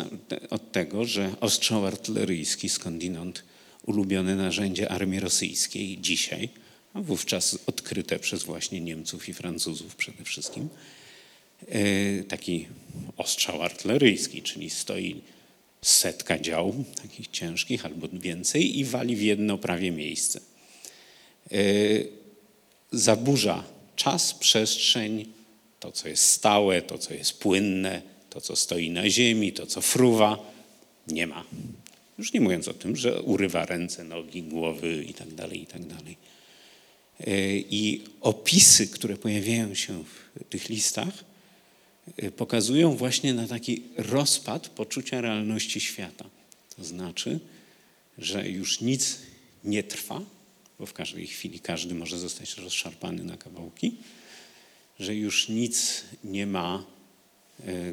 od 0.51 0.73
tego, 0.73 1.05
że 1.05 1.31
ostrzał 1.41 1.87
artyleryjski, 1.87 2.69
skądinąd 2.69 3.45
ulubione 3.87 4.37
narzędzie 4.37 4.89
armii 4.89 5.21
rosyjskiej 5.21 5.99
dzisiaj, 6.01 6.49
a 6.95 7.01
wówczas 7.01 7.59
odkryte 7.67 8.19
przez 8.19 8.43
właśnie 8.43 8.81
Niemców 8.81 9.29
i 9.29 9.35
Francuzów 9.35 9.97
przede 9.97 10.25
wszystkim, 10.25 10.69
e, 11.69 12.23
taki 12.23 12.67
ostrzał 13.17 13.63
artyleryjski, 13.63 14.43
czyli 14.43 14.71
stoi 14.71 15.21
setka 15.83 16.39
dział, 16.39 16.85
takich 17.03 17.29
ciężkich 17.29 17.87
albo 17.87 18.09
więcej 18.13 18.79
i 18.79 18.85
wali 18.85 19.17
w 19.17 19.23
jedno 19.23 19.59
prawie 19.59 19.91
miejsce. 19.91 20.41
E, 21.53 21.55
zaburza 22.93 23.65
czas, 23.97 24.35
przestrzeń, 24.35 25.33
to, 25.81 25.93
co 25.93 26.09
jest 26.09 26.25
stałe, 26.25 26.83
to, 26.83 26.99
co 26.99 27.15
jest 27.15 27.39
płynne, 27.39 28.03
to, 28.31 28.41
co 28.41 28.57
stoi 28.57 28.91
na 28.91 29.11
ziemi, 29.11 29.53
to, 29.53 29.67
co 29.67 29.81
fruwa, 29.81 30.53
nie 31.09 31.27
ma. 31.27 31.45
Już 32.19 32.33
nie 32.33 32.41
mówiąc 32.41 32.69
o 32.69 32.75
tym, 32.75 32.97
że 32.97 33.23
urywa 33.23 33.67
ręce, 33.67 34.05
nogi, 34.05 34.43
głowy 34.43 35.05
i 35.09 35.15
tak 35.15 35.35
dalej, 35.35 35.63
i 35.63 35.67
tak. 35.67 35.83
E, 37.21 37.57
I 37.57 38.05
opisy, 38.21 38.87
które 38.87 39.17
pojawiają 39.17 39.75
się 39.75 40.05
w 40.05 40.45
tych 40.45 40.69
listach, 40.69 41.25
e, 42.17 42.31
pokazują 42.31 42.97
właśnie 42.97 43.35
na 43.35 43.49
taki 43.49 43.83
rozpad 43.97 44.69
poczucia 44.69 45.21
realności 45.21 45.81
świata. 45.81 46.25
To 46.77 46.85
znaczy, 46.85 47.41
że 48.19 48.49
już 48.49 48.81
nic 48.81 49.19
nie 49.65 49.83
trwa, 49.83 50.21
bo 50.79 50.87
w 50.87 50.93
każdej 50.93 51.27
chwili 51.27 51.61
każdy 51.61 51.95
może 51.95 52.19
zostać 52.19 52.57
rozszarpany 52.57 53.25
na 53.25 53.37
kawałki, 53.37 53.97
że 55.01 55.15
już 55.15 55.49
nic 55.49 56.05
nie 56.25 56.47
ma 56.47 56.85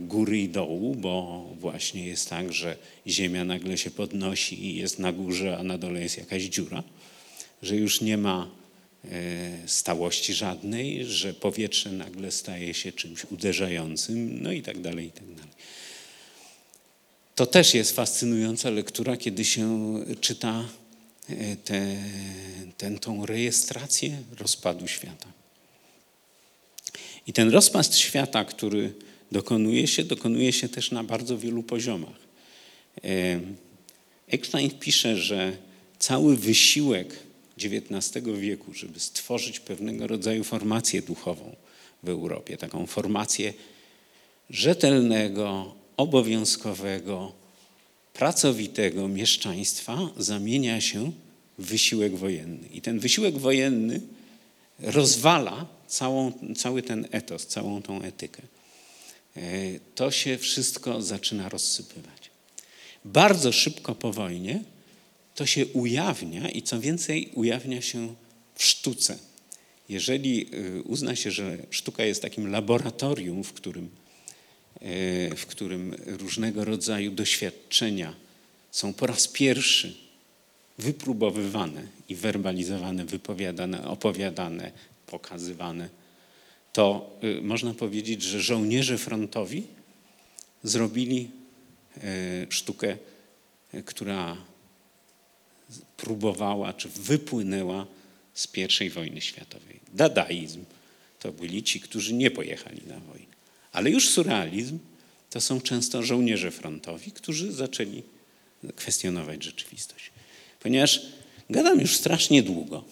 góry 0.01 0.39
i 0.39 0.49
dołu, 0.49 0.95
bo 0.95 1.45
właśnie 1.59 2.07
jest 2.07 2.29
tak, 2.29 2.53
że 2.53 2.77
ziemia 3.07 3.45
nagle 3.45 3.77
się 3.77 3.91
podnosi 3.91 4.65
i 4.65 4.75
jest 4.75 4.99
na 4.99 5.13
górze, 5.13 5.57
a 5.57 5.63
na 5.63 5.77
dole 5.77 6.01
jest 6.01 6.17
jakaś 6.17 6.43
dziura, 6.43 6.83
że 7.61 7.75
już 7.75 8.01
nie 8.01 8.17
ma 8.17 8.49
e, 9.11 9.67
stałości 9.67 10.33
żadnej, 10.33 11.05
że 11.05 11.33
powietrze 11.33 11.91
nagle 11.91 12.31
staje 12.31 12.73
się 12.73 12.91
czymś 12.91 13.25
uderzającym, 13.25 14.43
no 14.43 14.51
i 14.51 14.61
tak 14.61 14.81
dalej, 14.81 15.07
i 15.07 15.11
tak 15.11 15.27
dalej. 15.27 15.55
To 17.35 17.45
też 17.45 17.73
jest 17.73 17.95
fascynująca 17.95 18.69
lektura, 18.69 19.17
kiedy 19.17 19.45
się 19.45 19.95
czyta 20.21 20.69
e, 21.29 21.55
tę 21.55 21.97
te, 22.77 22.99
tą 22.99 23.25
rejestrację 23.25 24.17
rozpadu 24.39 24.87
świata. 24.87 25.27
I 27.27 27.33
ten 27.33 27.49
rozpad 27.49 27.95
świata, 27.95 28.45
który 28.45 28.93
dokonuje 29.35 29.87
się, 29.87 30.03
dokonuje 30.03 30.53
się 30.53 30.69
też 30.69 30.91
na 30.91 31.03
bardzo 31.03 31.37
wielu 31.37 31.63
poziomach. 31.63 32.19
Eckstein 34.27 34.71
pisze, 34.79 35.17
że 35.17 35.57
cały 35.99 36.37
wysiłek 36.37 37.19
XIX 37.57 38.25
wieku, 38.39 38.73
żeby 38.73 38.99
stworzyć 38.99 39.59
pewnego 39.59 40.07
rodzaju 40.07 40.43
formację 40.43 41.01
duchową 41.01 41.55
w 42.03 42.09
Europie, 42.09 42.57
taką 42.57 42.85
formację 42.85 43.53
rzetelnego, 44.49 45.75
obowiązkowego, 45.97 47.33
pracowitego 48.13 49.07
mieszczaństwa, 49.07 50.09
zamienia 50.17 50.81
się 50.81 51.11
w 51.57 51.65
wysiłek 51.65 52.15
wojenny. 52.15 52.67
I 52.73 52.81
ten 52.81 52.99
wysiłek 52.99 53.37
wojenny 53.37 54.01
rozwala 54.79 55.65
całą, 55.87 56.31
cały 56.55 56.81
ten 56.81 57.07
etos, 57.11 57.47
całą 57.47 57.81
tą 57.81 58.01
etykę. 58.01 58.41
E, 59.37 59.41
to 59.95 60.11
się 60.11 60.37
wszystko 60.37 61.01
zaczyna 61.01 61.49
rozsypywać. 61.49 62.29
Bardzo 63.05 63.51
szybko 63.51 63.95
po 63.95 64.13
wojnie 64.13 64.63
to 65.35 65.45
się 65.45 65.65
ujawnia 65.65 66.49
i 66.49 66.61
co 66.61 66.79
więcej, 66.79 67.31
ujawnia 67.33 67.81
się 67.81 68.15
w 68.55 68.63
sztuce. 68.63 69.17
Jeżeli 69.89 70.49
e, 70.77 70.81
uzna 70.81 71.15
się, 71.15 71.31
że 71.31 71.57
sztuka 71.69 72.03
jest 72.03 72.21
takim 72.21 72.51
laboratorium, 72.51 73.43
w 73.43 73.53
którym, 73.53 73.89
e, 74.81 75.35
w 75.35 75.45
którym 75.45 75.95
różnego 76.05 76.65
rodzaju 76.65 77.11
doświadczenia 77.11 78.13
są 78.71 78.93
po 78.93 79.07
raz 79.07 79.27
pierwszy 79.27 79.95
wypróbowywane 80.77 81.87
i 82.09 82.15
werbalizowane, 82.15 83.05
wypowiadane, 83.05 83.87
opowiadane, 83.87 84.71
pokazywane, 85.07 85.89
to 86.75 87.17
y, 87.23 87.41
można 87.41 87.73
powiedzieć, 87.73 88.21
że 88.21 88.41
żołnierze 88.41 88.97
frontowi 88.97 89.63
zrobili 90.63 91.29
y, 91.97 92.47
sztukę, 92.49 92.97
y, 93.73 93.83
która 93.83 94.37
próbowała 95.97 96.73
czy 96.73 96.89
wypłynęła 96.89 97.87
z 98.33 98.47
I 98.81 98.89
wojny 98.89 99.21
światowej. 99.21 99.79
Dadaizm 99.93 100.65
to 101.19 101.31
byli 101.31 101.63
ci, 101.63 101.79
którzy 101.79 102.13
nie 102.13 102.31
pojechali 102.31 102.81
na 102.87 102.99
wojnę. 102.99 103.35
Ale 103.71 103.89
już 103.89 104.09
surrealizm 104.09 104.79
to 105.29 105.41
są 105.41 105.61
często 105.61 106.03
żołnierze 106.03 106.51
frontowi, 106.51 107.11
którzy 107.11 107.51
zaczęli 107.51 108.03
kwestionować 108.75 109.43
rzeczywistość. 109.43 110.11
Ponieważ 110.59 111.01
gadam 111.49 111.79
już 111.81 111.95
strasznie 111.95 112.43
długo, 112.43 112.83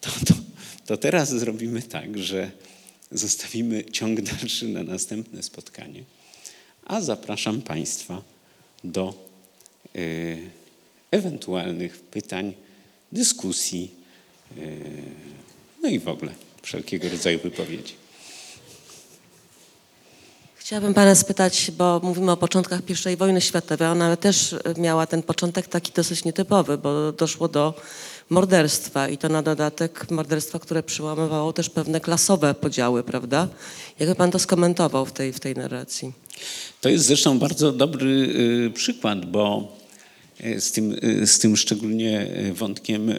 to, 0.00 0.10
to, 0.26 0.34
to 0.86 0.96
teraz 0.96 1.28
zrobimy 1.28 1.82
tak, 1.82 2.18
że 2.18 2.50
zostawimy 3.12 3.84
ciąg 3.84 4.20
dalszy 4.20 4.68
na 4.68 4.82
następne 4.82 5.42
spotkanie, 5.42 6.04
a 6.84 7.00
zapraszam 7.00 7.62
Państwa 7.62 8.22
do 8.84 9.14
y, 9.96 10.38
ewentualnych 11.10 11.98
pytań, 11.98 12.52
dyskusji, 13.12 13.90
y, 14.58 14.80
no 15.82 15.88
i 15.88 15.98
w 15.98 16.08
ogóle 16.08 16.34
wszelkiego 16.62 17.08
rodzaju 17.08 17.38
wypowiedzi. 17.38 17.94
Chciałabym 20.64 20.94
Pana 20.94 21.14
spytać, 21.14 21.70
bo 21.78 22.00
mówimy 22.02 22.32
o 22.32 22.36
początkach 22.36 22.80
I 23.12 23.16
wojny 23.16 23.40
światowej. 23.40 23.88
Ona 23.88 24.16
też 24.16 24.54
miała 24.78 25.06
ten 25.06 25.22
początek 25.22 25.68
taki 25.68 25.92
dosyć 25.92 26.24
nietypowy, 26.24 26.78
bo 26.78 27.12
doszło 27.12 27.48
do 27.48 27.74
morderstwa 28.30 29.08
i 29.08 29.18
to 29.18 29.28
na 29.28 29.42
dodatek 29.42 30.10
morderstwa, 30.10 30.58
które 30.58 30.82
przyłamywało 30.82 31.52
też 31.52 31.70
pewne 31.70 32.00
klasowe 32.00 32.54
podziały, 32.54 33.02
prawda? 33.02 33.48
Jakby 33.98 34.14
Pan 34.14 34.30
to 34.30 34.38
skomentował 34.38 35.06
w 35.06 35.12
tej, 35.12 35.32
w 35.32 35.40
tej 35.40 35.54
narracji? 35.54 36.12
To 36.80 36.88
jest 36.88 37.04
zresztą 37.04 37.38
bardzo 37.38 37.72
dobry 37.72 38.10
y, 38.66 38.70
przykład, 38.74 39.30
bo 39.30 39.76
y, 40.44 40.60
z 40.60 40.72
tym, 40.72 40.96
y, 41.04 41.26
z 41.26 41.38
tym 41.38 41.56
szczególnie 41.56 42.26
wątkiem 42.54 43.12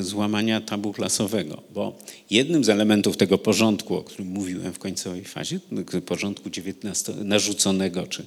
złamania 0.00 0.60
tabu 0.60 0.92
klasowego, 0.92 1.62
bo 1.74 1.98
jednym 2.30 2.64
z 2.64 2.68
elementów 2.68 3.16
tego 3.16 3.38
porządku, 3.38 3.96
o 3.96 4.02
którym 4.04 4.26
mówiłem 4.28 4.72
w 4.72 4.78
końcowej 4.78 5.24
fazie, 5.24 5.60
porządku 6.06 6.48
XIX, 6.48 7.16
narzuconego 7.24 8.06
czy 8.06 8.26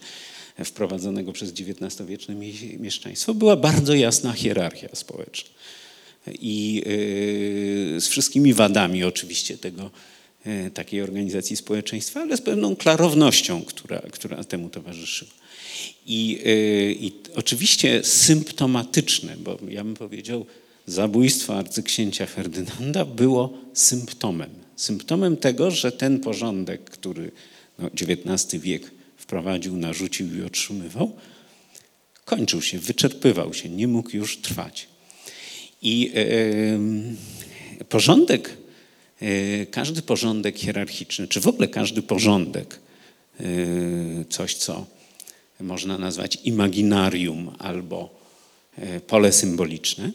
wprowadzonego 0.66 1.34
przez 1.34 1.52
XIX-wieczne 1.52 2.36
mieszczaństwo, 2.80 3.34
była 3.34 3.56
bardzo 3.56 3.94
jasna 3.94 4.34
hierarchia 4.34 4.88
społeczna. 4.94 5.50
I 6.28 6.82
z 8.00 8.08
wszystkimi 8.08 8.54
wadami 8.54 9.04
oczywiście 9.04 9.58
tego 9.58 9.92
takiej 10.74 11.02
organizacji 11.02 11.56
społeczeństwa, 11.56 12.22
ale 12.22 12.38
z 12.38 12.42
pewną 12.42 12.76
klarownością, 12.76 13.62
która, 13.62 14.02
która 14.12 14.44
temu 14.44 14.70
towarzyszyła. 14.70 15.32
I, 16.06 16.40
I 17.00 17.12
oczywiście 17.36 18.04
symptomatyczne, 18.04 19.38
bo 19.38 19.58
ja 19.70 19.84
bym 19.84 19.94
powiedział, 19.94 20.46
zabójstwo 20.86 21.58
arcyksięcia 21.58 22.26
Ferdynanda 22.26 23.06
było 23.06 23.54
symptomem. 23.74 24.50
Symptomem 24.76 25.38
tego, 25.38 25.72
że 25.72 25.92
ten 25.92 26.20
porządek, 26.20 26.84
który 26.84 27.32
no, 27.80 27.88
XIX 27.88 28.64
wiek 28.64 28.92
wprowadził, 29.18 29.78
narzucił 29.78 30.38
i 30.38 30.42
otrzymywał, 30.42 31.16
kończył 32.26 32.62
się, 32.62 32.80
wyczerpywał 32.80 33.54
się, 33.54 33.70
nie 33.70 33.88
mógł 33.88 34.18
już 34.18 34.38
trwać. 34.38 34.88
I 35.84 36.12
yy, 37.80 37.86
porządek 37.86 38.58
E, 39.24 39.66
każdy 39.66 40.02
porządek 40.02 40.58
hierarchiczny, 40.58 41.28
czy 41.28 41.42
w 41.42 41.48
ogóle 41.48 41.68
każdy 41.68 42.02
porządek, 42.02 42.80
e, 43.40 43.44
coś 44.30 44.56
co 44.56 44.86
można 45.60 45.98
nazwać 45.98 46.38
imaginarium 46.44 47.56
albo 47.60 48.20
e, 48.78 49.00
pole 49.00 49.32
symboliczne, 49.32 50.12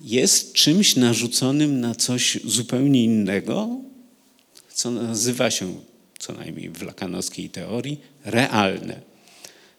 jest 0.00 0.52
czymś 0.52 0.96
narzuconym 0.96 1.80
na 1.80 1.94
coś 1.94 2.38
zupełnie 2.44 3.04
innego, 3.04 3.68
co 4.72 4.90
nazywa 4.90 5.50
się, 5.50 5.74
co 6.18 6.32
najmniej 6.32 6.70
w 6.70 6.82
lakanowskiej 6.82 7.50
teorii, 7.50 8.00
realne. 8.24 9.00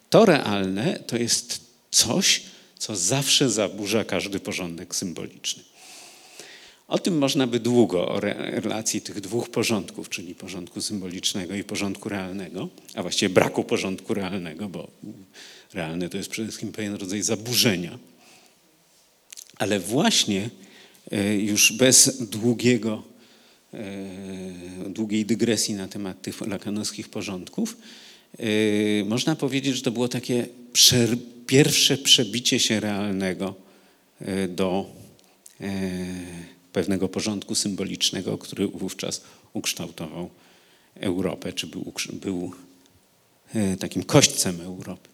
To 0.09 0.25
realne 0.25 0.99
to 1.07 1.17
jest 1.17 1.61
coś, 1.91 2.41
co 2.85 2.95
zawsze 2.95 3.49
zaburza 3.49 4.03
każdy 4.03 4.39
porządek 4.39 4.95
symboliczny. 4.95 5.63
O 6.87 6.99
tym 6.99 7.17
można 7.17 7.47
by 7.47 7.59
długo, 7.59 8.07
o 8.07 8.19
relacji 8.19 9.01
tych 9.01 9.21
dwóch 9.21 9.49
porządków, 9.49 10.09
czyli 10.09 10.35
porządku 10.35 10.81
symbolicznego 10.81 11.55
i 11.55 11.63
porządku 11.63 12.09
realnego, 12.09 12.69
a 12.95 13.01
właściwie 13.01 13.29
braku 13.29 13.63
porządku 13.63 14.13
realnego, 14.13 14.69
bo 14.69 14.87
realne 15.73 16.09
to 16.09 16.17
jest 16.17 16.29
przede 16.29 16.47
wszystkim 16.47 16.71
pewien 16.71 16.95
rodzaj 16.95 17.21
zaburzenia. 17.21 17.99
Ale 19.57 19.79
właśnie 19.79 20.49
e, 21.11 21.35
już 21.35 21.73
bez 21.73 22.27
długiego, 22.29 23.03
e, 23.73 23.79
długiej 24.89 25.25
dygresji 25.25 25.73
na 25.73 25.87
temat 25.87 26.21
tych 26.21 26.41
lakanowskich 26.41 27.09
porządków, 27.09 27.77
e, 28.39 28.45
można 29.05 29.35
powiedzieć, 29.35 29.75
że 29.75 29.81
to 29.81 29.91
było 29.91 30.07
takie 30.07 30.47
pierwsze 31.47 31.97
przebicie 31.97 32.59
się 32.59 32.79
realnego 32.79 33.55
do 34.49 34.85
pewnego 36.73 37.09
porządku 37.09 37.55
symbolicznego, 37.55 38.37
który 38.37 38.67
wówczas 38.67 39.21
ukształtował 39.53 40.29
Europę, 40.95 41.53
czy 41.53 41.67
był, 41.67 41.93
był 42.13 42.51
e, 43.53 43.77
takim 43.77 44.03
kośćcem 44.03 44.61
Europy. 44.61 45.09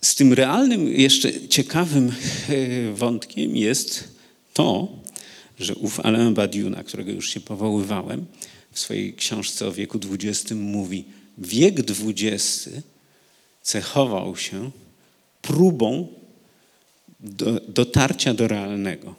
Z 0.00 0.14
tym 0.14 0.32
realnym, 0.32 0.88
jeszcze 0.88 1.48
ciekawym 1.48 2.08
e, 2.08 2.92
wątkiem 2.92 3.56
jest 3.56 4.08
to, 4.52 4.88
że 5.58 5.74
ów 5.74 6.00
Alain 6.00 6.34
Badiou, 6.34 6.70
na 6.70 6.84
którego 6.84 7.12
już 7.12 7.30
się 7.30 7.40
powoływałem, 7.40 8.26
w 8.72 8.78
swojej 8.78 9.14
książce 9.14 9.66
o 9.66 9.72
wieku 9.72 9.98
XX 10.12 10.50
mówi, 10.50 11.04
wiek 11.38 11.74
XX 11.78 12.68
cechował 13.62 14.36
się 14.36 14.70
próbą 15.42 16.08
do, 17.20 17.60
dotarcia 17.68 18.34
do 18.34 18.48
realnego. 18.48 19.14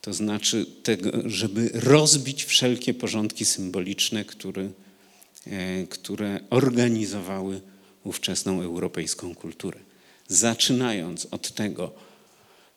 To 0.00 0.12
znaczy, 0.12 0.66
tego, 0.82 1.10
żeby 1.24 1.70
rozbić 1.74 2.44
wszelkie 2.44 2.94
porządki 2.94 3.44
symboliczne, 3.44 4.24
które, 4.24 4.68
e, 5.46 5.86
które 5.86 6.40
organizowały 6.50 7.60
ówczesną 8.04 8.62
europejską 8.62 9.34
kulturę. 9.34 9.80
Zaczynając 10.28 11.26
od 11.30 11.54
tego, 11.54 11.92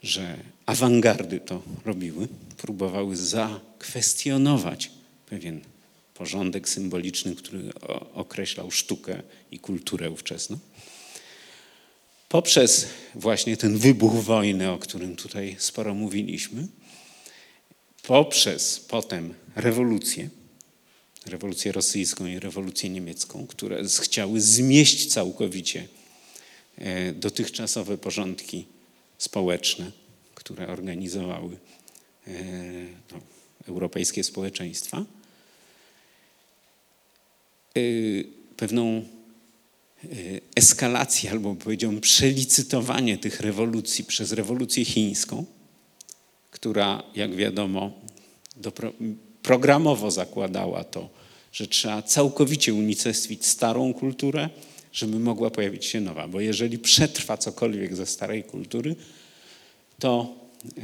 że 0.03 0.38
awangardy 0.66 1.39
to 1.39 1.61
robiły, 1.86 2.28
próbowały 2.57 3.16
zakwestionować 3.16 4.91
pewien 5.30 5.61
porządek 6.14 6.70
symboliczny, 6.70 7.36
który 7.36 7.74
określał 8.14 8.72
sztukę 8.72 9.22
i 9.51 9.59
kulturę 9.59 10.11
ówczesną. 10.11 10.59
Poprzez 12.30 12.88
właśnie 13.16 13.57
ten 13.57 13.78
wybuch 13.78 14.14
wojny, 14.14 14.72
o 14.72 14.78
którym 14.78 15.16
tutaj 15.16 15.55
sporo 15.59 15.93
mówiliśmy, 15.93 16.68
poprzez 18.03 18.80
potem 18.80 19.34
rewolucję, 19.55 20.30
rewolucję 21.26 21.72
rosyjską 21.72 22.26
i 22.26 22.39
rewolucję 22.39 22.89
niemiecką, 22.89 23.47
które 23.47 23.84
chciały 24.01 24.41
zmieść 24.41 25.05
całkowicie 25.05 25.88
e, 26.78 27.11
dotychczasowe 27.11 27.97
porządki 27.97 28.66
społeczne, 29.18 29.91
które 30.36 30.68
organizowały 30.68 31.57
e, 32.28 32.34
no, 33.11 33.20
europejskie 33.68 34.24
społeczeństwa, 34.24 35.05
pewną 38.57 39.03
eskalację, 40.55 41.32
albo 41.32 41.55
powiedziałbym 41.55 42.01
przelicytowanie 42.01 43.17
tych 43.17 43.39
rewolucji 43.39 44.03
przez 44.03 44.32
rewolucję 44.32 44.86
chińską, 44.86 45.45
która, 46.51 47.03
jak 47.15 47.36
wiadomo, 47.36 47.91
programowo 49.41 50.11
zakładała 50.11 50.84
to, 50.84 51.09
że 51.51 51.67
trzeba 51.67 52.01
całkowicie 52.01 52.74
unicestwić 52.74 53.45
starą 53.45 53.93
kulturę, 53.93 54.49
żeby 54.93 55.19
mogła 55.19 55.49
pojawić 55.49 55.86
się 55.86 56.01
nowa. 56.01 56.28
Bo 56.28 56.41
jeżeli 56.41 56.80
przetrwa 56.80 57.38
cokolwiek 57.38 57.95
ze 57.95 58.05
starej 58.05 58.43
kultury, 58.43 58.95
to, 59.99 60.36
yy, 60.78 60.84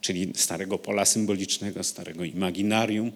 czyli 0.00 0.32
starego 0.34 0.78
pola 0.78 1.04
symbolicznego, 1.04 1.84
starego 1.84 2.24
imaginarium, 2.24 3.12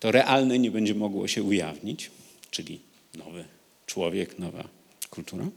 to 0.00 0.12
realne 0.12 0.58
nie 0.58 0.70
będzie 0.70 0.94
mogło 0.94 1.28
się 1.28 1.42
ujawnić, 1.42 2.10
czyli 2.50 2.80
nowy 3.14 3.44
człowiek, 3.86 4.38
nowa 4.38 4.68
kultura. 5.10 5.48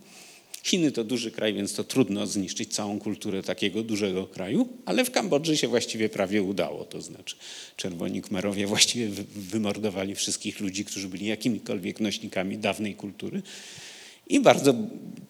Chiny 0.64 0.92
to 0.92 1.04
duży 1.04 1.32
kraj, 1.32 1.54
więc 1.54 1.74
to 1.74 1.84
trudno 1.84 2.28
zniszczyć 2.28 2.74
całą 2.74 3.00
kulturę 3.00 3.44
takiego 3.44 3.84
dużego 3.84 4.28
kraju, 4.28 4.68
ale 4.86 5.06
w 5.06 5.12
Kambodży 5.12 5.58
się 5.58 5.68
właściwie 5.68 6.10
prawie 6.10 6.44
udało. 6.44 6.86
To 6.86 7.02
znaczy 7.02 7.36
czerwoni 7.78 8.22
Khmerowie 8.22 8.68
właściwie 8.68 9.10
wymordowali 9.36 10.16
wszystkich 10.16 10.60
ludzi, 10.60 10.86
którzy 10.86 11.08
byli 11.08 11.26
jakimikolwiek 11.26 12.00
nośnikami 12.00 12.58
dawnej 12.58 12.96
kultury 12.96 13.42
i 14.28 14.40
bardzo 14.40 14.74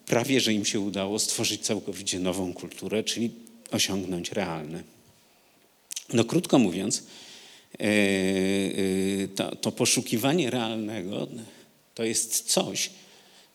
prawie, 0.06 0.40
że 0.40 0.52
im 0.52 0.64
się 0.64 0.80
udało 0.80 1.18
stworzyć 1.18 1.60
całkowicie 1.60 2.18
nową 2.18 2.52
kulturę, 2.52 3.04
czyli 3.04 3.30
osiągnąć 3.70 4.32
realne. 4.32 4.82
No 6.12 6.24
krótko 6.24 6.58
mówiąc, 6.58 7.02
to, 9.34 9.56
to 9.56 9.72
poszukiwanie 9.72 10.50
realnego 10.50 11.28
to 11.94 12.04
jest 12.04 12.52
coś, 12.52 12.90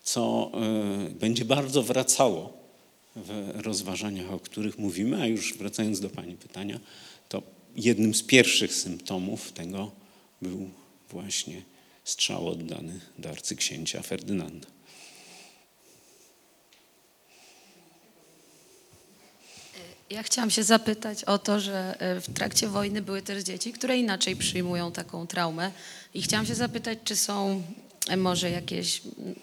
co 0.04 0.52
e, 0.54 1.10
będzie 1.10 1.46
bardzo 1.46 1.84
wracało 1.84 2.58
w 3.16 3.52
rozważaniach, 3.56 4.34
o 4.34 4.40
których 4.40 4.78
mówimy, 4.78 5.22
a 5.22 5.28
już 5.28 5.58
wracając 5.58 6.00
do 6.00 6.10
Pani 6.10 6.36
pytania, 6.36 6.80
to 7.30 7.42
jednym 7.76 8.14
z 8.14 8.24
pierwszych 8.24 8.74
symptomów 8.74 9.52
tego 9.52 9.92
był 10.42 10.70
właśnie 11.10 11.62
strzał 12.04 12.48
oddany 12.48 13.00
do 13.18 13.30
arcyksięcia 13.30 14.02
Ferdynanda. 14.02 14.77
Ja 20.10 20.24
chciałam 20.24 20.50
się 20.52 20.64
zapytać 20.64 21.24
o 21.24 21.38
to, 21.38 21.60
że 21.60 21.96
e, 22.02 22.22
w 22.22 22.34
trakcie 22.34 22.68
wojny 22.68 23.02
były 23.02 23.22
też 23.22 23.44
dzieci, 23.44 23.74
które 23.74 23.98
inaczej 23.98 24.36
przyjmują 24.36 24.92
taką 24.92 25.28
traumę. 25.28 25.72
I 26.14 26.22
chciałam 26.22 26.46
się 26.46 26.56
zapytać, 26.56 26.98
czy 27.04 27.16
są 27.16 27.62
e, 28.10 28.18
może 28.18 28.50
jakieś. 28.52 29.02
mm, 29.20 29.36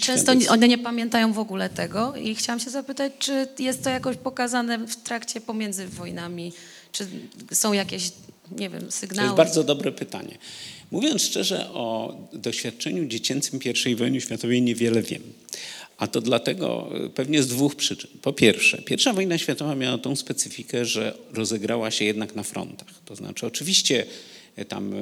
Często 0.00 0.32
one 0.48 0.68
nie 0.68 0.78
pamiętają 0.78 1.32
w 1.32 1.38
ogóle 1.38 1.68
tego 1.70 2.16
i 2.16 2.34
chciałam 2.34 2.60
się 2.60 2.70
zapytać, 2.70 3.12
czy 3.18 3.48
jest 3.58 3.84
to 3.84 3.90
jakoś 3.90 4.16
pokazane 4.16 4.78
w 4.78 4.96
trakcie 4.96 5.40
pomiędzy 5.40 5.86
wojnami, 5.88 6.52
czy 6.92 7.06
są 7.52 7.72
jakieś, 7.72 8.12
nie 8.58 8.70
wiem, 8.70 8.86
To 8.86 8.92
sygnały. 8.92 9.26
jest 9.26 9.36
bardzo 9.36 9.64
dobre 9.64 9.92
pytanie. 9.92 10.38
Mówiąc 10.90 11.22
szczerze 11.22 11.70
o 11.70 12.16
doświadczeniu 12.32 13.06
dziecięcym 13.06 13.60
I 13.86 13.94
wojny 13.96 14.20
światowej 14.20 14.62
niewiele 14.62 15.02
wiem. 15.02 15.22
A 16.02 16.06
to 16.06 16.20
dlatego 16.20 16.90
e, 17.04 17.08
pewnie 17.08 17.42
z 17.42 17.46
dwóch 17.46 17.76
przyczyn. 17.76 18.10
Po 18.22 18.32
pierwsze, 18.32 18.82
pierwsza 18.82 19.12
wojna 19.12 19.38
światowa 19.38 19.74
miała 19.74 19.98
tą 19.98 20.16
specyfikę, 20.16 20.84
że 20.84 21.18
rozegrała 21.32 21.90
się 21.90 22.04
jednak 22.04 22.34
na 22.34 22.42
frontach. 22.42 22.88
To 23.04 23.16
znaczy 23.16 23.46
oczywiście 23.46 24.06
e, 24.56 24.64
tam, 24.64 24.92
e, 24.92 24.96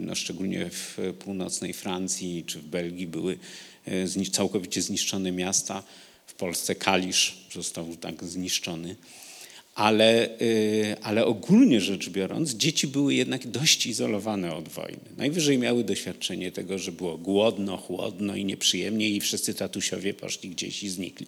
no 0.00 0.14
szczególnie 0.14 0.70
w 0.70 0.98
północnej 1.18 1.72
Francji 1.72 2.44
czy 2.46 2.58
w 2.58 2.64
Belgii 2.64 3.06
były 3.06 3.38
całkowicie 4.32 4.82
zniszczone 4.82 5.32
miasta. 5.32 5.82
W 6.26 6.34
Polsce 6.34 6.74
Kalisz 6.74 7.36
został 7.52 7.96
tak 7.96 8.24
zniszczony. 8.24 8.96
Ale, 9.74 10.40
y, 10.40 10.96
ale 11.02 11.26
ogólnie 11.26 11.80
rzecz 11.80 12.08
biorąc, 12.08 12.54
dzieci 12.54 12.86
były 12.86 13.14
jednak 13.14 13.46
dość 13.46 13.86
izolowane 13.86 14.54
od 14.54 14.68
wojny. 14.68 15.00
Najwyżej 15.16 15.58
miały 15.58 15.84
doświadczenie 15.84 16.52
tego, 16.52 16.78
że 16.78 16.92
było 16.92 17.18
głodno, 17.18 17.76
chłodno 17.76 18.36
i 18.36 18.44
nieprzyjemnie 18.44 19.08
i 19.08 19.20
wszyscy 19.20 19.54
tatusiowie 19.54 20.14
poszli 20.14 20.50
gdzieś 20.50 20.82
i 20.82 20.88
znikli. 20.88 21.26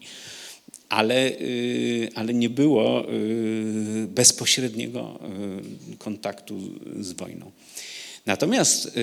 Ale, 0.88 1.28
y, 1.28 2.11
ale 2.14 2.34
nie 2.34 2.51
było 2.51 3.12
y, 3.12 4.07
bezpośredniego 4.09 5.18
kontaktu 5.99 6.61
z 7.01 7.12
wojną. 7.12 7.51
Natomiast 8.26 8.99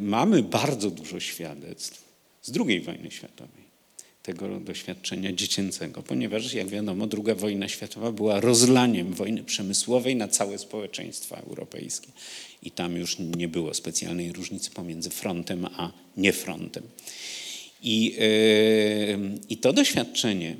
mamy 0.00 0.42
bardzo 0.42 0.90
dużo 0.90 1.20
świadectw 1.20 2.04
z 2.42 2.52
II 2.56 2.80
wojny 2.80 3.10
światowej 3.10 3.63
tego 4.24 4.60
doświadczenia 4.60 5.32
dziecięcego, 5.32 6.02
ponieważ 6.02 6.54
jak 6.54 6.68
wiadomo 6.68 7.08
II 7.26 7.34
wojna 7.36 7.68
światowa 7.68 8.12
była 8.12 8.40
rozlaniem 8.40 9.12
wojny 9.14 9.44
przemysłowej 9.44 10.16
na 10.16 10.28
całe 10.28 10.58
społeczeństwa 10.58 11.36
europejskie 11.36 12.08
i 12.62 12.70
tam 12.70 12.96
już 12.96 13.16
nie 13.18 13.48
było 13.48 13.74
specjalnej 13.74 14.32
różnicy 14.32 14.70
pomiędzy 14.70 15.10
frontem 15.10 15.66
a 15.66 15.92
niefrontem. 16.16 16.82
I, 17.82 18.04
yy, 18.04 19.38
i 19.48 19.56
to 19.56 19.72
doświadczenie 19.72 20.56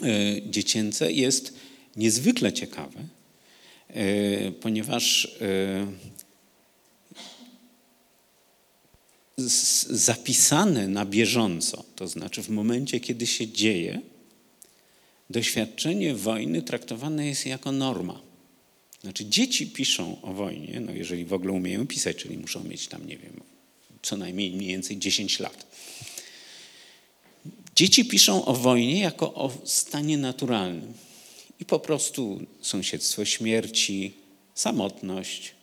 yy, 0.00 0.08
dziecięce 0.50 1.12
jest 1.12 1.54
niezwykle 1.96 2.52
ciekawe, 2.52 3.00
yy, 3.94 4.52
ponieważ 4.60 5.24
yy, 5.24 5.86
z- 6.06 6.26
zapisane 9.36 10.88
na 10.88 11.06
bieżąco, 11.06 11.84
to 11.96 12.08
znaczy 12.08 12.42
w 12.42 12.48
momencie, 12.48 13.00
kiedy 13.00 13.26
się 13.26 13.48
dzieje, 13.48 14.00
doświadczenie 15.30 16.14
wojny 16.14 16.62
traktowane 16.62 17.26
jest 17.26 17.46
jako 17.46 17.72
norma. 17.72 18.20
Znaczy 19.02 19.24
dzieci 19.24 19.66
piszą 19.66 20.22
o 20.22 20.32
wojnie, 20.32 20.80
no 20.80 20.92
jeżeli 20.92 21.24
w 21.24 21.32
ogóle 21.32 21.52
umieją 21.52 21.86
pisać, 21.86 22.16
czyli 22.16 22.38
muszą 22.38 22.64
mieć 22.64 22.88
tam, 22.88 23.06
nie 23.06 23.18
wiem, 23.18 23.40
co 24.02 24.16
najmniej 24.16 24.50
mniej 24.50 24.68
więcej 24.68 24.98
10 24.98 25.40
lat. 25.40 25.66
Dzieci 27.76 28.04
piszą 28.04 28.44
o 28.44 28.54
wojnie 28.54 29.00
jako 29.00 29.34
o 29.34 29.52
stanie 29.64 30.18
naturalnym. 30.18 30.92
I 31.60 31.64
po 31.64 31.80
prostu 31.80 32.40
sąsiedztwo 32.60 33.24
śmierci, 33.24 34.12
samotność, 34.54 35.54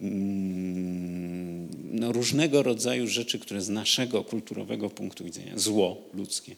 mm, 0.00 1.65
no, 1.90 2.12
różnego 2.12 2.62
rodzaju 2.62 3.06
rzeczy, 3.06 3.38
które 3.38 3.62
z 3.62 3.68
naszego 3.68 4.24
kulturowego 4.24 4.90
punktu 4.90 5.24
widzenia, 5.24 5.58
zło 5.58 6.02
ludzkie, 6.14 6.56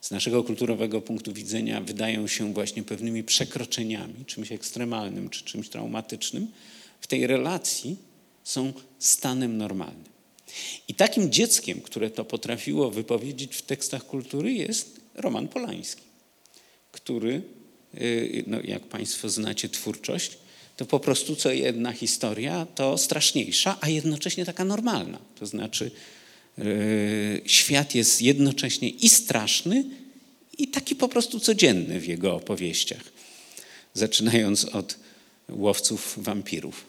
z 0.00 0.10
naszego 0.10 0.44
kulturowego 0.44 1.00
punktu 1.00 1.32
widzenia 1.32 1.80
wydają 1.80 2.26
się 2.26 2.52
właśnie 2.52 2.82
pewnymi 2.82 3.24
przekroczeniami, 3.24 4.24
czymś 4.26 4.52
ekstremalnym 4.52 5.30
czy 5.30 5.44
czymś 5.44 5.68
traumatycznym, 5.68 6.46
w 7.00 7.06
tej 7.06 7.26
relacji 7.26 7.96
są 8.44 8.72
stanem 8.98 9.56
normalnym. 9.56 10.14
I 10.88 10.94
takim 10.94 11.32
dzieckiem, 11.32 11.80
które 11.80 12.10
to 12.10 12.24
potrafiło 12.24 12.90
wypowiedzieć 12.90 13.56
w 13.56 13.62
tekstach 13.62 14.06
kultury, 14.06 14.52
jest 14.52 15.00
Roman 15.14 15.48
Polański, 15.48 16.02
który, 16.92 17.42
y, 17.94 18.44
no, 18.46 18.60
jak 18.64 18.82
Państwo 18.82 19.28
znacie 19.28 19.68
twórczość, 19.68 20.38
to 20.76 20.86
po 20.86 21.00
prostu 21.00 21.36
co 21.36 21.52
jedna 21.52 21.92
historia 21.92 22.66
to 22.74 22.98
straszniejsza, 22.98 23.78
a 23.80 23.88
jednocześnie 23.88 24.44
taka 24.44 24.64
normalna. 24.64 25.18
To 25.38 25.46
znaczy, 25.46 25.90
y, 26.58 27.42
świat 27.46 27.94
jest 27.94 28.22
jednocześnie 28.22 28.90
i 28.90 29.08
straszny, 29.08 29.84
i 30.58 30.68
taki 30.68 30.96
po 30.96 31.08
prostu 31.08 31.40
codzienny 31.40 32.00
w 32.00 32.06
jego 32.06 32.34
opowieściach. 32.34 33.02
Zaczynając 33.94 34.64
od 34.64 34.98
łowców 35.48 36.14
wampirów 36.16 36.84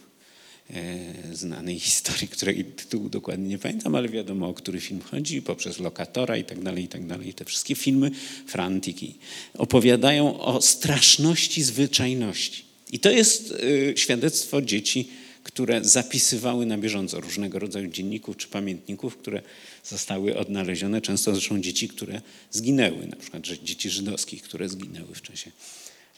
e, 0.69 1.35
znanej 1.35 1.79
historii, 1.79 2.27
której 2.27 2.65
tytułu 2.65 3.09
dokładnie 3.09 3.47
nie 3.47 3.57
pamiętam, 3.57 3.95
ale 3.95 4.09
wiadomo 4.09 4.47
o 4.47 4.53
który 4.53 4.79
film 4.79 5.01
chodzi, 5.01 5.41
poprzez 5.41 5.79
Lokatora 5.79 6.37
i 6.37 6.43
tak 6.43 6.63
dalej, 6.63 6.83
i 6.83 6.87
tak 6.87 7.07
dalej. 7.07 7.33
Te 7.33 7.45
wszystkie 7.45 7.75
filmy 7.75 8.11
Frantiki 8.47 9.15
opowiadają 9.57 10.39
o 10.39 10.61
straszności 10.61 11.63
zwyczajności. 11.63 12.64
I 12.91 12.99
to 12.99 13.11
jest 13.11 13.51
y, 13.51 13.93
świadectwo 13.97 14.61
dzieci, 14.61 15.09
które 15.43 15.83
zapisywały 15.83 16.65
na 16.65 16.77
bieżąco 16.77 17.21
różnego 17.21 17.59
rodzaju 17.59 17.87
dzienników 17.87 18.37
czy 18.37 18.47
pamiętników, 18.47 19.17
które 19.17 19.41
zostały 19.83 20.37
odnalezione. 20.37 21.01
Często 21.01 21.31
zresztą 21.31 21.61
dzieci, 21.61 21.87
które 21.87 22.21
zginęły, 22.51 23.07
na 23.07 23.15
przykład 23.15 23.43
dzieci 23.43 23.89
żydowskich, 23.89 24.41
które 24.41 24.69
zginęły 24.69 25.15
w 25.15 25.21
czasie 25.21 25.51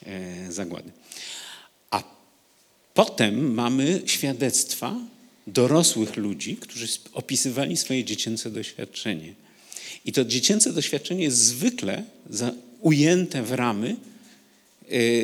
e, 0.05 0.51
zagłady. 0.51 0.91
A 1.91 2.17
Potem 2.97 3.53
mamy 3.53 4.01
świadectwa 4.05 4.95
dorosłych 5.47 6.15
ludzi, 6.15 6.55
którzy 6.55 6.87
opisywali 7.13 7.77
swoje 7.77 8.03
dziecięce 8.03 8.51
doświadczenie. 8.51 9.33
I 10.05 10.11
to 10.11 10.25
dziecięce 10.25 10.73
doświadczenie 10.73 11.23
jest 11.23 11.37
zwykle 11.37 12.03
ujęte 12.81 13.43
w 13.43 13.51
ramy 13.51 13.95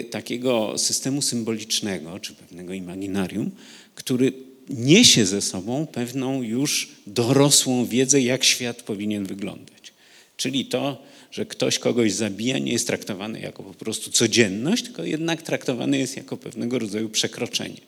takiego 0.09 0.78
systemu 0.78 1.22
symbolicznego, 1.22 2.20
czy 2.20 2.34
pewnego 2.34 2.74
imaginarium, 2.74 3.51
który 3.95 4.34
niesie 4.70 5.26
ze 5.26 5.41
sobą 5.41 5.88
pewną 5.88 6.41
już 6.41 6.91
dorosłą 7.07 7.86
wiedzę, 7.86 8.22
jak 8.22 8.43
świat 8.43 8.82
powinien 8.82 9.26
wyglądać. 9.26 9.93
Czyli 10.38 10.66
to, 10.66 11.03
że 11.32 11.45
ktoś 11.45 11.80
kogoś 11.80 12.14
zabija, 12.14 12.57
nie 12.57 12.72
jest 12.72 12.88
traktowany 12.88 13.39
jako 13.39 13.64
po 13.64 13.74
prostu 13.74 14.11
codzienność, 14.11 14.84
tylko 14.84 15.03
jednak 15.03 15.41
traktowany 15.41 15.97
jest 15.97 16.18
jako 16.18 16.38
pewnego 16.38 16.80
rodzaju 16.80 17.09
przekroczenie. 17.09 17.82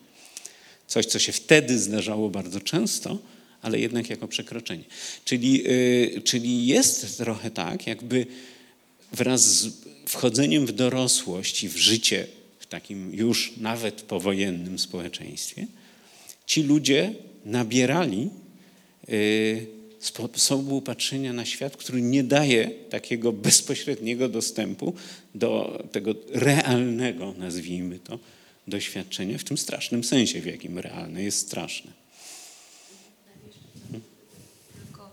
Coś, 0.87 1.05
co 1.05 1.19
się 1.19 1.31
wtedy 1.31 1.79
zdarzało 1.79 2.29
bardzo 2.29 2.59
często, 2.59 3.17
ale 3.61 3.79
jednak 3.79 4.09
jako 4.09 4.27
przekroczenie. 4.27 4.83
Czyli, 5.25 5.63
y, 5.67 6.21
czyli 6.23 6.67
jest 6.67 7.17
trochę 7.17 7.51
tak, 7.51 7.87
jakby 7.87 8.25
wraz 9.11 9.41
z 9.41 9.84
wchodzeniem 10.07 10.65
w 10.65 10.71
dorosłość 10.71 11.63
i 11.63 11.69
w 11.69 11.77
życie 11.77 12.27
w 12.59 12.65
takim 12.65 13.13
już 13.13 13.53
nawet 13.57 14.01
powojennym 14.01 14.79
społeczeństwie, 14.79 15.67
ci 16.45 16.63
ludzie 16.63 17.13
nabierali 17.45 18.29
y, 19.09 19.67
sposobu 19.99 20.81
patrzenia 20.81 21.33
na 21.33 21.45
świat, 21.45 21.77
który 21.77 22.01
nie 22.01 22.23
daje 22.23 22.71
takiego 22.89 23.33
bezpośredniego 23.33 24.29
dostępu 24.29 24.93
do 25.35 25.83
tego 25.91 26.15
realnego, 26.29 27.33
nazwijmy 27.37 27.99
to, 27.99 28.19
doświadczenia 28.67 29.37
w 29.37 29.43
tym 29.43 29.57
strasznym 29.57 30.03
sensie, 30.03 30.41
w 30.41 30.45
jakim 30.45 30.79
realne 30.79 31.23
jest 31.23 31.47
straszne. 31.47 31.91
Tylko, 34.85 35.09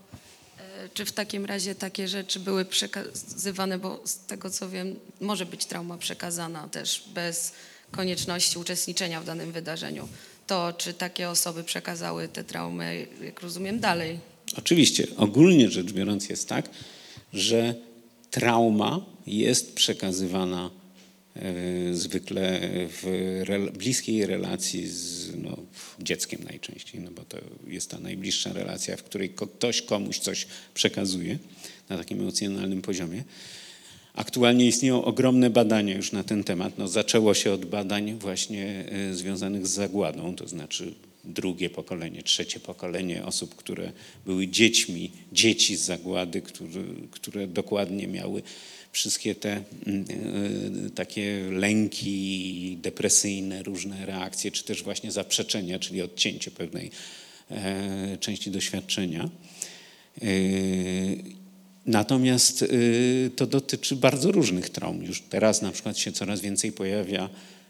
e, 0.59 0.82
Czy 0.93 1.05
w 1.05 1.11
takim 1.11 1.45
razie 1.45 1.75
takie 1.75 2.07
rzeczy 2.07 2.39
były 2.39 2.65
przekazywane, 2.65 3.79
bo 3.79 4.01
z 4.05 4.17
tego 4.17 4.49
co 4.49 4.69
wiem, 4.69 4.95
może 5.21 5.45
być 5.45 5.65
trauma 5.65 5.97
przekazana 5.97 6.67
też 6.67 7.03
bez 7.13 7.51
konieczności 7.91 8.59
uczestniczenia 8.59 9.21
w 9.21 9.25
danym 9.25 9.51
wydarzeniu. 9.51 10.07
To 10.47 10.73
czy 10.77 10.93
takie 10.93 11.29
osoby 11.29 11.63
przekazały 11.63 12.27
te 12.27 12.43
traumy, 12.43 13.07
jak 13.21 13.41
rozumiem, 13.41 13.79
dalej? 13.79 14.19
Oczywiście, 14.57 15.07
ogólnie 15.17 15.69
rzecz 15.69 15.91
biorąc 15.91 16.29
jest 16.29 16.49
tak, 16.49 16.69
że 17.33 17.75
trauma 18.31 19.05
jest 19.27 19.75
przekazywana 19.75 20.69
zwykle 21.91 22.61
w 23.01 23.71
bliskiej 23.77 24.25
relacji 24.25 24.87
z 24.87 25.35
no, 25.35 25.57
dzieckiem 25.99 26.43
najczęściej, 26.43 27.01
no 27.01 27.11
bo 27.11 27.21
to 27.23 27.37
jest 27.67 27.89
ta 27.89 27.99
najbliższa 27.99 28.53
relacja, 28.53 28.97
w 28.97 29.03
której 29.03 29.29
ktoś 29.29 29.81
komuś 29.81 30.19
coś 30.19 30.47
przekazuje 30.73 31.37
na 31.89 31.97
takim 31.97 32.19
emocjonalnym 32.19 32.81
poziomie. 32.81 33.23
Aktualnie 34.13 34.67
istnieją 34.67 35.03
ogromne 35.03 35.49
badania 35.49 35.95
już 35.95 36.11
na 36.11 36.23
ten 36.23 36.43
temat. 36.43 36.77
No, 36.77 36.87
zaczęło 36.87 37.33
się 37.33 37.51
od 37.51 37.65
badań 37.65 38.13
właśnie 38.19 38.85
e, 38.89 39.13
związanych 39.13 39.67
z 39.67 39.69
zagładą, 39.69 40.35
to 40.35 40.47
znaczy 40.47 40.93
drugie 41.23 41.69
pokolenie, 41.69 42.23
trzecie 42.23 42.59
pokolenie 42.59 43.25
osób, 43.25 43.55
które 43.55 43.91
były 44.25 44.47
dziećmi, 44.47 45.11
dzieci 45.31 45.75
z 45.75 45.81
zagłady, 45.81 46.41
które, 46.41 46.83
które 47.11 47.47
dokładnie 47.47 48.07
miały 48.07 48.41
wszystkie 48.93 49.35
te 49.35 49.63
mm, 49.87 50.05
e, 50.87 50.89
takie 50.89 51.43
lęki 51.51 52.77
depresyjne, 52.81 53.63
różne 53.63 54.05
reakcje, 54.05 54.51
czy 54.51 54.63
też 54.63 54.83
właśnie 54.83 55.11
zaprzeczenia, 55.11 55.79
czyli 55.79 56.01
odcięcie 56.01 56.51
pewnej 56.51 56.91
e, 57.51 58.17
części 58.19 58.51
doświadczenia. 58.51 59.29
E, 60.21 60.27
Natomiast 61.85 62.61
y, 62.61 63.31
to 63.35 63.47
dotyczy 63.47 63.95
bardzo 63.95 64.31
różnych 64.31 64.69
traum. 64.69 65.03
Już 65.03 65.21
teraz 65.21 65.61
na 65.61 65.71
przykład 65.71 65.97
się 65.97 66.11
coraz 66.11 66.41
więcej 66.41 66.71
pojawia 66.71 67.29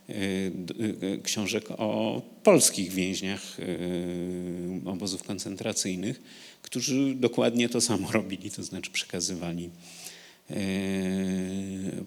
y, 0.10 0.52
d- 0.56 0.74
y, 1.08 1.20
książek 1.24 1.72
o 1.72 2.22
polskich 2.44 2.92
więźniach 2.92 3.60
y, 3.60 4.82
obozów 4.86 5.24
koncentracyjnych, 5.24 6.22
którzy 6.62 7.16
dokładnie 7.16 7.70
to 7.70 7.82
samo 7.82 8.12
robili, 8.20 8.52
to 8.52 8.64
znaczy 8.64 8.92
przekazywali, 8.92 9.66
y, 9.66 9.70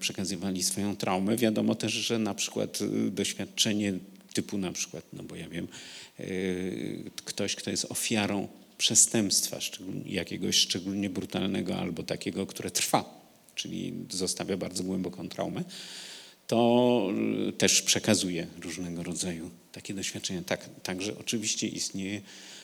przekazywali 0.00 0.62
swoją 0.62 0.96
traumę. 0.96 1.36
Wiadomo 1.36 1.74
też, 1.74 1.92
że 1.92 2.18
na 2.18 2.34
przykład 2.34 2.80
y, 2.80 3.10
doświadczenie 3.10 3.92
typu 4.34 4.58
na 4.58 4.72
przykład, 4.72 5.04
no 5.12 5.22
bo 5.22 5.36
ja 5.36 5.48
wiem, 5.48 5.68
y, 6.20 7.10
ktoś, 7.24 7.56
kto 7.56 7.70
jest 7.70 7.86
ofiarą 7.88 8.48
przestępstwa, 8.78 9.58
jakiegoś 10.06 10.56
szczególnie 10.56 11.10
brutalnego 11.10 11.76
albo 11.76 12.02
takiego, 12.02 12.46
które 12.46 12.70
trwa, 12.70 13.26
czyli 13.54 13.92
zostawia 14.10 14.56
bardzo 14.56 14.84
głęboką 14.84 15.28
traumę, 15.28 15.64
to 16.46 17.08
też 17.58 17.82
przekazuje 17.82 18.46
różnego 18.62 19.02
rodzaju 19.02 19.50
takie 19.72 19.94
doświadczenia. 19.94 20.42
Tak, 20.42 20.68
także 20.82 21.18
oczywiście 21.18 21.68
istnieje 21.68 22.20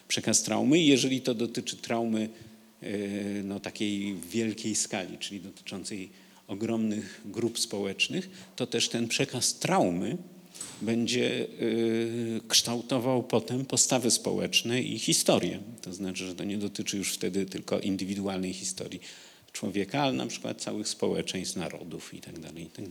przekaz 0.09 0.43
traumy 0.43 0.79
jeżeli 0.79 1.21
to 1.21 1.35
dotyczy 1.35 1.77
traumy 1.77 2.29
no, 3.45 3.61
takiej 3.61 4.15
wielkiej 4.15 4.75
skali, 4.75 5.19
czyli 5.19 5.41
dotyczącej 5.41 6.11
ogromnych 6.47 7.21
grup 7.25 7.59
społecznych, 7.59 8.31
to 8.57 8.67
też 8.67 8.89
ten 8.89 9.09
przekaz 9.09 9.59
traumy 9.59 10.19
będzie 10.83 11.47
y, 11.63 12.41
kształtował 12.49 13.23
potem 13.23 13.65
postawy 13.65 14.11
społeczne 14.11 14.83
i 14.83 14.99
historię. 14.99 15.61
To 15.83 15.95
znaczy, 15.95 16.27
że 16.27 16.35
to 16.35 16.45
nie 16.45 16.59
dotyczy 16.59 16.97
już 16.97 17.13
wtedy 17.13 17.47
tylko 17.47 17.81
indywidualnej 17.81 18.53
historii 18.53 19.01
człowieka, 19.53 20.03
ale 20.03 20.13
na 20.13 20.27
przykład 20.27 20.63
całych 20.63 20.89
społeczeństw, 20.89 21.57
narodów 21.57 22.15
itd. 22.15 22.49
itd. 22.57 22.91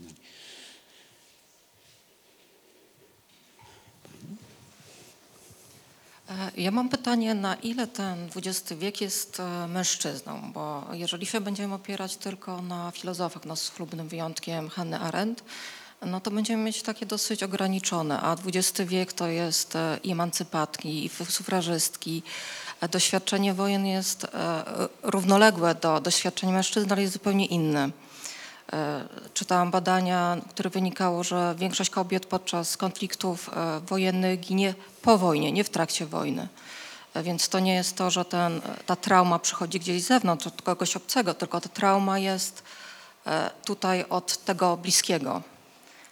Ja 6.58 6.72
mam 6.72 6.90
pytanie, 6.90 7.36
na 7.36 7.56
ile 7.56 7.88
ten 7.88 8.30
XX 8.36 8.74
wiek 8.74 9.02
jest 9.02 9.40
e, 9.40 9.68
mężczyzną? 9.68 10.52
Bo 10.54 10.88
jeżeli 10.94 11.26
się 11.26 11.42
będziemy 11.42 11.74
opierać 11.74 12.16
tylko 12.16 12.62
na 12.62 12.92
filozofach, 12.92 13.46
no 13.46 13.56
z 13.56 13.70
chlubnym 13.70 14.08
wyjątkiem 14.08 14.70
Hanny 14.70 15.00
Arendt, 15.00 15.44
no 16.06 16.20
to 16.20 16.32
będziemy 16.32 16.64
mieć 16.64 16.82
takie 16.82 17.06
dosyć 17.06 17.44
ograniczone, 17.44 18.22
a 18.22 18.36
XX 18.46 18.90
wiek 18.90 19.14
to 19.14 19.28
jest 19.28 19.76
e, 19.76 20.00
i 20.04 20.12
emancypatki, 20.12 21.06
i 21.06 21.10
sufrażystki. 21.10 22.24
E, 22.82 22.90
Doświadczenie 22.90 23.54
wojen 23.54 23.86
jest 23.86 24.24
e, 24.24 24.64
równoległe 25.04 25.76
do 25.76 26.00
doświadczeń 26.00 26.52
mężczyzn, 26.52 26.92
ale 26.92 27.02
jest 27.02 27.14
zupełnie 27.14 27.46
inne. 27.46 27.90
E, 28.74 29.04
Czytałam 29.34 29.72
badania, 29.72 30.38
które 30.50 30.70
wynikało, 30.70 31.24
że 31.24 31.56
większość 31.58 31.90
kobiet 31.90 32.26
podczas 32.26 32.78
konfliktów 32.78 33.50
e, 33.50 33.80
wojennych 33.80 34.40
ginie 34.40 34.74
po 35.02 35.18
wojnie, 35.18 35.52
nie 35.52 35.64
w 35.64 35.70
trakcie 35.70 36.06
wojny. 36.06 36.48
E, 37.14 37.24
Więc 37.24 37.50
to 37.50 37.60
nie 37.60 37.74
jest 37.74 37.96
to, 37.96 38.12
że 38.12 38.26
ten, 38.26 38.62
ta 38.86 38.96
trauma 38.96 39.40
przychodzi 39.40 39.80
gdzieś 39.80 40.04
z 40.04 40.08
zewnątrz, 40.08 40.48
od 40.48 40.62
kogoś 40.62 40.96
obcego, 40.96 41.34
tylko 41.34 41.62
ta 41.62 41.70
trauma 41.70 42.20
jest 42.20 42.64
tutaj 43.66 44.06
od 44.10 44.38
tego 44.38 44.78
bliskiego. 44.78 45.42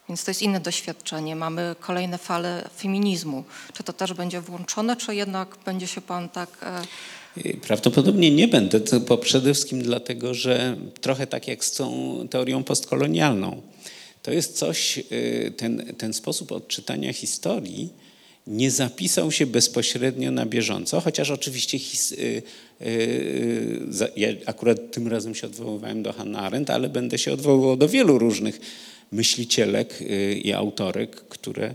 Więc 0.09 0.23
to 0.23 0.31
jest 0.31 0.41
inne 0.41 0.59
doświadczenie. 0.59 1.35
Mamy 1.35 1.75
kolejne 1.79 2.17
fale 2.17 2.69
feminizmu. 2.77 3.43
Czy 3.73 3.83
to 3.83 3.93
też 3.93 4.13
będzie 4.13 4.41
włączone, 4.41 4.95
czy 4.95 5.15
jednak 5.15 5.57
będzie 5.65 5.87
się 5.87 6.01
pan 6.01 6.29
tak... 6.29 6.49
Prawdopodobnie 7.61 8.31
nie 8.31 8.47
będę, 8.47 8.79
bo 9.07 9.17
przede 9.17 9.53
wszystkim 9.53 9.81
dlatego, 9.81 10.33
że 10.33 10.77
trochę 11.01 11.27
tak 11.27 11.47
jak 11.47 11.65
z 11.65 11.71
tą 11.71 12.27
teorią 12.29 12.63
postkolonialną. 12.63 13.61
To 14.23 14.31
jest 14.31 14.57
coś, 14.57 14.97
y, 14.97 15.53
ten, 15.57 15.93
ten 15.97 16.13
sposób 16.13 16.51
odczytania 16.51 17.13
historii 17.13 17.89
nie 18.47 18.71
zapisał 18.71 19.31
się 19.31 19.45
bezpośrednio 19.45 20.31
na 20.31 20.45
bieżąco, 20.45 21.01
chociaż 21.01 21.31
oczywiście 21.31 21.79
his, 21.79 22.11
y, 22.11 22.41
y, 22.81 23.81
ja 24.15 24.29
akurat 24.45 24.91
tym 24.91 25.07
razem 25.07 25.35
się 25.35 25.47
odwoływałem 25.47 26.03
do 26.03 26.13
Hannah 26.13 26.43
Arendt, 26.43 26.69
ale 26.69 26.89
będę 26.89 27.17
się 27.17 27.33
odwoływał 27.33 27.77
do 27.77 27.89
wielu 27.89 28.17
różnych 28.19 28.59
myślicielek 29.11 29.99
i 30.43 30.53
autorek, 30.53 31.15
które 31.15 31.73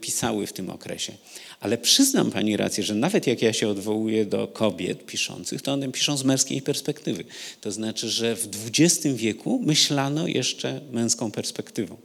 pisały 0.00 0.46
w 0.46 0.52
tym 0.52 0.70
okresie. 0.70 1.12
Ale 1.60 1.78
przyznam 1.78 2.30
pani 2.30 2.56
rację, 2.56 2.84
że 2.84 2.94
nawet 2.94 3.26
jak 3.26 3.42
ja 3.42 3.52
się 3.52 3.68
odwołuję 3.68 4.24
do 4.24 4.48
kobiet 4.48 5.06
piszących, 5.06 5.62
to 5.62 5.72
one 5.72 5.92
piszą 5.92 6.16
z 6.16 6.24
męskiej 6.24 6.62
perspektywy. 6.62 7.24
To 7.60 7.72
znaczy, 7.72 8.10
że 8.10 8.36
w 8.36 8.48
XX 8.78 9.06
wieku 9.16 9.62
myślano 9.66 10.26
jeszcze 10.26 10.80
męską 10.92 11.30
perspektywą. 11.30 11.96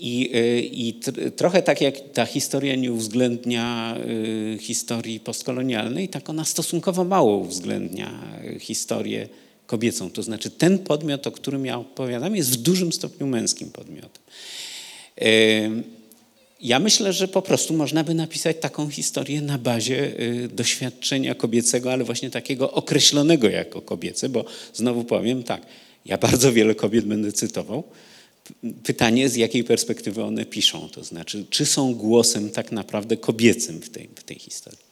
I, 0.00 0.30
y, 0.36 0.60
i 0.60 0.94
tr- 1.00 1.30
trochę 1.30 1.62
tak 1.62 1.80
jak 1.80 1.94
ta 2.12 2.26
historia 2.26 2.76
nie 2.76 2.92
uwzględnia 2.92 3.96
y, 4.54 4.58
historii 4.60 5.20
postkolonialnej, 5.20 6.08
tak 6.08 6.30
ona 6.30 6.44
stosunkowo 6.44 7.04
mało 7.04 7.36
uwzględnia 7.36 8.40
y, 8.56 8.60
historię 8.60 9.28
kobiecą. 9.66 10.10
To 10.10 10.22
znaczy 10.22 10.50
ten 10.50 10.78
podmiot, 10.78 11.26
o 11.26 11.32
którym 11.32 11.66
ja 11.66 11.78
opowiadam, 11.78 12.36
jest 12.36 12.50
w 12.50 12.56
dużym 12.56 12.92
stopniu 12.92 13.26
męskim 13.26 13.70
podmiotem. 13.70 14.22
Y, 15.22 15.97
Ja 16.60 16.78
myślę, 16.78 17.12
że 17.12 17.28
po 17.28 17.42
prostu 17.42 17.74
można 17.74 18.04
by 18.04 18.14
napisać 18.14 18.56
taką 18.60 18.90
historię 18.90 19.40
na 19.40 19.58
bazie 19.58 20.20
y, 20.20 20.48
doświadczenia 20.48 21.34
kobiecego, 21.34 21.92
ale 21.92 22.04
właśnie 22.04 22.30
takiego 22.30 22.72
określonego 22.72 23.48
jako 23.48 23.82
kobiece, 23.82 24.28
bo 24.28 24.44
znowu 24.74 25.04
powiem 25.04 25.42
tak, 25.42 25.62
ja 26.04 26.18
bardzo 26.18 26.52
wiele 26.52 26.74
kobiet 26.74 27.04
będę 27.04 27.32
cytował. 27.32 27.84
Pytanie, 28.82 29.28
z 29.28 29.36
jakiej 29.36 29.64
perspektywy 29.64 30.24
one 30.24 30.44
piszą, 30.44 30.88
to 30.88 31.04
znaczy, 31.04 31.46
czy 31.50 31.66
są 31.66 31.94
głosem 31.94 32.50
tak 32.50 32.72
naprawdę 32.72 33.16
kobiecym 33.16 33.80
w 33.80 33.90
tej, 33.90 34.08
w 34.16 34.24
tej 34.24 34.38
historii. 34.38 34.87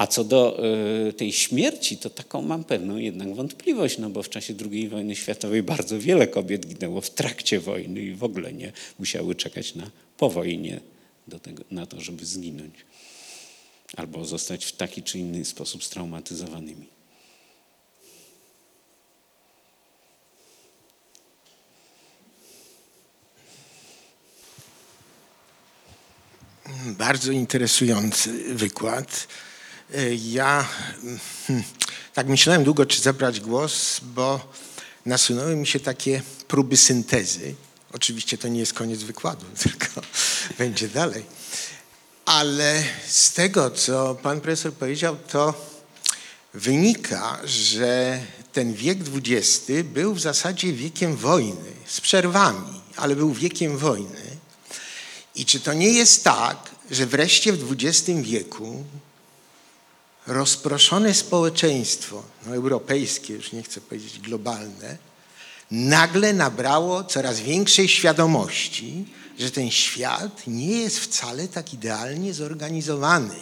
A 0.00 0.06
co 0.06 0.24
do 0.24 0.60
y, 1.08 1.12
tej 1.12 1.32
śmierci, 1.32 1.96
to 1.96 2.10
taką 2.10 2.42
mam 2.42 2.64
pewną 2.64 2.96
jednak 2.96 3.34
wątpliwość, 3.34 3.98
no 3.98 4.10
bo 4.10 4.22
w 4.22 4.28
czasie 4.28 4.54
II 4.72 4.88
wojny 4.88 5.16
światowej 5.16 5.62
bardzo 5.62 5.98
wiele 5.98 6.26
kobiet 6.26 6.66
ginęło 6.66 7.00
w 7.00 7.10
trakcie 7.10 7.60
wojny 7.60 8.00
i 8.02 8.14
w 8.14 8.24
ogóle 8.24 8.52
nie 8.52 8.72
musiały 8.98 9.34
czekać 9.34 9.74
na 9.74 9.90
po 10.16 10.30
wojnie 10.30 10.80
do 11.28 11.38
tego, 11.38 11.64
na 11.70 11.86
to, 11.86 12.00
żeby 12.00 12.26
zginąć 12.26 12.74
albo 13.96 14.24
zostać 14.24 14.64
w 14.64 14.72
taki 14.72 15.02
czy 15.02 15.18
inny 15.18 15.44
sposób 15.44 15.84
straumatyzowanymi. 15.84 16.86
Bardzo 26.98 27.32
interesujący 27.32 28.54
wykład. 28.54 29.28
E, 29.94 30.14
Ja 30.14 30.68
hmm, 31.46 31.64
tak 32.14 32.26
myślałem 32.26 32.64
długo, 32.64 32.86
czy 32.86 33.00
zabrać 33.00 33.40
głos, 33.40 34.00
bo 34.02 34.40
nasunęły 35.06 35.56
mi 35.56 35.66
się 35.66 35.80
takie 35.80 36.22
próby 36.48 36.76
syntezy. 36.76 37.54
Oczywiście 37.92 38.38
to 38.38 38.48
nie 38.48 38.60
jest 38.60 38.74
koniec 38.74 39.02
wykładu, 39.02 39.46
tylko 39.62 39.86
będzie 40.58 40.88
dalej. 40.88 41.24
Ale 42.24 42.82
z 43.08 43.32
tego, 43.32 43.70
co 43.70 44.14
pan 44.14 44.40
profesor 44.40 44.72
powiedział, 44.72 45.16
to 45.16 45.54
wynika, 46.54 47.38
że 47.44 48.20
ten 48.52 48.74
wiek 48.74 48.98
XX 49.14 49.66
był 49.84 50.14
w 50.14 50.20
zasadzie 50.20 50.72
wiekiem 50.72 51.16
wojny, 51.16 51.72
z 51.86 52.00
przerwami, 52.00 52.80
ale 52.96 53.16
był 53.16 53.32
wiekiem 53.32 53.78
wojny. 53.78 54.22
I 55.34 55.44
czy 55.44 55.60
to 55.60 55.72
nie 55.72 55.92
jest 55.92 56.24
tak, 56.24 56.70
że 56.90 57.06
wreszcie 57.06 57.52
w 57.52 57.72
XX 57.72 58.20
wieku 58.22 58.84
rozproszone 60.30 61.14
społeczeństwo, 61.14 62.22
no 62.46 62.54
europejskie, 62.54 63.34
już 63.34 63.52
nie 63.52 63.62
chcę 63.62 63.80
powiedzieć 63.80 64.18
globalne, 64.18 64.96
nagle 65.70 66.32
nabrało 66.32 67.04
coraz 67.04 67.40
większej 67.40 67.88
świadomości, 67.88 69.04
że 69.38 69.50
ten 69.50 69.70
świat 69.70 70.42
nie 70.46 70.80
jest 70.80 71.00
wcale 71.00 71.48
tak 71.48 71.74
idealnie 71.74 72.34
zorganizowany. 72.34 73.34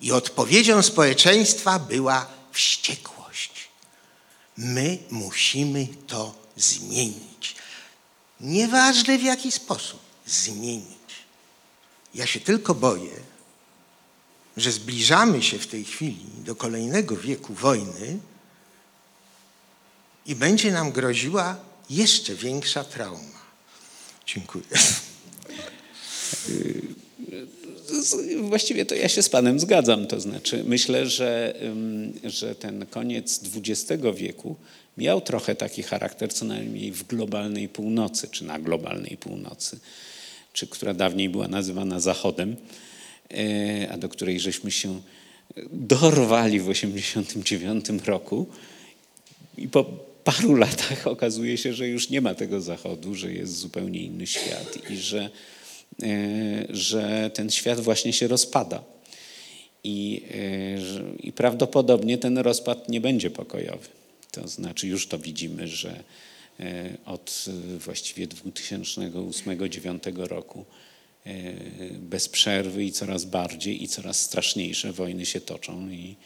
I 0.00 0.12
odpowiedzią 0.12 0.82
społeczeństwa 0.82 1.78
była 1.78 2.26
wściekłość. 2.52 3.68
My 4.56 4.98
musimy 5.10 5.86
to 6.06 6.34
zmienić. 6.56 7.56
Nieważne 8.40 9.18
w 9.18 9.22
jaki 9.22 9.52
sposób 9.52 10.00
zmienić. 10.26 10.98
Ja 12.14 12.26
się 12.26 12.40
tylko 12.40 12.74
boję, 12.74 13.10
że 14.60 14.72
zbliżamy 14.72 15.42
się 15.42 15.58
w 15.58 15.66
tej 15.66 15.84
chwili 15.84 16.26
do 16.44 16.54
kolejnego 16.54 17.16
wieku 17.16 17.54
wojny 17.54 18.18
i 20.26 20.34
będzie 20.34 20.72
nam 20.72 20.92
groziła 20.92 21.56
jeszcze 21.90 22.34
większa 22.34 22.84
trauma. 22.84 23.38
Dziękuję. 24.26 24.64
Właściwie 28.40 28.86
to 28.86 28.94
ja 28.94 29.08
się 29.08 29.22
z 29.22 29.28
Panem 29.28 29.60
zgadzam. 29.60 30.06
To 30.06 30.20
znaczy, 30.20 30.64
myślę, 30.66 31.06
że, 31.06 31.54
że 32.24 32.54
ten 32.54 32.86
koniec 32.86 33.40
XX 33.56 34.02
wieku 34.14 34.56
miał 34.98 35.20
trochę 35.20 35.54
taki 35.54 35.82
charakter, 35.82 36.34
co 36.34 36.44
najmniej 36.44 36.92
w 36.92 37.06
globalnej 37.06 37.68
północy, 37.68 38.28
czy 38.30 38.44
na 38.44 38.58
globalnej 38.58 39.16
północy, 39.16 39.78
czy 40.52 40.66
która 40.66 40.94
dawniej 40.94 41.28
była 41.28 41.48
nazywana 41.48 42.00
Zachodem, 42.00 42.56
a 43.90 43.98
do 43.98 44.08
której 44.08 44.40
żeśmy 44.40 44.70
się 44.70 45.00
dorwali 45.72 46.60
w 46.60 46.68
1989 46.68 48.06
roku. 48.06 48.46
I 49.58 49.68
po 49.68 49.84
paru 50.24 50.54
latach 50.64 51.06
okazuje 51.06 51.58
się, 51.58 51.74
że 51.74 51.88
już 51.88 52.10
nie 52.10 52.20
ma 52.20 52.34
tego 52.34 52.60
Zachodu, 52.60 53.14
że 53.14 53.32
jest 53.32 53.56
zupełnie 53.56 54.00
inny 54.00 54.26
świat 54.26 54.90
i 54.90 54.96
że, 54.96 55.30
e, 56.02 56.08
że 56.70 57.30
ten 57.34 57.50
świat 57.50 57.80
właśnie 57.80 58.12
się 58.12 58.28
rozpada. 58.28 58.84
I, 59.84 60.22
e, 60.34 60.78
I 61.20 61.32
prawdopodobnie 61.32 62.18
ten 62.18 62.38
rozpad 62.38 62.88
nie 62.88 63.00
będzie 63.00 63.30
pokojowy. 63.30 63.88
To 64.30 64.48
znaczy, 64.48 64.88
już 64.88 65.06
to 65.06 65.18
widzimy, 65.18 65.68
że 65.68 66.04
e, 66.60 66.90
od 67.04 67.44
e, 67.48 67.52
właściwie 67.78 68.26
2008-2009 68.26 70.26
roku 70.26 70.60
e, 70.60 70.64
bez 72.00 72.28
przerwy 72.28 72.84
i 72.84 72.92
coraz 72.92 73.24
bardziej 73.24 73.82
i 73.82 73.88
coraz 73.88 74.20
straszniejsze 74.20 74.92
wojny 74.92 75.26
się 75.26 75.40
toczą 75.40 75.90
i, 75.90 76.16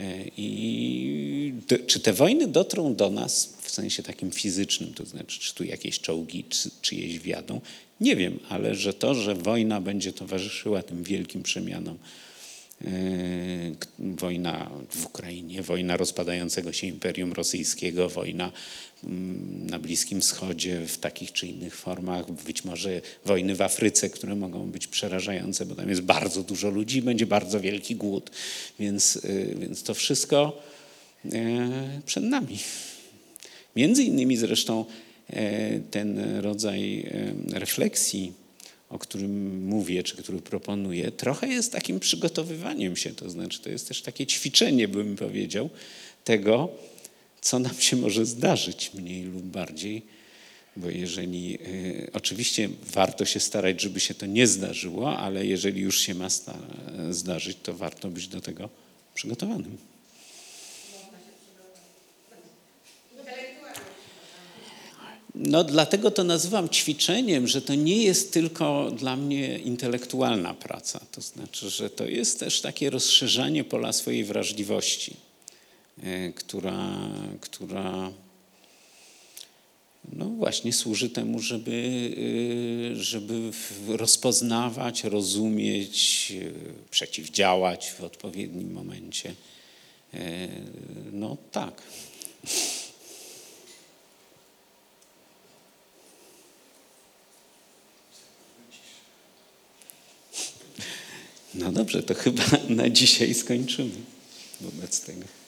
e, 0.00 0.24
i 0.36 1.52
do, 1.68 1.78
czy 1.78 2.00
te 2.00 2.12
wojny 2.12 2.46
dotrą 2.46 2.94
do 2.94 3.10
nas 3.10 3.54
w 3.60 3.70
sensie 3.70 4.02
takim 4.02 4.30
fizycznym, 4.30 4.94
to 4.94 5.06
znaczy 5.06 5.40
czy 5.40 5.54
tu 5.54 5.64
jakieś 5.64 6.00
czołgi 6.00 6.44
czy, 6.44 6.70
czyjeś 6.82 7.18
wjadą, 7.18 7.60
nie 8.00 8.16
wiem, 8.16 8.38
ale 8.48 8.74
że 8.74 8.94
to, 8.94 9.14
że 9.14 9.34
wojna 9.34 9.80
będzie 9.80 10.12
towarzyszyła 10.12 10.82
tym 10.82 11.02
wielkim 11.02 11.42
przemianom, 11.42 11.94
e, 11.94 12.31
wojna 13.98 14.70
w 14.90 15.06
Ukrainie, 15.06 15.62
wojna 15.62 15.96
rozpadającego 15.96 16.72
się 16.72 16.86
Imperium 16.86 17.32
Rosyjskiego, 17.32 18.08
wojna 18.08 18.52
mm, 19.04 19.66
na 19.66 19.78
Bliskim 19.78 20.20
Wschodzie 20.20 20.86
w 20.86 20.98
takich 20.98 21.32
czy 21.32 21.46
innych 21.46 21.76
formach, 21.76 22.30
być 22.30 22.64
może 22.64 23.00
wojny 23.24 23.54
w 23.54 23.62
Afryce, 23.62 24.10
które 24.10 24.34
mogą 24.34 24.70
być 24.70 24.86
przerażające, 24.86 25.66
bo 25.66 25.74
tam 25.74 25.88
jest 25.88 26.02
bardzo 26.02 26.42
dużo 26.42 26.70
ludzi, 26.70 27.02
będzie 27.02 27.26
bardzo 27.26 27.60
wielki 27.60 27.96
głód, 27.96 28.30
więc, 28.78 29.16
y, 29.16 29.56
więc 29.60 29.82
to 29.82 29.94
wszystko 29.94 30.62
e, 31.32 32.00
przed 32.06 32.24
nami. 32.24 32.58
Między 33.76 34.02
innymi 34.02 34.36
zresztą 34.36 34.84
ten 35.90 36.40
rodzaj 36.40 37.10
refleksji, 37.52 38.32
o 38.92 38.98
którym 38.98 39.64
mówię, 39.66 40.02
czy 40.02 40.16
który 40.16 40.40
proponuję, 40.40 41.12
trochę 41.12 41.48
jest 41.48 41.72
takim 41.72 42.00
przygotowywaniem 42.00 42.96
się, 42.96 43.10
to 43.10 43.30
znaczy 43.30 43.60
to 43.60 43.70
jest 43.70 43.88
też 43.88 44.02
takie 44.02 44.26
ćwiczenie, 44.26 44.88
bym 44.88 45.16
powiedział, 45.16 45.70
tego, 46.24 46.68
co 47.40 47.58
nam 47.58 47.74
się 47.78 47.96
może 47.96 48.26
zdarzyć 48.26 48.90
mniej 48.94 49.22
lub 49.22 49.42
bardziej, 49.42 50.02
bo 50.76 50.90
jeżeli, 50.90 51.58
y, 51.66 52.10
oczywiście 52.12 52.68
warto 52.94 53.24
się 53.24 53.40
starać, 53.40 53.80
żeby 53.80 54.00
się 54.00 54.14
to 54.14 54.26
nie 54.26 54.46
zdarzyło, 54.46 55.18
ale 55.18 55.46
jeżeli 55.46 55.80
już 55.80 56.00
się 56.00 56.14
ma 56.14 56.28
zdarzyć, 57.10 57.56
to 57.62 57.74
warto 57.74 58.10
być 58.10 58.28
do 58.28 58.40
tego 58.40 58.68
przygotowanym. 59.14 59.91
No, 65.34 65.64
dlatego 65.64 66.10
to 66.10 66.24
nazywam 66.24 66.68
ćwiczeniem, 66.68 67.48
że 67.48 67.62
to 67.62 67.74
nie 67.74 67.96
jest 67.96 68.32
tylko 68.32 68.90
dla 68.90 69.16
mnie 69.16 69.58
intelektualna 69.58 70.54
praca. 70.54 71.00
To 71.12 71.20
znaczy, 71.20 71.70
że 71.70 71.90
to 71.90 72.04
jest 72.04 72.40
też 72.40 72.60
takie 72.60 72.90
rozszerzanie 72.90 73.64
pola 73.64 73.92
swojej 73.92 74.24
wrażliwości, 74.24 75.16
e, 76.02 76.32
która, 76.32 76.98
która 77.40 78.12
no 80.12 80.26
właśnie 80.26 80.72
służy 80.72 81.10
temu, 81.10 81.40
żeby, 81.40 81.70
y, 81.72 83.04
żeby 83.04 83.50
rozpoznawać, 83.88 85.04
rozumieć, 85.04 86.28
y, 86.36 86.52
przeciwdziałać 86.90 87.90
w 87.90 88.04
odpowiednim 88.04 88.72
momencie. 88.72 89.34
E, 90.14 90.48
No 91.12 91.36
tak. 91.52 91.82
No 101.54 101.72
dobrze, 101.72 102.02
to 102.02 102.14
chyba 102.14 102.42
na 102.68 102.90
dzisiaj 102.90 103.34
skończymy 103.34 103.90
wobec 104.60 105.00
tego. 105.00 105.41